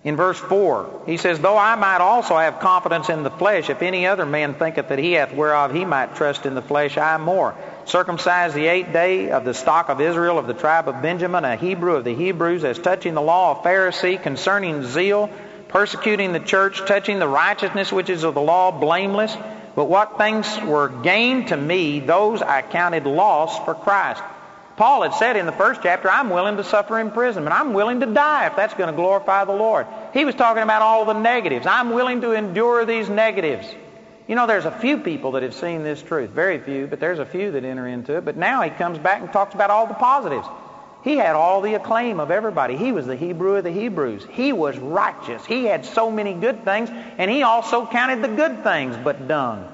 In 0.04 0.16
verse 0.16 0.40
4, 0.40 1.04
he 1.06 1.18
says, 1.18 1.40
Though 1.40 1.58
I 1.58 1.76
might 1.76 2.02
also 2.02 2.36
have 2.36 2.60
confidence 2.60 3.10
in 3.10 3.22
the 3.22 3.30
flesh, 3.30 3.70
if 3.70 3.84
any 3.84 4.08
other 4.08 4.26
man 4.26 4.56
thinketh 4.56 4.90
that 4.90 4.98
he 4.98 5.14
hath 5.14 5.32
whereof 5.32 5.72
he 5.72 5.86
might 5.86 6.16
trust 6.16 6.48
in 6.48 6.56
the 6.56 6.62
flesh, 6.64 6.98
I 6.98 7.18
more 7.18 7.54
circumcised 7.86 8.56
the 8.56 8.66
eighth 8.66 8.92
day 8.92 9.30
of 9.30 9.46
the 9.46 9.54
stock 9.54 9.90
of 9.90 10.02
Israel 10.02 10.40
of 10.40 10.48
the 10.48 10.56
tribe 10.56 10.88
of 10.88 11.04
Benjamin, 11.04 11.46
a 11.46 11.56
Hebrew 11.56 11.96
of 11.96 12.04
the 12.04 12.16
Hebrews, 12.16 12.64
as 12.64 12.80
touching 12.80 13.14
the 13.14 13.22
law, 13.22 13.60
a 13.60 13.64
Pharisee, 13.64 14.22
concerning 14.22 14.84
zeal, 14.84 15.30
persecuting 15.68 16.34
the 16.34 16.40
church, 16.40 16.80
touching 16.88 17.20
the 17.20 17.28
righteousness 17.28 17.92
which 17.92 18.10
is 18.10 18.24
of 18.24 18.34
the 18.34 18.42
law, 18.42 18.72
blameless. 18.72 19.38
But 19.76 19.86
what 19.86 20.18
things 20.18 20.60
were 20.62 20.90
gained 20.90 21.50
to 21.50 21.58
me, 21.58 22.00
those 22.00 22.42
I 22.42 22.64
counted 22.64 23.06
loss 23.06 23.64
for 23.66 23.76
Christ. 23.76 24.24
Paul 24.82 25.04
had 25.04 25.14
said 25.14 25.36
in 25.36 25.46
the 25.46 25.52
first 25.52 25.82
chapter, 25.84 26.10
I'm 26.10 26.32
willing 26.32 26.58
to 26.58 26.64
suffer 26.64 26.98
imprisonment. 26.98 27.56
I'm 27.56 27.74
willing 27.74 28.00
to 28.00 28.08
die 28.08 28.48
if 28.48 28.56
that's 28.56 28.74
going 28.74 28.90
to 28.90 28.96
glorify 28.96 29.46
the 29.46 29.52
Lord. 29.52 29.86
He 30.12 30.26
was 30.26 30.34
talking 30.34 30.64
about 30.64 30.82
all 30.82 31.06
the 31.06 31.14
negatives. 31.14 31.68
I'm 31.68 31.92
willing 31.92 32.22
to 32.22 32.32
endure 32.32 32.84
these 32.84 33.08
negatives. 33.08 33.68
You 34.28 34.34
know, 34.34 34.48
there's 34.48 34.66
a 34.66 34.72
few 34.72 34.98
people 34.98 35.34
that 35.34 35.44
have 35.44 35.54
seen 35.54 35.84
this 35.84 36.02
truth. 36.02 36.32
Very 36.32 36.58
few, 36.58 36.88
but 36.88 37.00
there's 37.00 37.20
a 37.20 37.28
few 37.28 37.52
that 37.52 37.64
enter 37.64 37.86
into 37.86 38.18
it. 38.18 38.26
But 38.26 38.38
now 38.38 38.64
he 38.64 38.72
comes 38.72 38.98
back 38.98 39.22
and 39.22 39.32
talks 39.32 39.54
about 39.54 39.70
all 39.70 39.86
the 39.86 39.94
positives. 39.94 40.48
He 41.04 41.16
had 41.16 41.36
all 41.36 41.62
the 41.62 41.76
acclaim 41.76 42.20
of 42.20 42.32
everybody. 42.32 42.76
He 42.76 42.92
was 42.92 43.06
the 43.06 43.16
Hebrew 43.16 43.58
of 43.58 43.64
the 43.64 43.72
Hebrews. 43.72 44.26
He 44.32 44.52
was 44.52 44.80
righteous. 44.80 45.46
He 45.46 45.66
had 45.66 45.86
so 45.86 46.10
many 46.10 46.34
good 46.34 46.66
things, 46.66 46.90
and 47.20 47.30
he 47.30 47.44
also 47.44 47.86
counted 47.86 48.24
the 48.24 48.36
good 48.36 48.64
things 48.64 48.98
but 48.98 49.28
dung 49.28 49.72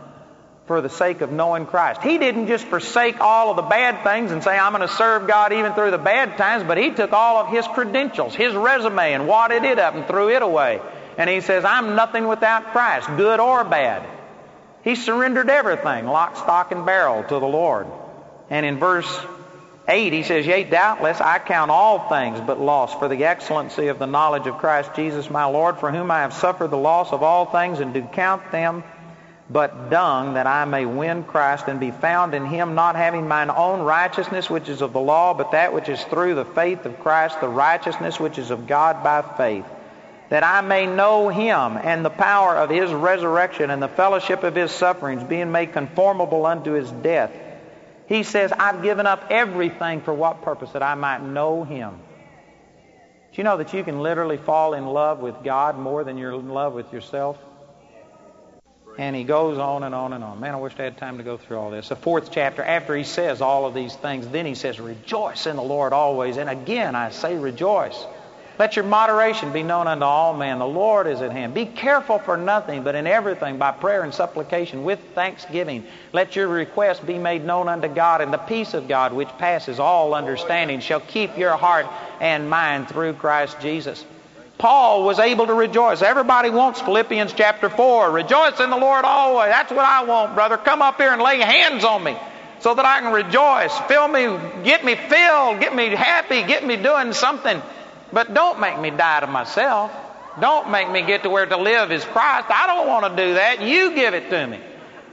for 0.68 0.82
the 0.82 0.90
sake 0.90 1.22
of 1.22 1.32
knowing 1.32 1.66
Christ. 1.66 2.04
He 2.04 2.18
didn't 2.18 2.48
just 2.48 2.66
forsake 2.66 3.22
all 3.22 3.50
of 3.50 3.56
the 3.56 3.62
bad 3.62 4.04
things 4.04 4.32
and 4.32 4.44
say, 4.44 4.58
I'm 4.58 4.74
going 4.74 4.86
to 4.88 4.94
serve 4.94 5.26
God 5.26 5.54
even 5.54 5.74
through 5.74 5.92
the 5.92 5.98
bad 5.98 6.38
times, 6.38 6.66
but 6.66 6.78
he 6.78 6.92
took 6.92 7.14
all 7.14 7.38
of 7.38 7.48
his 7.48 7.66
credentials, 7.68 8.36
his 8.36 8.54
resume, 8.54 9.14
and 9.14 9.28
wadded 9.28 9.64
it 9.64 9.80
up 9.80 9.96
and 9.96 10.06
threw 10.06 10.30
it 10.30 10.42
away. 10.42 10.82
And 11.18 11.30
he 11.30 11.40
says, 11.40 11.64
I'm 11.64 11.96
nothing 11.96 12.28
without 12.28 12.74
Christ, 12.74 13.08
good 13.16 13.40
or 13.40 13.64
bad. 13.64 14.08
He 14.84 14.96
surrendered 14.96 15.50
everything, 15.50 16.06
lock, 16.06 16.36
stock, 16.36 16.72
and 16.74 16.86
barrel, 16.86 17.24
to 17.24 17.40
the 17.40 17.48
Lord. 17.48 17.88
And 18.50 18.66
in 18.66 18.78
verse 18.78 19.10
8, 19.88 20.12
he 20.12 20.24
says, 20.24 20.46
Yea, 20.46 20.66
doubtless 20.66 21.22
I 21.22 21.40
count 21.40 21.72
all 21.72 22.10
things 22.10 22.42
but 22.42 22.60
loss 22.60 22.94
for 22.94 23.08
the 23.08 23.24
excellency 23.24 23.88
of 23.88 24.00
the 24.00 24.06
knowledge 24.06 24.48
of 24.48 24.58
Christ 24.58 24.92
Jesus 24.96 25.30
my 25.30 25.46
Lord, 25.46 25.78
for 25.78 25.92
whom 25.92 26.12
I 26.12 26.20
have 26.20 26.34
suffered 26.34 26.72
the 26.72 26.78
loss 26.78 27.14
of 27.14 27.24
all 27.24 27.46
things, 27.46 27.80
and 27.80 27.94
do 27.94 28.02
count 28.02 28.52
them 28.52 28.84
but 29.50 29.90
dung, 29.90 30.34
that 30.34 30.48
I 30.48 30.66
may 30.66 30.86
win 30.86 31.24
Christ 31.24 31.68
and 31.68 31.80
be 31.80 31.92
found 31.92 32.34
in 32.34 32.46
him, 32.46 32.76
not 32.76 32.96
having 32.96 33.28
mine 33.28 33.50
own 33.50 33.82
righteousness 33.82 34.50
which 34.50 34.70
is 34.70 34.82
of 34.82 34.94
the 34.94 35.00
law, 35.00 35.34
but 35.34 35.52
that 35.52 35.74
which 35.74 35.90
is 35.90 36.04
through 36.04 36.36
the 36.36 36.46
faith 36.46 36.86
of 36.86 37.00
Christ, 37.00 37.40
the 37.40 37.48
righteousness 37.48 38.20
which 38.20 38.38
is 38.38 38.52
of 38.52 38.68
God 38.68 39.04
by 39.04 39.22
faith 39.38 39.66
that 40.30 40.44
I 40.44 40.62
may 40.62 40.86
know 40.86 41.30
him 41.30 41.78
and 41.78 42.04
the 42.04 42.10
power 42.10 42.56
of 42.56 42.70
his 42.70 42.92
resurrection 42.92 43.70
and 43.70 43.82
the 43.82 43.88
fellowship 43.88 44.44
of 44.44 44.56
his 44.56 44.72
sufferings, 44.72 45.24
being 45.24 45.52
made 45.52 45.74
conformable 45.74 46.46
unto 46.46 46.74
his 46.74 46.92
death. 46.92 47.32
He 48.08 48.24
says, 48.24 48.52
I've 48.52 48.84
given 48.84 49.06
up 49.06 49.28
everything 49.30 50.02
for 50.02 50.14
what 50.14 50.42
purpose? 50.42 50.72
That 50.72 50.84
I 50.84 50.96
might 50.96 51.22
know 51.24 51.64
him. 51.64 52.00
Do 53.32 53.42
you 53.42 53.44
know 53.44 53.58
that 53.58 53.74
you 53.74 53.84
can 53.84 54.02
literally 54.02 54.38
fall 54.38 54.74
in 54.74 54.86
love 54.86 55.20
with 55.20 55.44
God 55.44 55.78
more 55.78 56.04
than 56.04 56.18
you're 56.18 56.34
in 56.34 56.50
love 56.50 56.74
with 56.74 56.92
yourself? 56.92 57.38
And 58.98 59.16
he 59.16 59.24
goes 59.24 59.60
on 59.60 59.84
and 59.84 59.94
on 59.94 60.14
and 60.14 60.24
on. 60.24 60.40
Man, 60.40 60.56
I 60.56 60.58
wish 60.58 60.74
I 60.80 60.84
had 60.84 60.98
time 60.98 61.18
to 61.18 61.24
go 61.24 61.38
through 61.38 61.58
all 61.58 61.70
this. 61.70 61.90
The 61.90 61.96
fourth 61.96 62.32
chapter, 62.32 62.64
after 62.64 62.96
he 62.96 63.04
says 63.04 63.42
all 63.42 63.66
of 63.66 63.76
these 63.76 63.96
things, 63.96 64.28
then 64.28 64.46
he 64.46 64.56
says, 64.56 64.80
Rejoice 64.80 65.46
in 65.46 65.56
the 65.56 65.64
Lord 65.64 65.94
always. 65.94 66.38
And 66.38 66.50
again, 66.50 66.96
I 66.96 67.12
say, 67.12 67.38
Rejoice. 67.38 68.06
Let 68.60 68.76
your 68.76 68.86
moderation 68.86 69.54
be 69.54 69.62
known 69.62 69.88
unto 69.88 70.04
all 70.04 70.36
men. 70.36 70.58
The 70.58 70.66
Lord 70.66 71.06
is 71.06 71.22
at 71.22 71.32
hand. 71.32 71.54
Be 71.54 71.68
careful 71.68 72.18
for 72.18 72.38
nothing, 72.38 72.82
but 72.82 72.96
in 72.96 73.06
everything 73.06 73.60
by 73.60 73.72
prayer 73.72 74.02
and 74.02 74.12
supplication 74.12 74.84
with 74.84 75.00
thanksgiving. 75.14 75.86
Let 76.12 76.36
your 76.36 76.48
requests 76.48 77.00
be 77.00 77.20
made 77.20 77.46
known 77.46 77.70
unto 77.70 77.88
God, 77.88 78.22
and 78.22 78.34
the 78.34 78.40
peace 78.40 78.74
of 78.74 78.88
God, 78.88 79.14
which 79.14 79.30
passes 79.38 79.80
all 79.80 80.16
understanding, 80.16 80.80
shall 80.80 81.02
keep 81.02 81.38
your 81.38 81.56
heart 81.56 81.86
and 82.20 82.50
mind 82.50 82.90
through 82.90 83.14
Christ 83.14 83.60
Jesus. 83.62 84.04
Paul 84.58 85.04
was 85.04 85.20
able 85.20 85.48
to 85.48 85.54
rejoice. 85.54 86.02
Everybody 86.02 86.50
wants 86.50 86.82
Philippians 86.82 87.34
chapter 87.34 87.70
4. 87.70 88.12
Rejoice 88.12 88.60
in 88.60 88.70
the 88.70 88.78
Lord 88.78 89.06
always. 89.06 89.50
That's 89.50 89.72
what 89.72 89.86
I 89.86 90.04
want, 90.04 90.34
brother. 90.34 90.58
Come 90.58 90.82
up 90.82 90.98
here 90.98 91.12
and 91.12 91.22
lay 91.22 91.40
hands 91.40 91.84
on 91.84 92.04
me 92.04 92.18
so 92.60 92.74
that 92.74 92.86
I 92.86 93.02
can 93.02 93.14
rejoice. 93.14 93.78
Fill 93.88 94.08
me, 94.08 94.64
get 94.64 94.84
me 94.84 94.96
filled, 94.96 95.60
get 95.60 95.76
me 95.76 95.90
happy, 95.90 96.42
get 96.44 96.66
me 96.66 96.76
doing 96.76 97.14
something. 97.14 97.62
But 98.12 98.34
don't 98.34 98.60
make 98.60 98.80
me 98.80 98.90
die 98.90 99.20
to 99.20 99.28
myself. 99.28 99.92
Don't 100.40 100.72
make 100.72 100.90
me 100.90 101.02
get 101.04 101.24
to 101.24 101.30
where 101.30 101.46
to 101.46 101.58
live 101.58 101.92
is 101.92 102.04
Christ. 102.04 102.48
I 102.50 102.68
don't 102.68 102.88
want 102.88 103.16
to 103.16 103.24
do 103.24 103.34
that. 103.36 103.62
You 103.62 103.94
give 103.94 104.14
it 104.14 104.30
to 104.30 104.48
me. 104.48 104.60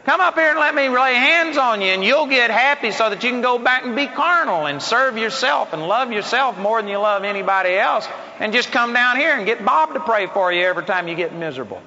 Come 0.05 0.21
up 0.21 0.35
here 0.35 0.51
and 0.51 0.59
let 0.59 0.75
me 0.75 0.91
lay 0.91 1.15
hands 1.15 1.57
on 1.57 1.81
you, 1.81 1.89
and 1.89 2.05
you'll 2.05 2.27
get 2.27 2.51
happy 2.51 2.91
so 2.91 3.09
that 3.09 3.25
you 3.25 3.31
can 3.31 3.41
go 3.41 3.59
back 3.59 3.87
and 3.87 3.97
be 3.97 4.07
carnal 4.07 4.67
and 4.67 4.83
serve 4.83 5.17
yourself 5.17 5.73
and 5.73 5.89
love 5.89 6.13
yourself 6.13 6.59
more 6.59 6.81
than 6.81 6.91
you 6.91 6.99
love 6.99 7.25
anybody 7.25 7.75
else. 7.75 8.07
And 8.39 8.53
just 8.53 8.71
come 8.71 8.93
down 8.93 9.17
here 9.17 9.35
and 9.35 9.47
get 9.47 9.65
Bob 9.65 9.95
to 9.95 10.01
pray 10.01 10.27
for 10.27 10.53
you 10.53 10.63
every 10.63 10.85
time 10.85 11.09
you 11.09 11.15
get 11.15 11.35
miserable. 11.35 11.81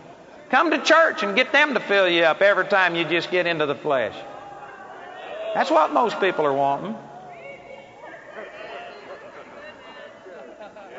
Come 0.50 0.72
to 0.72 0.80
church 0.80 1.22
and 1.22 1.36
get 1.36 1.52
them 1.52 1.76
to 1.76 1.80
fill 1.80 2.10
you 2.10 2.24
up 2.24 2.42
every 2.42 2.66
time 2.66 2.96
you 2.96 3.06
just 3.06 3.30
get 3.30 3.46
into 3.46 3.68
the 3.68 3.76
flesh. 3.76 4.16
That's 5.54 5.70
what 5.70 5.94
most 5.94 6.20
people 6.20 6.44
are 6.46 6.54
wanting. 6.54 6.96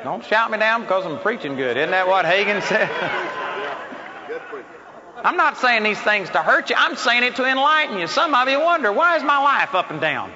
Don't 0.05 0.23
shout 0.23 0.51
me 0.51 0.57
down 0.57 0.83
because 0.83 1.05
I'm 1.05 1.19
preaching 1.19 1.57
good. 1.57 1.75
Isn't 1.75 1.91
that 1.91 2.07
what 2.07 2.23
Hagin 2.23 2.61
said? 2.61 3.35
I'm 5.23 5.37
not 5.37 5.57
saying 5.57 5.83
these 5.83 5.99
things 5.99 6.29
to 6.29 6.39
hurt 6.39 6.69
you. 6.69 6.75
I'm 6.77 6.95
saying 6.95 7.23
it 7.23 7.35
to 7.35 7.45
enlighten 7.45 7.99
you. 7.99 8.07
Some 8.07 8.33
of 8.33 8.47
you 8.47 8.59
wonder, 8.59 8.91
why 8.91 9.17
is 9.17 9.23
my 9.23 9.37
life 9.37 9.75
up 9.75 9.91
and 9.91 9.99
down? 9.99 10.31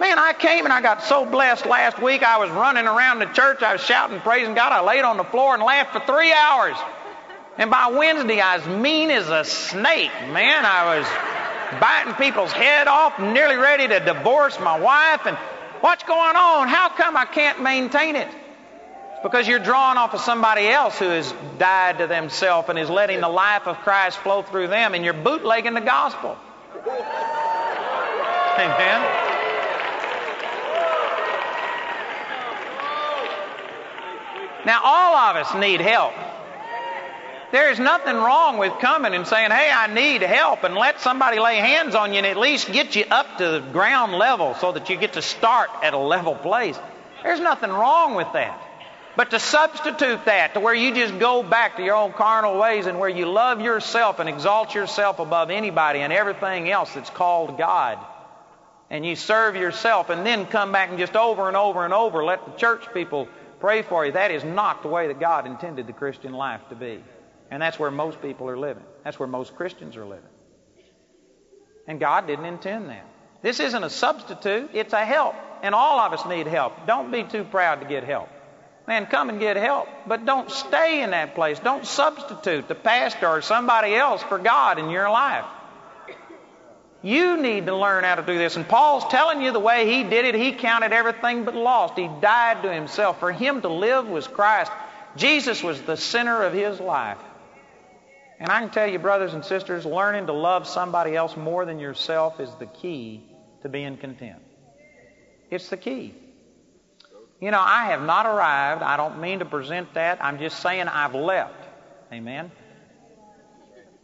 Man, 0.00 0.18
I 0.18 0.32
came 0.32 0.64
and 0.64 0.72
I 0.72 0.80
got 0.80 1.02
so 1.04 1.24
blessed 1.24 1.66
last 1.66 2.00
week. 2.02 2.22
I 2.22 2.38
was 2.38 2.50
running 2.50 2.86
around 2.86 3.20
the 3.20 3.26
church. 3.26 3.62
I 3.62 3.72
was 3.72 3.80
shouting, 3.82 4.20
praising 4.20 4.54
God. 4.54 4.72
I 4.72 4.80
laid 4.82 5.02
on 5.02 5.16
the 5.16 5.24
floor 5.24 5.54
and 5.54 5.62
laughed 5.62 5.92
for 5.92 6.00
three 6.00 6.32
hours. 6.32 6.76
And 7.58 7.70
by 7.70 7.88
Wednesday, 7.88 8.40
I 8.40 8.56
was 8.56 8.66
mean 8.66 9.10
as 9.10 9.28
a 9.28 9.44
snake. 9.44 10.10
Man, 10.32 10.64
I 10.64 10.98
was 10.98 11.80
biting 11.80 12.14
people's 12.14 12.52
head 12.52 12.88
off, 12.88 13.18
nearly 13.20 13.56
ready 13.56 13.86
to 13.86 14.00
divorce 14.00 14.58
my 14.58 14.78
wife. 14.78 15.26
And 15.26 15.36
what's 15.80 16.02
going 16.02 16.36
on? 16.36 16.66
How 16.66 16.88
come 16.88 17.16
I 17.16 17.24
can't 17.24 17.62
maintain 17.62 18.16
it? 18.16 18.28
Because 19.24 19.48
you're 19.48 19.58
drawing 19.58 19.96
off 19.96 20.12
of 20.12 20.20
somebody 20.20 20.68
else 20.68 20.98
who 20.98 21.08
has 21.08 21.32
died 21.58 21.96
to 21.96 22.06
themselves 22.06 22.68
and 22.68 22.78
is 22.78 22.90
letting 22.90 23.22
the 23.22 23.28
life 23.28 23.66
of 23.66 23.78
Christ 23.78 24.18
flow 24.18 24.42
through 24.42 24.68
them, 24.68 24.92
and 24.92 25.02
you're 25.02 25.14
bootlegging 25.14 25.72
the 25.72 25.80
gospel. 25.80 26.36
Amen. 28.58 29.00
Now, 34.66 34.82
all 34.84 35.16
of 35.16 35.36
us 35.36 35.54
need 35.54 35.80
help. 35.80 36.12
There 37.50 37.70
is 37.70 37.78
nothing 37.78 38.16
wrong 38.16 38.58
with 38.58 38.74
coming 38.80 39.14
and 39.14 39.26
saying, 39.26 39.50
Hey, 39.52 39.70
I 39.72 39.86
need 39.86 40.20
help, 40.20 40.64
and 40.64 40.74
let 40.74 41.00
somebody 41.00 41.38
lay 41.40 41.56
hands 41.56 41.94
on 41.94 42.12
you 42.12 42.18
and 42.18 42.26
at 42.26 42.36
least 42.36 42.70
get 42.70 42.94
you 42.94 43.06
up 43.10 43.38
to 43.38 43.48
the 43.48 43.60
ground 43.60 44.12
level 44.12 44.54
so 44.56 44.72
that 44.72 44.90
you 44.90 44.96
get 44.96 45.14
to 45.14 45.22
start 45.22 45.70
at 45.82 45.94
a 45.94 45.98
level 45.98 46.34
place. 46.34 46.78
There's 47.22 47.40
nothing 47.40 47.70
wrong 47.70 48.16
with 48.16 48.30
that. 48.34 48.60
But 49.16 49.30
to 49.30 49.38
substitute 49.38 50.24
that 50.24 50.54
to 50.54 50.60
where 50.60 50.74
you 50.74 50.92
just 50.94 51.18
go 51.18 51.42
back 51.42 51.76
to 51.76 51.84
your 51.84 51.94
own 51.94 52.12
carnal 52.12 52.58
ways 52.58 52.86
and 52.86 52.98
where 52.98 53.08
you 53.08 53.26
love 53.26 53.60
yourself 53.60 54.18
and 54.18 54.28
exalt 54.28 54.74
yourself 54.74 55.20
above 55.20 55.50
anybody 55.50 56.00
and 56.00 56.12
everything 56.12 56.68
else 56.68 56.92
that's 56.94 57.10
called 57.10 57.56
God, 57.56 57.98
and 58.90 59.06
you 59.06 59.14
serve 59.14 59.54
yourself 59.56 60.10
and 60.10 60.26
then 60.26 60.46
come 60.46 60.72
back 60.72 60.90
and 60.90 60.98
just 60.98 61.16
over 61.16 61.46
and 61.48 61.56
over 61.56 61.84
and 61.84 61.94
over 61.94 62.24
let 62.24 62.44
the 62.44 62.52
church 62.52 62.92
people 62.92 63.28
pray 63.60 63.82
for 63.82 64.04
you, 64.04 64.12
that 64.12 64.30
is 64.30 64.44
not 64.44 64.82
the 64.82 64.88
way 64.88 65.06
that 65.06 65.20
God 65.20 65.46
intended 65.46 65.86
the 65.86 65.92
Christian 65.92 66.32
life 66.32 66.60
to 66.68 66.74
be. 66.74 67.02
And 67.50 67.62
that's 67.62 67.78
where 67.78 67.90
most 67.90 68.20
people 68.20 68.48
are 68.48 68.58
living. 68.58 68.82
That's 69.04 69.18
where 69.18 69.28
most 69.28 69.54
Christians 69.54 69.96
are 69.96 70.04
living. 70.04 70.28
And 71.86 72.00
God 72.00 72.26
didn't 72.26 72.46
intend 72.46 72.90
that. 72.90 73.06
This 73.42 73.60
isn't 73.60 73.84
a 73.84 73.90
substitute, 73.90 74.70
it's 74.74 74.92
a 74.92 75.04
help. 75.04 75.34
And 75.62 75.74
all 75.74 76.00
of 76.00 76.12
us 76.12 76.26
need 76.26 76.46
help. 76.46 76.86
Don't 76.86 77.10
be 77.10 77.22
too 77.22 77.44
proud 77.44 77.80
to 77.80 77.86
get 77.86 78.04
help. 78.04 78.28
Man, 78.86 79.06
come 79.06 79.30
and 79.30 79.40
get 79.40 79.56
help. 79.56 79.88
But 80.06 80.26
don't 80.26 80.50
stay 80.50 81.02
in 81.02 81.10
that 81.10 81.34
place. 81.34 81.58
Don't 81.58 81.86
substitute 81.86 82.68
the 82.68 82.74
pastor 82.74 83.26
or 83.28 83.40
somebody 83.40 83.94
else 83.94 84.22
for 84.22 84.38
God 84.38 84.78
in 84.78 84.90
your 84.90 85.08
life. 85.08 85.46
You 87.02 87.36
need 87.36 87.66
to 87.66 87.76
learn 87.76 88.04
how 88.04 88.14
to 88.14 88.22
do 88.22 88.38
this. 88.38 88.56
And 88.56 88.66
Paul's 88.66 89.06
telling 89.10 89.42
you 89.42 89.52
the 89.52 89.60
way 89.60 89.86
he 89.86 90.04
did 90.04 90.24
it. 90.24 90.34
He 90.34 90.52
counted 90.52 90.92
everything 90.92 91.44
but 91.44 91.54
lost. 91.54 91.98
He 91.98 92.08
died 92.20 92.62
to 92.62 92.72
himself. 92.72 93.20
For 93.20 93.30
him 93.30 93.60
to 93.60 93.68
live 93.68 94.08
was 94.08 94.26
Christ. 94.26 94.72
Jesus 95.16 95.62
was 95.62 95.80
the 95.82 95.96
center 95.96 96.42
of 96.42 96.52
his 96.52 96.80
life. 96.80 97.18
And 98.40 98.50
I 98.50 98.60
can 98.60 98.70
tell 98.70 98.86
you, 98.86 98.98
brothers 98.98 99.32
and 99.32 99.44
sisters, 99.44 99.86
learning 99.86 100.26
to 100.26 100.32
love 100.32 100.66
somebody 100.66 101.14
else 101.14 101.36
more 101.36 101.64
than 101.64 101.78
yourself 101.78 102.40
is 102.40 102.52
the 102.58 102.66
key 102.66 103.22
to 103.62 103.68
being 103.68 103.96
content. 103.96 104.42
It's 105.50 105.68
the 105.68 105.76
key. 105.76 106.14
You 107.44 107.50
know, 107.50 107.60
I 107.60 107.88
have 107.88 108.00
not 108.00 108.24
arrived. 108.24 108.80
I 108.80 108.96
don't 108.96 109.20
mean 109.20 109.40
to 109.40 109.44
present 109.44 109.92
that. 109.92 110.24
I'm 110.24 110.38
just 110.38 110.60
saying 110.60 110.88
I've 110.88 111.14
left. 111.14 111.52
Amen. 112.10 112.50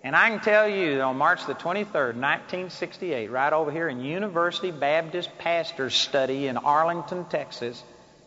And 0.04 0.14
I 0.14 0.28
can 0.28 0.40
tell 0.40 0.68
you 0.68 0.96
that 0.96 1.00
on 1.00 1.16
March 1.16 1.46
the 1.46 1.54
23rd, 1.54 2.16
1968, 2.20 3.30
right 3.30 3.52
over 3.54 3.70
here 3.72 3.88
in 3.88 4.02
University 4.02 4.70
Baptist 4.70 5.30
Pastor's 5.38 5.94
Study 5.94 6.48
in 6.48 6.58
Arlington, 6.58 7.24
Texas, 7.30 7.82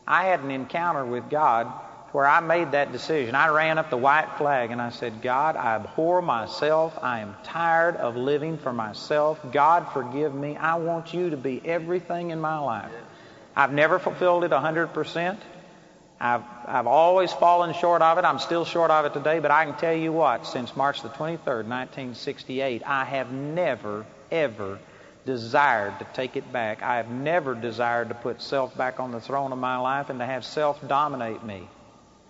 I 0.07 0.25
had 0.25 0.39
an 0.39 0.49
encounter 0.49 1.05
with 1.05 1.29
God 1.29 1.67
where 2.11 2.25
I 2.25 2.39
made 2.39 2.71
that 2.71 2.91
decision. 2.91 3.35
I 3.35 3.49
ran 3.49 3.77
up 3.77 3.91
the 3.91 3.97
white 3.97 4.31
flag 4.39 4.71
and 4.71 4.81
I 4.81 4.89
said, 4.89 5.21
God, 5.21 5.55
I 5.55 5.75
abhor 5.75 6.23
myself. 6.23 6.97
I 6.99 7.19
am 7.19 7.35
tired 7.43 7.97
of 7.97 8.15
living 8.15 8.57
for 8.57 8.73
myself. 8.73 9.39
God, 9.51 9.93
forgive 9.93 10.33
me. 10.33 10.57
I 10.57 10.73
want 10.77 11.13
you 11.13 11.29
to 11.29 11.37
be 11.37 11.61
everything 11.63 12.31
in 12.31 12.41
my 12.41 12.57
life. 12.57 12.91
I've 13.55 13.73
never 13.73 13.99
fulfilled 13.99 14.43
it 14.43 14.51
100%. 14.51 15.37
I've, 16.19 16.43
I've 16.65 16.87
always 16.87 17.33
fallen 17.33 17.73
short 17.73 18.01
of 18.01 18.17
it. 18.17 18.25
I'm 18.25 18.39
still 18.39 18.65
short 18.65 18.91
of 18.91 19.05
it 19.05 19.13
today, 19.13 19.39
but 19.39 19.51
I 19.51 19.65
can 19.65 19.75
tell 19.75 19.93
you 19.93 20.13
what, 20.13 20.47
since 20.47 20.75
March 20.75 21.01
the 21.01 21.09
23rd, 21.09 21.67
1968, 21.67 22.81
I 22.85 23.03
have 23.05 23.31
never, 23.31 24.05
ever 24.31 24.79
desired 25.25 25.99
to 25.99 26.05
take 26.13 26.35
it 26.35 26.51
back. 26.51 26.81
I 26.81 26.97
have 26.97 27.09
never 27.09 27.55
desired 27.55 28.09
to 28.09 28.15
put 28.15 28.41
self 28.41 28.77
back 28.77 28.99
on 28.99 29.11
the 29.11 29.19
throne 29.19 29.51
of 29.51 29.57
my 29.57 29.77
life 29.77 30.09
and 30.09 30.19
to 30.19 30.25
have 30.25 30.45
self 30.45 30.85
dominate 30.87 31.43
me. 31.43 31.67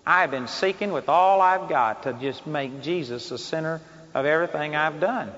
I 0.06 0.20
have 0.20 0.30
been 0.30 0.48
seeking 0.48 0.92
with 0.92 1.08
all 1.08 1.40
I've 1.40 1.68
got 1.68 2.02
to 2.02 2.12
just 2.14 2.46
make 2.46 2.82
Jesus 2.82 3.28
the 3.28 3.38
center 3.38 3.80
of 4.12 4.26
everything 4.26 4.76
I've 4.76 5.00
done. 5.00 5.32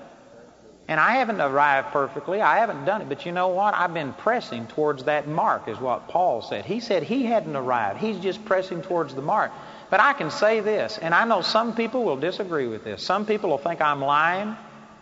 And 0.87 0.99
I 0.99 1.15
haven't 1.15 1.41
arrived 1.41 1.89
perfectly. 1.89 2.41
I 2.41 2.59
haven't 2.59 2.85
done 2.85 3.01
it. 3.01 3.09
But 3.09 3.25
you 3.25 3.33
know 3.33 3.49
what? 3.49 3.73
I've 3.73 3.93
been 3.93 4.13
pressing 4.13 4.67
towards 4.67 5.03
that 5.03 5.27
mark, 5.27 5.67
is 5.67 5.77
what 5.79 6.07
Paul 6.07 6.41
said. 6.41 6.65
He 6.65 6.79
said 6.79 7.03
he 7.03 7.23
hadn't 7.23 7.55
arrived. 7.55 7.99
He's 7.99 8.19
just 8.19 8.43
pressing 8.45 8.81
towards 8.81 9.13
the 9.13 9.21
mark. 9.21 9.51
But 9.89 9.99
I 9.99 10.13
can 10.13 10.31
say 10.31 10.61
this, 10.61 10.97
and 10.97 11.13
I 11.13 11.25
know 11.25 11.41
some 11.41 11.75
people 11.75 12.03
will 12.03 12.17
disagree 12.17 12.67
with 12.67 12.83
this. 12.83 13.03
Some 13.03 13.25
people 13.25 13.49
will 13.49 13.57
think 13.57 13.81
I'm 13.81 14.01
lying. 14.01 14.55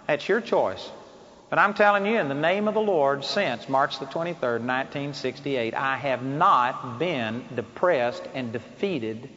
That's 0.07 0.27
your 0.27 0.41
choice. 0.41 0.89
But 1.49 1.59
I'm 1.59 1.75
telling 1.75 2.05
you, 2.05 2.19
in 2.19 2.29
the 2.29 2.35
name 2.35 2.67
of 2.67 2.73
the 2.73 2.81
Lord, 2.81 3.23
since 3.23 3.69
March 3.69 3.99
the 3.99 4.05
23rd, 4.05 4.61
1968, 4.61 5.73
I 5.75 5.97
have 5.97 6.23
not 6.23 6.97
been 6.97 7.45
depressed 7.55 8.23
and 8.33 8.51
defeated 8.51 9.29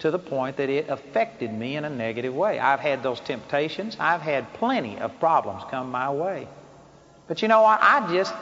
to 0.00 0.10
the 0.10 0.18
point 0.18 0.58
that 0.58 0.70
it 0.70 0.88
affected 0.88 1.52
me 1.52 1.76
in 1.76 1.84
a 1.84 1.90
negative 1.90 2.34
way. 2.34 2.58
I've 2.58 2.80
had 2.80 3.02
those 3.02 3.20
temptations. 3.20 3.96
I've 3.98 4.20
had 4.20 4.52
plenty 4.54 4.98
of 4.98 5.18
problems 5.18 5.62
come 5.70 5.90
my 5.90 6.10
way. 6.10 6.46
But 7.26 7.42
you 7.42 7.48
know 7.48 7.62
what? 7.62 7.80
I 7.82 8.12
just, 8.12 8.32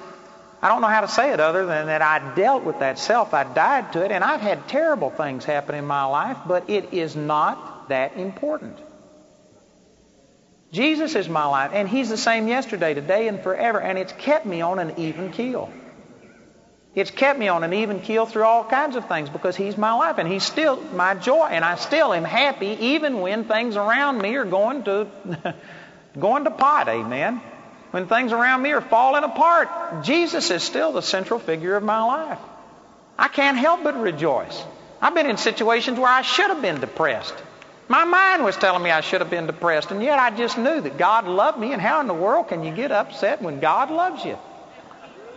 I 0.63 0.69
don't 0.69 0.81
know 0.81 0.89
how 0.89 1.01
to 1.01 1.09
say 1.09 1.33
it 1.33 1.41
other 1.41 1.67
than 1.67 1.87
that 1.87 2.03
I 2.03 2.35
dealt 2.35 2.65
with 2.65 2.81
that 2.81 2.99
self. 2.99 3.35
I 3.35 3.45
died 3.45 3.93
to 3.95 4.05
it, 4.05 4.13
and 4.13 4.23
I've 4.23 4.41
had 4.41 4.69
terrible 4.69 5.11
things 5.11 5.45
happen 5.45 5.75
in 5.75 5.87
my 5.87 6.05
life, 6.05 6.37
but 6.47 6.69
it 6.69 6.93
is 6.93 7.17
not 7.17 7.89
that 7.89 8.17
important. 8.17 8.79
Jesus 10.73 11.15
is 11.15 11.29
my 11.29 11.47
life, 11.47 11.71
and 11.73 11.89
He's 11.89 12.11
the 12.11 12.17
same 12.17 12.49
yesterday, 12.49 12.93
today, 12.93 13.29
and 13.29 13.41
forever, 13.41 13.81
and 13.81 13.97
it's 13.97 14.13
kept 14.13 14.45
me 14.45 14.61
on 14.61 14.79
an 14.79 14.95
even 14.99 15.31
keel. 15.33 15.73
It's 16.97 17.11
kept 17.11 17.39
me 17.39 17.49
on 17.49 17.63
an 17.63 17.75
even 17.75 18.01
keel 18.01 18.25
through 18.25 18.45
all 18.45 18.65
kinds 18.65 18.97
of 18.97 19.07
things 19.07 19.29
because 19.29 19.55
He's 19.55 19.77
my 19.77 19.93
life 19.93 20.17
and 20.17 20.27
He's 20.27 20.43
still 20.43 20.81
my 20.95 21.15
joy, 21.15 21.45
and 21.45 21.63
I 21.63 21.75
still 21.77 22.15
am 22.15 22.25
happy 22.25 22.69
even 22.81 23.21
when 23.21 23.45
things 23.45 23.77
around 23.77 24.17
me 24.23 24.35
are 24.37 24.47
going 24.47 24.83
to 24.85 25.07
going 26.19 26.45
to 26.45 26.51
pot. 26.51 26.89
Amen. 26.89 27.43
When 27.91 28.09
things 28.09 28.33
around 28.33 28.63
me 28.63 28.73
are 28.73 28.81
falling 28.81 29.25
apart, 29.25 30.05
Jesus 30.05 30.51
is 30.51 30.63
still 30.63 30.93
the 30.93 31.03
central 31.03 31.39
figure 31.39 31.77
of 31.77 31.83
my 31.83 32.03
life. 32.03 32.39
I 33.19 33.29
can't 33.29 33.59
help 33.59 33.85
but 33.85 34.01
rejoice. 34.01 34.65
I've 35.01 35.15
been 35.15 35.29
in 35.29 35.37
situations 35.37 35.99
where 35.99 36.11
I 36.11 36.23
should 36.23 36.49
have 36.49 36.63
been 36.63 36.81
depressed. 36.81 37.35
My 37.89 38.05
mind 38.05 38.43
was 38.43 38.57
telling 38.57 38.83
me 38.83 38.91
I 38.91 39.03
should 39.03 39.21
have 39.21 39.31
been 39.31 39.47
depressed, 39.47 39.91
and 39.91 40.03
yet 40.03 40.19
I 40.19 40.31
just 40.31 40.57
knew 40.57 40.81
that 40.81 40.97
God 40.97 41.27
loved 41.27 41.59
me, 41.59 41.75
and 41.75 41.81
how 41.81 42.01
in 42.01 42.07
the 42.07 42.15
world 42.15 42.49
can 42.49 42.65
you 42.65 42.73
get 42.73 42.91
upset 42.91 43.43
when 43.43 43.61
God 43.61 43.91
loves 43.91 44.25
you? 44.25 44.39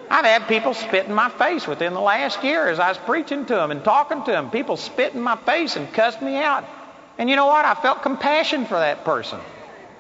I've 0.10 0.26
had 0.26 0.48
people 0.48 0.74
spit 0.74 1.06
in 1.06 1.14
my 1.14 1.30
face 1.30 1.68
within 1.68 1.94
the 1.94 2.02
last 2.02 2.44
year 2.44 2.68
as 2.68 2.80
I 2.80 2.90
was 2.90 2.98
preaching 2.98 3.46
to 3.46 3.54
them 3.54 3.72
and 3.72 3.84
talking 3.84 4.24
to 4.24 4.32
them. 4.32 4.50
People 4.50 4.76
spit 4.76 5.14
in 5.14 5.22
my 5.22 5.36
face 5.36 5.76
and 5.76 5.92
cussed 5.94 6.22
me 6.22 6.36
out. 6.38 6.66
And 7.18 7.30
you 7.30 7.36
know 7.36 7.46
what? 7.46 7.66
I 7.66 7.76
felt 7.76 8.02
compassion 8.02 8.66
for 8.66 8.80
that 8.80 9.06
person. 9.06 9.40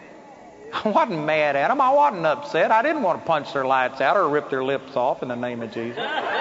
I 0.73 0.89
wasn't 0.89 1.25
mad 1.25 1.55
at 1.55 1.67
them. 1.67 1.79
I 1.79 1.91
wasn't 1.91 2.25
upset. 2.25 2.71
I 2.71 2.81
didn't 2.81 3.03
want 3.03 3.21
to 3.21 3.25
punch 3.25 3.53
their 3.53 3.65
lights 3.65 4.01
out 4.01 4.17
or 4.17 4.27
rip 4.27 4.49
their 4.49 4.63
lips 4.63 4.95
off 4.95 5.21
in 5.21 5.29
the 5.29 5.35
name 5.35 5.61
of 5.61 5.71
Jesus. 5.71 6.03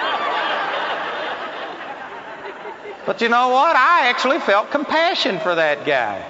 But 3.09 3.21
you 3.21 3.29
know 3.29 3.49
what? 3.49 3.75
I 3.75 4.09
actually 4.09 4.37
felt 4.37 4.69
compassion 4.69 5.39
for 5.39 5.55
that 5.55 5.83
guy. 5.83 6.23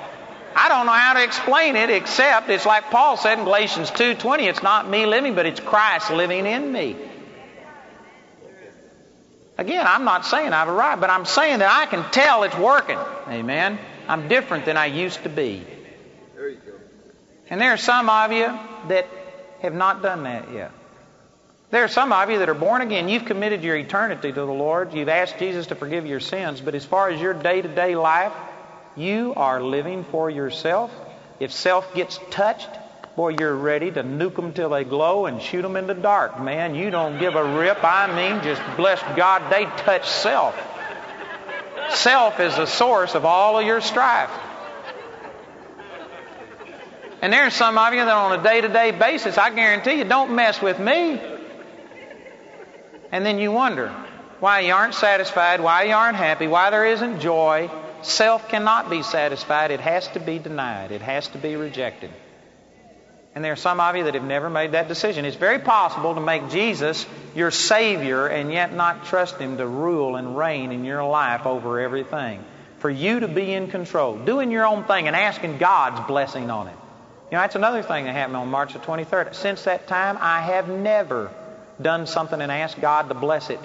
I 0.55 0.69
don't 0.69 0.85
know 0.85 0.93
how 0.93 1.13
to 1.13 1.23
explain 1.25 1.75
it 1.75 1.89
except 1.89 2.49
it's 2.49 2.65
like 2.65 2.85
Paul 2.85 3.17
said 3.17 3.37
in 3.37 3.43
Galatians 3.43 3.91
2:20, 3.91 4.47
it's 4.47 4.63
not 4.63 4.87
me 4.87 5.05
living, 5.05 5.35
but 5.35 5.45
it's 5.45 5.59
Christ 5.59 6.09
living 6.09 6.45
in 6.45 6.71
me. 6.71 6.95
Again, 9.60 9.86
I'm 9.86 10.05
not 10.05 10.26
saying 10.26 10.53
I've 10.53 10.70
arrived, 10.70 11.01
but 11.01 11.10
I'm 11.10 11.26
saying 11.26 11.60
that 11.60 11.70
I 11.70 11.86
can 11.86 12.10
tell 12.12 12.43
it's 12.43 12.57
working. 12.57 12.97
Amen. 13.28 13.78
I'm 14.07 14.30
different 14.30 14.64
than 14.64 14.78
I 14.78 14.86
used 14.86 15.22
to 15.24 15.30
be. 15.30 15.66
There 16.34 16.47
you 16.47 16.62
go. 16.66 16.72
And 17.49 17.60
there 17.60 17.74
are 17.74 17.78
some 17.78 18.10
of 18.10 18.32
you 18.32 18.57
that 18.88 19.05
have 19.62 19.74
not 19.74 20.01
done 20.01 20.24
that 20.24 20.49
yet. 20.53 20.72
There 21.72 21.84
are 21.84 21.89
some 21.89 22.14
of 22.14 22.30
you 22.30 22.39
that 22.39 22.47
are 22.47 22.53
born 22.53 22.82
again. 22.82 23.10
You've 23.10 23.26
committed 23.26 23.62
your 23.62 23.76
eternity 23.76 24.32
to 24.32 24.39
the 24.39 24.45
Lord. 24.45 24.93
You've 24.93 25.10
asked 25.10 25.38
Jesus 25.39 25.68
to 25.68 25.76
forgive 25.76 26.05
your 26.05 26.22
sins. 26.22 26.62
But 26.62 26.74
as 26.74 26.86
far 26.86 27.10
as 27.10 27.20
your 27.20 27.34
day 27.34 27.62
to 27.62 27.68
day 27.68 27.97
life, 27.97 28.32
you 28.95 29.34
are 29.36 29.62
living 29.62 30.05
for 30.05 30.30
yourself. 30.30 30.89
If 31.41 31.51
self 31.51 31.93
gets 31.93 32.18
touched, 32.30 32.70
Boy, 33.20 33.36
you're 33.38 33.53
ready 33.53 33.91
to 33.91 34.01
nuke 34.01 34.38
them 34.38 34.53
till 34.53 34.70
they 34.70 34.86
glow 34.86 35.26
and 35.26 35.41
shoot 35.41 35.61
them 35.61 35.76
in 35.76 35.88
the 35.88 35.93
dark, 35.93 36.39
man. 36.39 36.74
You 36.74 36.89
don't 36.89 37.20
give 37.20 37.36
a 37.36 37.43
rip. 37.43 37.84
I 37.84 38.07
mean, 38.15 38.41
just 38.41 38.61
bless 38.78 39.01
God, 39.17 39.51
they 39.51 39.65
touch 39.84 40.07
self. 40.07 40.55
Self 41.89 42.39
is 42.39 42.55
the 42.55 42.65
source 42.65 43.15
of 43.15 43.26
all 43.26 43.59
of 43.59 43.65
your 43.65 43.82
strife. 43.82 44.32
And 47.22 47.34
there's 47.34 47.53
some 47.53 47.78
of 47.78 47.93
you 47.93 48.05
that 48.05 48.07
on 48.07 48.39
a 48.39 48.41
day 48.41 48.61
to 48.61 48.70
day 48.70 48.91
basis, 48.91 49.38
I 49.38 49.53
guarantee 49.53 49.95
you, 49.95 50.05
don't 50.05 50.34
mess 50.34 50.61
with 50.61 50.80
me. 50.80 51.20
And 53.11 53.26
then 53.26 53.38
you 53.38 53.51
wonder 53.51 53.89
why 54.39 54.61
you 54.61 54.72
aren't 54.72 54.93
satisfied, 54.93 55.59
why 55.59 55.84
you 55.84 55.93
aren't 55.93 56.15
happy, 56.15 56.47
why 56.47 56.70
there 56.70 56.86
isn't 56.86 57.20
joy. 57.20 57.70
Self 58.01 58.47
cannot 58.47 58.89
be 58.89 59.03
satisfied. 59.03 59.72
It 59.72 59.82
has 59.82 60.07
to 60.13 60.22
be 60.22 60.39
denied, 60.39 60.93
it 60.93 61.01
has 61.01 61.28
to 61.28 61.38
be 61.38 61.57
rejected. 61.57 62.11
And 63.36 63.45
there 63.45 63.53
are 63.53 63.57
some 63.57 63.80
of 63.80 63.95
you 63.95 64.05
that 64.05 64.15
have 64.15 64.23
never 64.23 64.49
made 64.49 64.71
that 64.71 64.88
decision. 64.88 65.23
It's 65.25 65.38
very 65.38 65.59
possible 65.59 66.15
to 66.15 66.21
make 66.21 66.49
Jesus 66.49 67.05
your 67.36 67.51
Savior 67.51 68.27
and 68.27 68.51
yet 68.51 68.73
not 68.73 69.05
trust 69.05 69.38
Him 69.38 69.57
to 69.57 69.67
rule 69.67 70.15
and 70.15 70.36
reign 70.38 70.71
in 70.71 70.84
your 70.84 71.03
life 71.03 71.45
over 71.45 71.80
everything. 71.80 72.43
For 72.80 72.89
you 72.89 73.19
to 73.19 73.27
be 73.27 73.53
in 73.53 73.69
control, 73.69 74.17
doing 74.17 74.51
your 74.51 74.65
own 74.65 74.84
thing 74.86 75.07
and 75.07 75.15
asking 75.15 75.57
God's 75.57 76.07
blessing 76.07 76.49
on 76.49 76.67
it. 76.67 76.75
You 77.30 77.36
know, 77.36 77.41
that's 77.41 77.55
another 77.55 77.84
thing 77.84 78.05
that 78.05 78.13
happened 78.13 78.38
on 78.38 78.49
March 78.49 78.73
the 78.73 78.80
23rd. 78.80 79.36
Since 79.36 79.63
that 79.65 79.88
time, 79.88 80.17
I 80.19 80.41
have 80.41 80.67
never 80.67 81.32
done 81.80 82.07
something 82.07 82.41
and 82.41 82.51
asked 82.51 82.82
God 82.82 83.09
to 83.09 83.13
bless 83.13 83.51
it. 83.51 83.59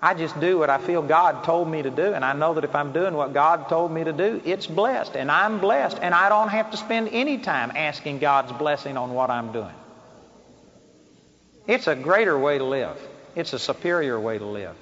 I 0.00 0.14
just 0.14 0.38
do 0.38 0.58
what 0.58 0.70
I 0.70 0.78
feel 0.78 1.02
God 1.02 1.42
told 1.42 1.68
me 1.68 1.82
to 1.82 1.90
do, 1.90 2.14
and 2.14 2.24
I 2.24 2.32
know 2.32 2.54
that 2.54 2.62
if 2.62 2.74
I'm 2.74 2.92
doing 2.92 3.14
what 3.14 3.32
God 3.32 3.68
told 3.68 3.90
me 3.90 4.04
to 4.04 4.12
do, 4.12 4.40
it's 4.44 4.66
blessed, 4.66 5.16
and 5.16 5.30
I'm 5.30 5.58
blessed, 5.58 5.98
and 6.00 6.14
I 6.14 6.28
don't 6.28 6.50
have 6.50 6.70
to 6.70 6.76
spend 6.76 7.08
any 7.10 7.38
time 7.38 7.72
asking 7.74 8.20
God's 8.20 8.52
blessing 8.52 8.96
on 8.96 9.12
what 9.12 9.28
I'm 9.30 9.52
doing. 9.52 9.74
It's 11.66 11.88
a 11.88 11.96
greater 11.96 12.38
way 12.38 12.58
to 12.58 12.64
live. 12.64 12.96
It's 13.34 13.52
a 13.52 13.58
superior 13.58 14.18
way 14.20 14.38
to 14.38 14.46
live. 14.46 14.76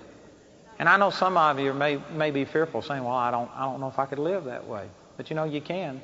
And 0.79 0.89
I 0.89 0.99
know 0.99 1.09
some 1.09 1.39
of 1.39 1.59
you 1.59 1.73
may, 1.73 1.99
may 2.13 2.31
be 2.31 2.45
fearful, 2.45 2.83
saying, 2.83 3.03
Well, 3.03 3.15
I 3.15 3.31
don't, 3.31 3.51
I 3.57 3.65
don't 3.65 3.81
know 3.81 3.89
if 3.89 3.99
I 3.99 4.05
could 4.05 4.19
live 4.19 4.45
that 4.45 4.67
way. 4.67 4.87
But 5.17 5.31
you 5.31 5.37
know, 5.37 5.45
you 5.45 5.63
can. 5.63 6.03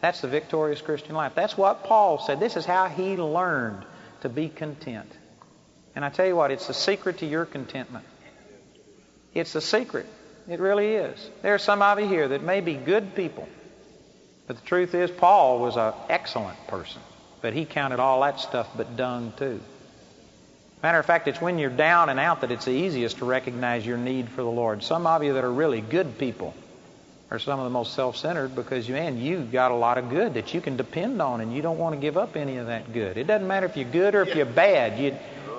That's 0.00 0.22
the 0.22 0.28
victorious 0.28 0.80
Christian 0.80 1.14
life. 1.14 1.32
That's 1.34 1.56
what 1.56 1.84
Paul 1.84 2.18
said. 2.18 2.40
This 2.40 2.56
is 2.56 2.64
how 2.64 2.86
he 2.88 3.16
learned 3.16 3.84
to 4.22 4.30
be 4.30 4.48
content. 4.48 5.10
And 5.94 6.04
I 6.04 6.08
tell 6.08 6.26
you 6.26 6.36
what, 6.36 6.50
it's 6.50 6.66
the 6.66 6.74
secret 6.74 7.18
to 7.18 7.26
your 7.26 7.44
contentment. 7.44 8.04
It's 9.36 9.54
a 9.54 9.60
secret. 9.60 10.06
It 10.48 10.60
really 10.60 10.94
is. 10.94 11.30
There 11.42 11.54
are 11.54 11.58
some 11.58 11.82
of 11.82 12.00
you 12.00 12.08
here 12.08 12.28
that 12.28 12.42
may 12.42 12.62
be 12.62 12.74
good 12.74 13.14
people. 13.14 13.46
But 14.46 14.56
the 14.56 14.66
truth 14.66 14.94
is, 14.94 15.10
Paul 15.10 15.58
was 15.58 15.76
an 15.76 15.92
excellent 16.08 16.66
person. 16.68 17.02
But 17.42 17.52
he 17.52 17.66
counted 17.66 18.00
all 18.00 18.22
that 18.22 18.40
stuff 18.40 18.68
but 18.74 18.96
dung, 18.96 19.34
too. 19.36 19.60
Matter 20.82 20.98
of 20.98 21.04
fact, 21.04 21.28
it's 21.28 21.40
when 21.40 21.58
you're 21.58 21.68
down 21.68 22.08
and 22.08 22.18
out 22.18 22.40
that 22.40 22.50
it's 22.50 22.64
the 22.64 22.70
easiest 22.70 23.18
to 23.18 23.26
recognize 23.26 23.84
your 23.84 23.98
need 23.98 24.30
for 24.30 24.42
the 24.42 24.50
Lord. 24.50 24.82
Some 24.82 25.06
of 25.06 25.22
you 25.22 25.34
that 25.34 25.44
are 25.44 25.52
really 25.52 25.82
good 25.82 26.16
people 26.16 26.54
are 27.30 27.38
some 27.38 27.58
of 27.58 27.64
the 27.64 27.70
most 27.70 27.92
self-centered 27.92 28.54
because, 28.54 28.88
man, 28.88 29.18
you've 29.18 29.52
got 29.52 29.70
a 29.70 29.74
lot 29.74 29.98
of 29.98 30.08
good 30.08 30.34
that 30.34 30.54
you 30.54 30.62
can 30.62 30.78
depend 30.78 31.20
on 31.20 31.42
and 31.42 31.54
you 31.54 31.60
don't 31.60 31.78
want 31.78 31.94
to 31.94 32.00
give 32.00 32.16
up 32.16 32.36
any 32.36 32.56
of 32.56 32.68
that 32.68 32.92
good. 32.92 33.18
It 33.18 33.26
doesn't 33.26 33.48
matter 33.48 33.66
if 33.66 33.76
you're 33.76 33.90
good 33.90 34.14
or 34.14 34.22
if 34.22 34.34
you're 34.34 34.46
bad. 34.46 34.98
You, 34.98 35.16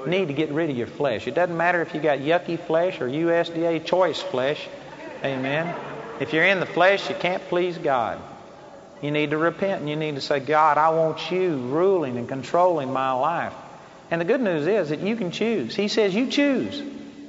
need 0.08 0.30
to 0.30 0.34
get 0.34 0.50
rid 0.50 0.70
of 0.70 0.78
your 0.78 0.88
flesh. 0.88 1.28
It 1.28 1.36
doesn't 1.36 1.56
matter 1.56 1.82
if 1.82 1.94
you 1.94 2.02
got 2.02 2.20
yucky 2.20 2.60
flesh 2.60 3.00
or 3.02 3.08
USDA 3.08 3.86
choice 3.86 4.22
flesh. 4.22 4.68
Amen. 5.24 5.76
If 6.20 6.34
you're 6.34 6.46
in 6.46 6.60
the 6.60 6.66
flesh, 6.66 7.10
you 7.10 7.16
can't 7.16 7.48
please 7.50 7.78
God. 7.78 8.20
You 9.02 9.12
need 9.12 9.32
to 9.32 9.38
repent 9.38 9.82
and 9.82 9.90
you 9.90 9.96
need 9.96 10.16
to 10.16 10.22
say, 10.22 10.40
God, 10.40 10.78
I 10.78 10.90
want 10.90 11.32
you 11.32 11.58
ruling 11.58 12.18
and 12.18 12.28
controlling 12.28 12.92
my 12.92 13.12
life. 13.12 13.54
And 14.10 14.22
the 14.22 14.26
good 14.26 14.42
news 14.42 14.66
is 14.66 14.90
that 14.90 15.02
you 15.02 15.16
can 15.16 15.32
choose. 15.32 15.76
He 15.76 15.88
says, 15.88 16.16
You 16.16 16.28
choose. 16.28 16.82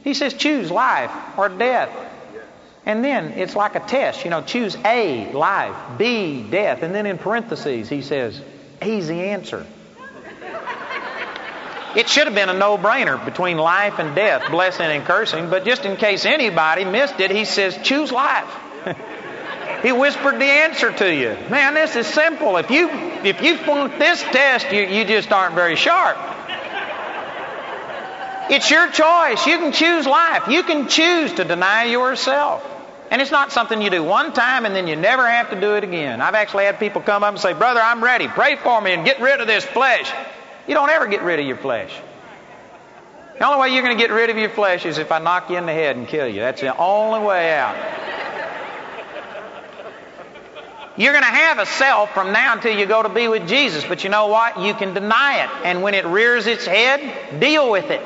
He 0.05 0.15
says, 0.15 0.35
Choose 0.35 0.71
life 0.71 1.11
or 1.37 1.49
death. 1.49 1.91
And 2.87 3.05
then 3.05 3.33
it's 3.33 3.55
like 3.55 3.75
a 3.75 3.81
test. 3.81 4.25
You 4.25 4.31
know, 4.31 4.43
choose 4.43 4.77
A, 4.85 5.31
life, 5.33 5.99
B, 5.99 6.43
death. 6.49 6.83
And 6.83 6.95
then 6.95 7.05
in 7.05 7.19
parentheses, 7.19 7.89
he 7.89 8.01
says, 8.01 8.41
A's 8.81 9.09
the 9.09 9.21
answer. 9.25 9.67
It 11.97 12.09
should 12.09 12.27
have 12.27 12.35
been 12.35 12.49
a 12.49 12.55
no 12.55 12.77
brainer 12.77 13.23
between 13.25 13.57
life 13.57 13.99
and 13.99 14.15
death, 14.15 14.51
blessing 14.51 14.87
and 14.87 15.05
cursing, 15.05 15.49
but 15.49 15.65
just 15.65 15.85
in 15.85 15.97
case 15.97 16.27
anybody 16.27 16.85
missed 16.85 17.19
it, 17.19 17.31
he 17.31 17.45
says, 17.45 17.79
choose 17.83 18.13
life. 18.13 18.49
he 19.83 19.93
whispered 19.93 20.39
the 20.39 20.45
answer 20.45 20.93
to 20.93 21.15
you. 21.15 21.37
Man, 21.49 21.75
this 21.75 21.97
is 21.97 22.07
simple. 22.07 22.57
If 22.59 22.71
you 22.71 22.89
if 23.25 23.43
you 23.43 23.57
flunk 23.57 23.99
this 23.99 24.23
test, 24.23 24.71
you, 24.71 24.83
you 24.83 25.05
just 25.05 25.33
aren't 25.33 25.55
very 25.55 25.77
sharp. 25.77 26.19
It's 28.51 28.71
your 28.71 28.91
choice. 28.91 29.47
You 29.47 29.59
can 29.59 29.73
choose 29.73 30.07
life. 30.07 30.49
You 30.49 30.63
can 30.63 30.89
choose 30.89 31.35
to 31.35 31.45
deny 31.45 31.85
yourself. 31.85 32.65
And 33.11 33.23
it's 33.23 33.31
not 33.31 33.53
something 33.53 33.81
you 33.81 33.91
do 33.91 34.03
one 34.03 34.33
time 34.33 34.67
and 34.67 34.75
then 34.75 34.87
you 34.87 34.97
never 34.97 35.29
have 35.29 35.51
to 35.51 35.61
do 35.61 35.75
it 35.77 35.85
again. 35.85 36.21
I've 36.21 36.35
actually 36.35 36.65
had 36.65 36.79
people 36.79 37.01
come 37.01 37.25
up 37.25 37.31
and 37.35 37.41
say, 37.41 37.55
Brother, 37.55 37.81
I'm 37.81 38.05
ready. 38.05 38.29
Pray 38.29 38.57
for 38.57 38.81
me 38.81 38.93
and 38.93 39.05
get 39.05 39.21
rid 39.21 39.41
of 39.41 39.47
this 39.47 39.65
flesh. 39.65 40.13
You 40.69 40.75
don't 40.75 40.91
ever 40.91 41.07
get 41.07 41.23
rid 41.23 41.41
of 41.41 41.47
your 41.47 41.57
flesh. 41.57 41.99
The 43.39 43.45
only 43.47 43.61
way 43.61 43.75
you're 43.75 43.83
going 43.83 43.97
to 43.97 44.03
get 44.03 44.13
rid 44.13 44.31
of 44.31 44.37
your 44.37 44.51
flesh 44.51 44.85
is 44.85 44.99
if 44.99 45.11
I 45.11 45.19
knock 45.19 45.49
you 45.49 45.57
in 45.57 45.65
the 45.65 45.73
head 45.73 45.97
and 45.97 46.07
kill 46.07 46.29
you. 46.29 46.41
That's 46.41 46.61
the 46.61 46.77
only 46.77 47.27
way 47.27 47.55
out. 47.55 47.77
You're 50.97 51.13
going 51.13 51.25
to 51.25 51.31
have 51.31 51.59
a 51.61 51.67
self 51.67 52.13
from 52.13 52.33
now 52.33 52.55
until 52.55 52.77
you 52.77 52.85
go 52.85 53.03
to 53.03 53.09
be 53.09 53.29
with 53.29 53.49
Jesus, 53.49 53.85
but 53.85 54.03
you 54.03 54.11
know 54.11 54.27
what? 54.27 54.61
You 54.61 54.75
can 54.75 54.93
deny 54.93 55.45
it. 55.45 55.51
And 55.65 55.81
when 55.81 55.95
it 55.95 56.05
rears 56.05 56.47
its 56.47 56.67
head, 56.67 57.41
deal 57.41 57.71
with 57.71 57.91
it. 57.91 58.03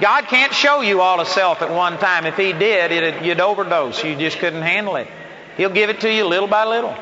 God 0.00 0.24
can't 0.26 0.52
show 0.52 0.82
you 0.82 1.00
all 1.00 1.20
of 1.20 1.28
self 1.28 1.62
at 1.62 1.70
one 1.70 1.98
time. 1.98 2.26
If 2.26 2.36
He 2.36 2.52
did, 2.52 3.24
you'd 3.24 3.40
overdose. 3.40 4.04
You 4.04 4.14
just 4.14 4.38
couldn't 4.38 4.62
handle 4.62 4.96
it. 4.96 5.08
He'll 5.56 5.70
give 5.70 5.90
it 5.90 6.00
to 6.00 6.12
you 6.12 6.26
little 6.26 6.48
by 6.48 6.66
little. 6.66 6.94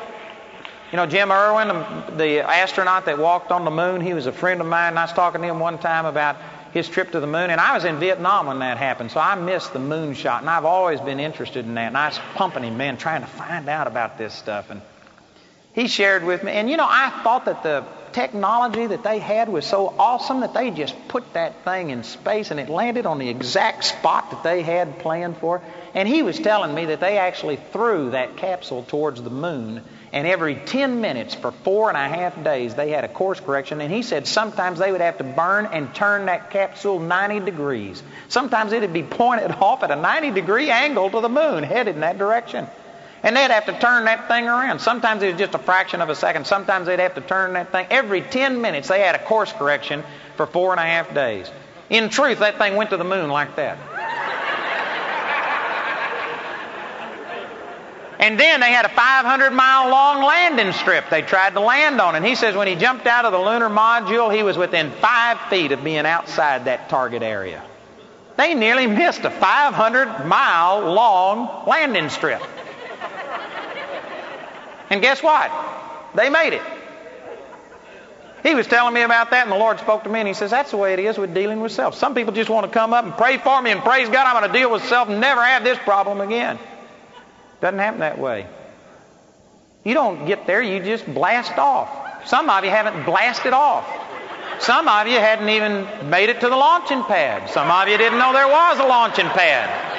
You 0.91 0.97
know, 0.97 1.05
Jim 1.05 1.31
Irwin, 1.31 2.17
the 2.17 2.41
astronaut 2.41 3.05
that 3.05 3.17
walked 3.17 3.51
on 3.51 3.63
the 3.63 3.71
moon, 3.71 4.01
he 4.01 4.13
was 4.13 4.25
a 4.25 4.33
friend 4.33 4.59
of 4.59 4.67
mine, 4.67 4.89
and 4.89 4.99
I 4.99 5.03
was 5.03 5.13
talking 5.13 5.41
to 5.41 5.47
him 5.47 5.59
one 5.59 5.77
time 5.77 6.05
about 6.05 6.35
his 6.73 6.89
trip 6.89 7.11
to 7.11 7.21
the 7.21 7.27
moon. 7.27 7.49
And 7.49 7.61
I 7.61 7.73
was 7.73 7.85
in 7.85 7.99
Vietnam 7.99 8.47
when 8.47 8.59
that 8.59 8.77
happened, 8.77 9.09
so 9.09 9.21
I 9.21 9.35
missed 9.35 9.71
the 9.71 9.79
moon 9.79 10.15
shot. 10.15 10.41
And 10.41 10.49
I've 10.49 10.65
always 10.65 10.99
been 10.99 11.21
interested 11.21 11.65
in 11.65 11.75
that. 11.75 11.87
And 11.87 11.97
I 11.97 12.09
was 12.09 12.19
pumping 12.35 12.63
him, 12.63 12.75
man, 12.75 12.97
trying 12.97 13.21
to 13.21 13.27
find 13.27 13.69
out 13.69 13.87
about 13.87 14.17
this 14.17 14.33
stuff. 14.33 14.69
And 14.69 14.81
he 15.73 15.87
shared 15.87 16.25
with 16.25 16.43
me. 16.43 16.51
And, 16.51 16.69
you 16.69 16.75
know, 16.75 16.87
I 16.89 17.21
thought 17.23 17.45
that 17.45 17.63
the 17.63 17.85
technology 18.11 18.87
that 18.87 19.03
they 19.03 19.19
had 19.19 19.47
was 19.47 19.65
so 19.65 19.93
awesome 19.97 20.41
that 20.41 20.53
they 20.53 20.71
just 20.71 20.93
put 21.07 21.33
that 21.33 21.63
thing 21.63 21.91
in 21.91 22.03
space 22.03 22.51
and 22.51 22.59
it 22.59 22.67
landed 22.67 23.05
on 23.05 23.19
the 23.19 23.29
exact 23.29 23.85
spot 23.85 24.31
that 24.31 24.43
they 24.43 24.61
had 24.61 24.99
planned 24.99 25.37
for. 25.37 25.61
And 25.93 26.05
he 26.05 26.21
was 26.21 26.37
telling 26.37 26.75
me 26.75 26.87
that 26.87 26.99
they 26.99 27.17
actually 27.17 27.55
threw 27.55 28.11
that 28.11 28.35
capsule 28.35 28.83
towards 28.83 29.21
the 29.21 29.29
moon 29.29 29.83
and 30.13 30.27
every 30.27 30.55
10 30.55 30.99
minutes 30.99 31.35
for 31.35 31.51
four 31.51 31.87
and 31.87 31.97
a 31.97 32.07
half 32.07 32.41
days, 32.43 32.75
they 32.75 32.89
had 32.89 33.05
a 33.05 33.07
course 33.07 33.39
correction. 33.39 33.79
And 33.79 33.93
he 33.93 34.01
said 34.01 34.27
sometimes 34.27 34.77
they 34.77 34.91
would 34.91 34.99
have 34.99 35.17
to 35.19 35.23
burn 35.23 35.67
and 35.67 35.93
turn 35.95 36.25
that 36.25 36.51
capsule 36.51 36.99
90 36.99 37.39
degrees. 37.39 38.03
Sometimes 38.27 38.73
it'd 38.73 38.91
be 38.91 39.03
pointed 39.03 39.51
off 39.61 39.83
at 39.83 39.91
a 39.91 39.95
90 39.95 40.31
degree 40.31 40.69
angle 40.69 41.09
to 41.11 41.21
the 41.21 41.29
moon, 41.29 41.63
headed 41.63 41.95
in 41.95 42.01
that 42.01 42.17
direction. 42.17 42.67
And 43.23 43.37
they'd 43.37 43.51
have 43.51 43.67
to 43.67 43.79
turn 43.79 44.05
that 44.05 44.27
thing 44.27 44.47
around. 44.47 44.79
Sometimes 44.79 45.21
it 45.23 45.27
was 45.27 45.37
just 45.37 45.53
a 45.53 45.59
fraction 45.59 46.01
of 46.01 46.09
a 46.09 46.15
second. 46.15 46.45
Sometimes 46.47 46.87
they'd 46.87 46.99
have 46.99 47.15
to 47.15 47.21
turn 47.21 47.53
that 47.53 47.71
thing. 47.71 47.87
Every 47.89 48.21
10 48.21 48.61
minutes, 48.61 48.87
they 48.87 48.99
had 48.99 49.15
a 49.15 49.23
course 49.23 49.53
correction 49.53 50.03
for 50.35 50.47
four 50.47 50.71
and 50.71 50.79
a 50.79 50.83
half 50.83 51.13
days. 51.13 51.49
In 51.89 52.09
truth, 52.09 52.39
that 52.39 52.57
thing 52.57 52.75
went 52.75 52.89
to 52.89 52.97
the 52.97 53.03
moon 53.03 53.29
like 53.29 53.55
that. 53.57 53.77
And 58.21 58.39
then 58.39 58.59
they 58.59 58.71
had 58.71 58.85
a 58.85 58.89
500 58.89 59.49
mile 59.49 59.89
long 59.89 60.23
landing 60.23 60.73
strip 60.73 61.09
they 61.09 61.23
tried 61.23 61.55
to 61.55 61.59
land 61.59 61.99
on. 61.99 62.15
And 62.15 62.23
he 62.23 62.35
says 62.35 62.55
when 62.55 62.67
he 62.67 62.75
jumped 62.75 63.07
out 63.07 63.25
of 63.25 63.31
the 63.31 63.39
lunar 63.39 63.67
module, 63.67 64.33
he 64.33 64.43
was 64.43 64.57
within 64.57 64.91
five 64.91 65.39
feet 65.49 65.71
of 65.71 65.83
being 65.83 66.05
outside 66.05 66.65
that 66.65 66.87
target 66.87 67.23
area. 67.23 67.63
They 68.37 68.53
nearly 68.53 68.85
missed 68.85 69.21
a 69.21 69.31
500 69.31 70.25
mile 70.27 70.93
long 70.93 71.67
landing 71.67 72.09
strip. 72.09 72.43
And 74.91 75.01
guess 75.01 75.23
what? 75.23 75.51
They 76.13 76.29
made 76.29 76.53
it. 76.53 76.61
He 78.43 78.55
was 78.55 78.67
telling 78.67 78.93
me 78.93 79.01
about 79.01 79.31
that, 79.31 79.43
and 79.43 79.51
the 79.51 79.57
Lord 79.57 79.79
spoke 79.79 80.03
to 80.03 80.09
me, 80.09 80.19
and 80.19 80.27
He 80.27 80.33
says, 80.33 80.51
That's 80.51 80.71
the 80.71 80.77
way 80.77 80.93
it 80.93 80.99
is 80.99 81.17
with 81.17 81.33
dealing 81.33 81.61
with 81.61 81.71
self. 81.71 81.95
Some 81.95 82.15
people 82.15 82.33
just 82.33 82.49
want 82.49 82.65
to 82.65 82.71
come 82.71 82.93
up 82.93 83.05
and 83.05 83.13
pray 83.13 83.37
for 83.37 83.61
me 83.61 83.71
and 83.71 83.81
praise 83.81 84.09
God, 84.09 84.25
I'm 84.25 84.39
going 84.39 84.51
to 84.51 84.57
deal 84.57 84.71
with 84.71 84.83
self 84.85 85.09
and 85.09 85.21
never 85.21 85.43
have 85.43 85.63
this 85.63 85.77
problem 85.79 86.21
again. 86.21 86.59
Doesn't 87.61 87.79
happen 87.79 87.99
that 87.99 88.19
way. 88.19 88.47
You 89.83 89.93
don't 89.93 90.25
get 90.25 90.45
there, 90.45 90.61
you 90.61 90.83
just 90.83 91.11
blast 91.11 91.57
off. 91.57 92.27
Some 92.27 92.49
of 92.49 92.63
you 92.63 92.69
haven't 92.69 93.05
blasted 93.05 93.53
off. 93.53 93.87
Some 94.59 94.87
of 94.87 95.07
you 95.07 95.17
hadn't 95.17 95.49
even 95.49 96.09
made 96.09 96.29
it 96.29 96.39
to 96.41 96.49
the 96.49 96.55
launching 96.55 97.03
pad. 97.03 97.49
Some 97.49 97.69
of 97.71 97.87
you 97.87 97.97
didn't 97.97 98.19
know 98.19 98.31
there 98.33 98.47
was 98.47 98.79
a 98.79 98.85
launching 98.85 99.25
pad. 99.27 99.91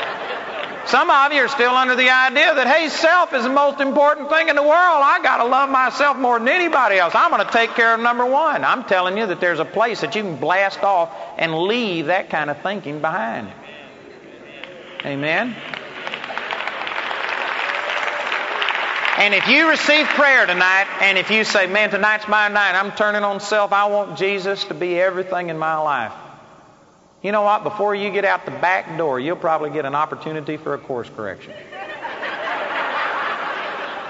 Some 0.87 1.11
of 1.11 1.33
you 1.33 1.43
are 1.43 1.49
still 1.49 1.75
under 1.75 1.95
the 1.95 2.11
idea 2.11 2.55
that, 2.55 2.67
hey, 2.67 2.89
self 2.89 3.33
is 3.35 3.45
the 3.45 3.49
most 3.49 3.81
important 3.81 4.29
thing 4.29 4.49
in 4.49 4.57
the 4.57 4.63
world. 4.63 4.73
I 4.73 5.21
got 5.23 5.39
to 5.39 5.45
love 5.45 5.71
myself 5.71 6.17
more 6.17 6.39
than 6.39 6.49
anybody 6.49 6.99
else. 6.99 7.15
I'm 7.15 7.31
going 7.31 7.45
to 7.45 7.53
take 7.53 7.71
care 7.71 7.95
of 7.95 8.01
number 8.01 8.27
one. 8.27 8.65
I'm 8.65 8.85
telling 8.85 9.17
you 9.17 9.27
that 9.27 9.41
there's 9.41 9.61
a 9.61 9.65
place 9.65 10.01
that 10.01 10.15
you 10.15 10.23
can 10.23 10.37
blast 10.37 10.83
off 10.83 11.11
and 11.39 11.57
leave 11.57 12.07
that 12.07 12.31
kind 12.31 12.51
of 12.51 12.61
thinking 12.63 13.01
behind. 13.01 13.51
Amen. 15.05 15.57
And 19.19 19.35
if 19.35 19.47
you 19.47 19.69
receive 19.69 20.07
prayer 20.07 20.47
tonight, 20.47 20.87
and 21.03 21.19
if 21.19 21.31
you 21.31 21.45
say, 21.45 21.67
man, 21.67 21.91
tonight's 21.91 22.27
my 22.29 22.49
night, 22.49 22.75
I'm 22.75 22.93
turning 22.93 23.23
on 23.23 23.41
self, 23.41 23.71
I 23.73 23.85
want 23.87 24.17
Jesus 24.17 24.65
to 24.65 24.75
be 24.75 24.99
everything 24.99 25.51
in 25.51 25.59
my 25.59 25.77
life. 25.77 26.13
You 27.23 27.31
know 27.31 27.43
what? 27.43 27.63
Before 27.63 27.95
you 27.95 28.11
get 28.11 28.25
out 28.25 28.47
the 28.47 28.53
back 28.53 28.97
door, 28.97 29.21
you'll 29.21 29.37
probably 29.37 29.71
get 29.71 29.85
an 29.85 29.95
opportunity 29.95 30.57
for 30.57 30.73
a 30.73 30.79
course 30.79 31.11
correction. 31.15 31.53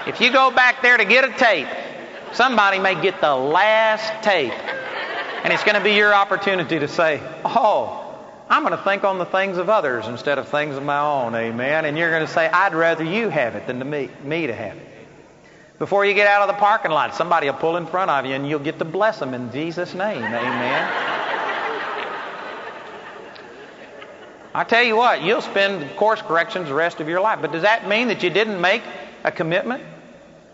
if 0.07 0.21
you 0.21 0.31
go 0.31 0.51
back 0.51 0.81
there 0.81 0.95
to 0.95 1.05
get 1.05 1.25
a 1.25 1.33
tape, 1.37 1.67
somebody 2.31 2.79
may 2.79 2.99
get 2.99 3.19
the 3.19 3.35
last 3.35 4.23
tape. 4.23 4.53
And 5.43 5.51
it's 5.51 5.65
going 5.65 5.75
to 5.75 5.83
be 5.83 5.95
your 5.95 6.13
opportunity 6.13 6.79
to 6.79 6.87
say, 6.87 7.21
Oh, 7.43 7.99
I'm 8.49 8.63
going 8.63 8.75
to 8.75 8.83
think 8.83 9.03
on 9.03 9.19
the 9.19 9.25
things 9.25 9.57
of 9.57 9.69
others 9.69 10.07
instead 10.07 10.39
of 10.39 10.47
things 10.47 10.77
of 10.77 10.83
my 10.83 10.99
own. 10.99 11.35
Amen. 11.35 11.83
And 11.83 11.97
you're 11.97 12.09
going 12.09 12.25
to 12.25 12.31
say, 12.31 12.47
I'd 12.47 12.73
rather 12.73 13.03
you 13.03 13.27
have 13.27 13.55
it 13.55 13.67
than 13.67 13.79
to 13.79 13.85
me, 13.85 14.09
me 14.23 14.47
to 14.47 14.53
have 14.53 14.77
it. 14.77 14.92
Before 15.83 16.05
you 16.05 16.13
get 16.13 16.27
out 16.27 16.43
of 16.43 16.47
the 16.47 16.61
parking 16.61 16.91
lot, 16.91 17.13
somebody 17.13 17.47
will 17.47 17.57
pull 17.57 17.75
in 17.75 17.87
front 17.87 18.09
of 18.09 18.25
you 18.25 18.33
and 18.33 18.47
you'll 18.47 18.59
get 18.59 18.79
to 18.79 18.85
bless 18.85 19.19
them 19.19 19.33
in 19.33 19.51
Jesus' 19.51 19.93
name. 19.93 20.23
Amen. 20.23 20.89
I 24.53 24.63
tell 24.63 24.81
you 24.81 24.95
what, 24.95 25.23
you'll 25.23 25.41
spend 25.41 25.97
course 25.97 26.21
corrections 26.21 26.69
the 26.69 26.73
rest 26.73 27.01
of 27.01 27.09
your 27.09 27.19
life. 27.19 27.39
But 27.41 27.51
does 27.51 27.63
that 27.63 27.85
mean 27.85 28.07
that 28.07 28.23
you 28.23 28.29
didn't 28.29 28.61
make 28.61 28.81
a 29.25 29.31
commitment? 29.33 29.83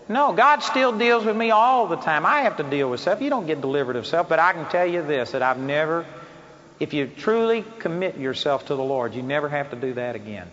No, 0.08 0.34
God 0.34 0.64
still 0.64 0.98
deals 0.98 1.24
with 1.24 1.38
me 1.38 1.52
all 1.52 1.86
the 1.86 1.98
time. 1.98 2.26
I 2.26 2.40
have 2.40 2.58
to 2.58 2.64
deal 2.64 2.90
with 2.90 3.00
self. 3.00 3.22
You 3.22 3.30
don't 3.30 3.46
get 3.46 3.62
delivered 3.62 3.98
of 3.98 4.08
self, 4.08 4.30
but 4.30 4.40
I 4.40 4.54
can 4.54 4.68
tell 4.70 4.88
you 4.88 5.04
this 5.04 5.34
that 5.34 5.44
I've 5.44 5.60
never, 5.60 6.08
if 6.80 6.96
you 6.96 7.06
truly 7.06 7.64
commit 7.78 8.18
yourself 8.18 8.66
to 8.66 8.76
the 8.76 8.84
Lord, 8.84 9.14
you 9.14 9.22
never 9.22 9.48
have 9.48 9.70
to 9.70 9.76
do 9.76 9.94
that 9.94 10.16
again. 10.16 10.48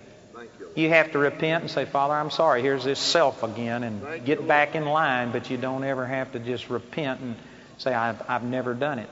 You. 0.77 0.91
have 0.91 1.13
to 1.13 1.19
repent 1.19 1.63
and 1.63 1.71
say, 1.71 1.85
Father, 1.85 2.15
I'm 2.15 2.31
sorry. 2.31 2.63
Here's 2.63 2.85
this 2.85 2.99
self 2.99 3.43
again, 3.43 3.83
and 3.83 4.25
get 4.25 4.47
back 4.47 4.75
in 4.75 4.85
line, 4.85 5.33
but 5.33 5.51
you 5.51 5.57
don't 5.57 5.85
ever 5.85 6.07
have 6.07 6.33
to 6.33 6.39
just 6.39 6.71
repent 6.71 7.21
and 7.21 7.37
say, 7.79 7.93
I've, 7.93 8.23
I've 8.29 8.45
never 8.45 8.75
done 8.75 8.99
it. 8.99 9.11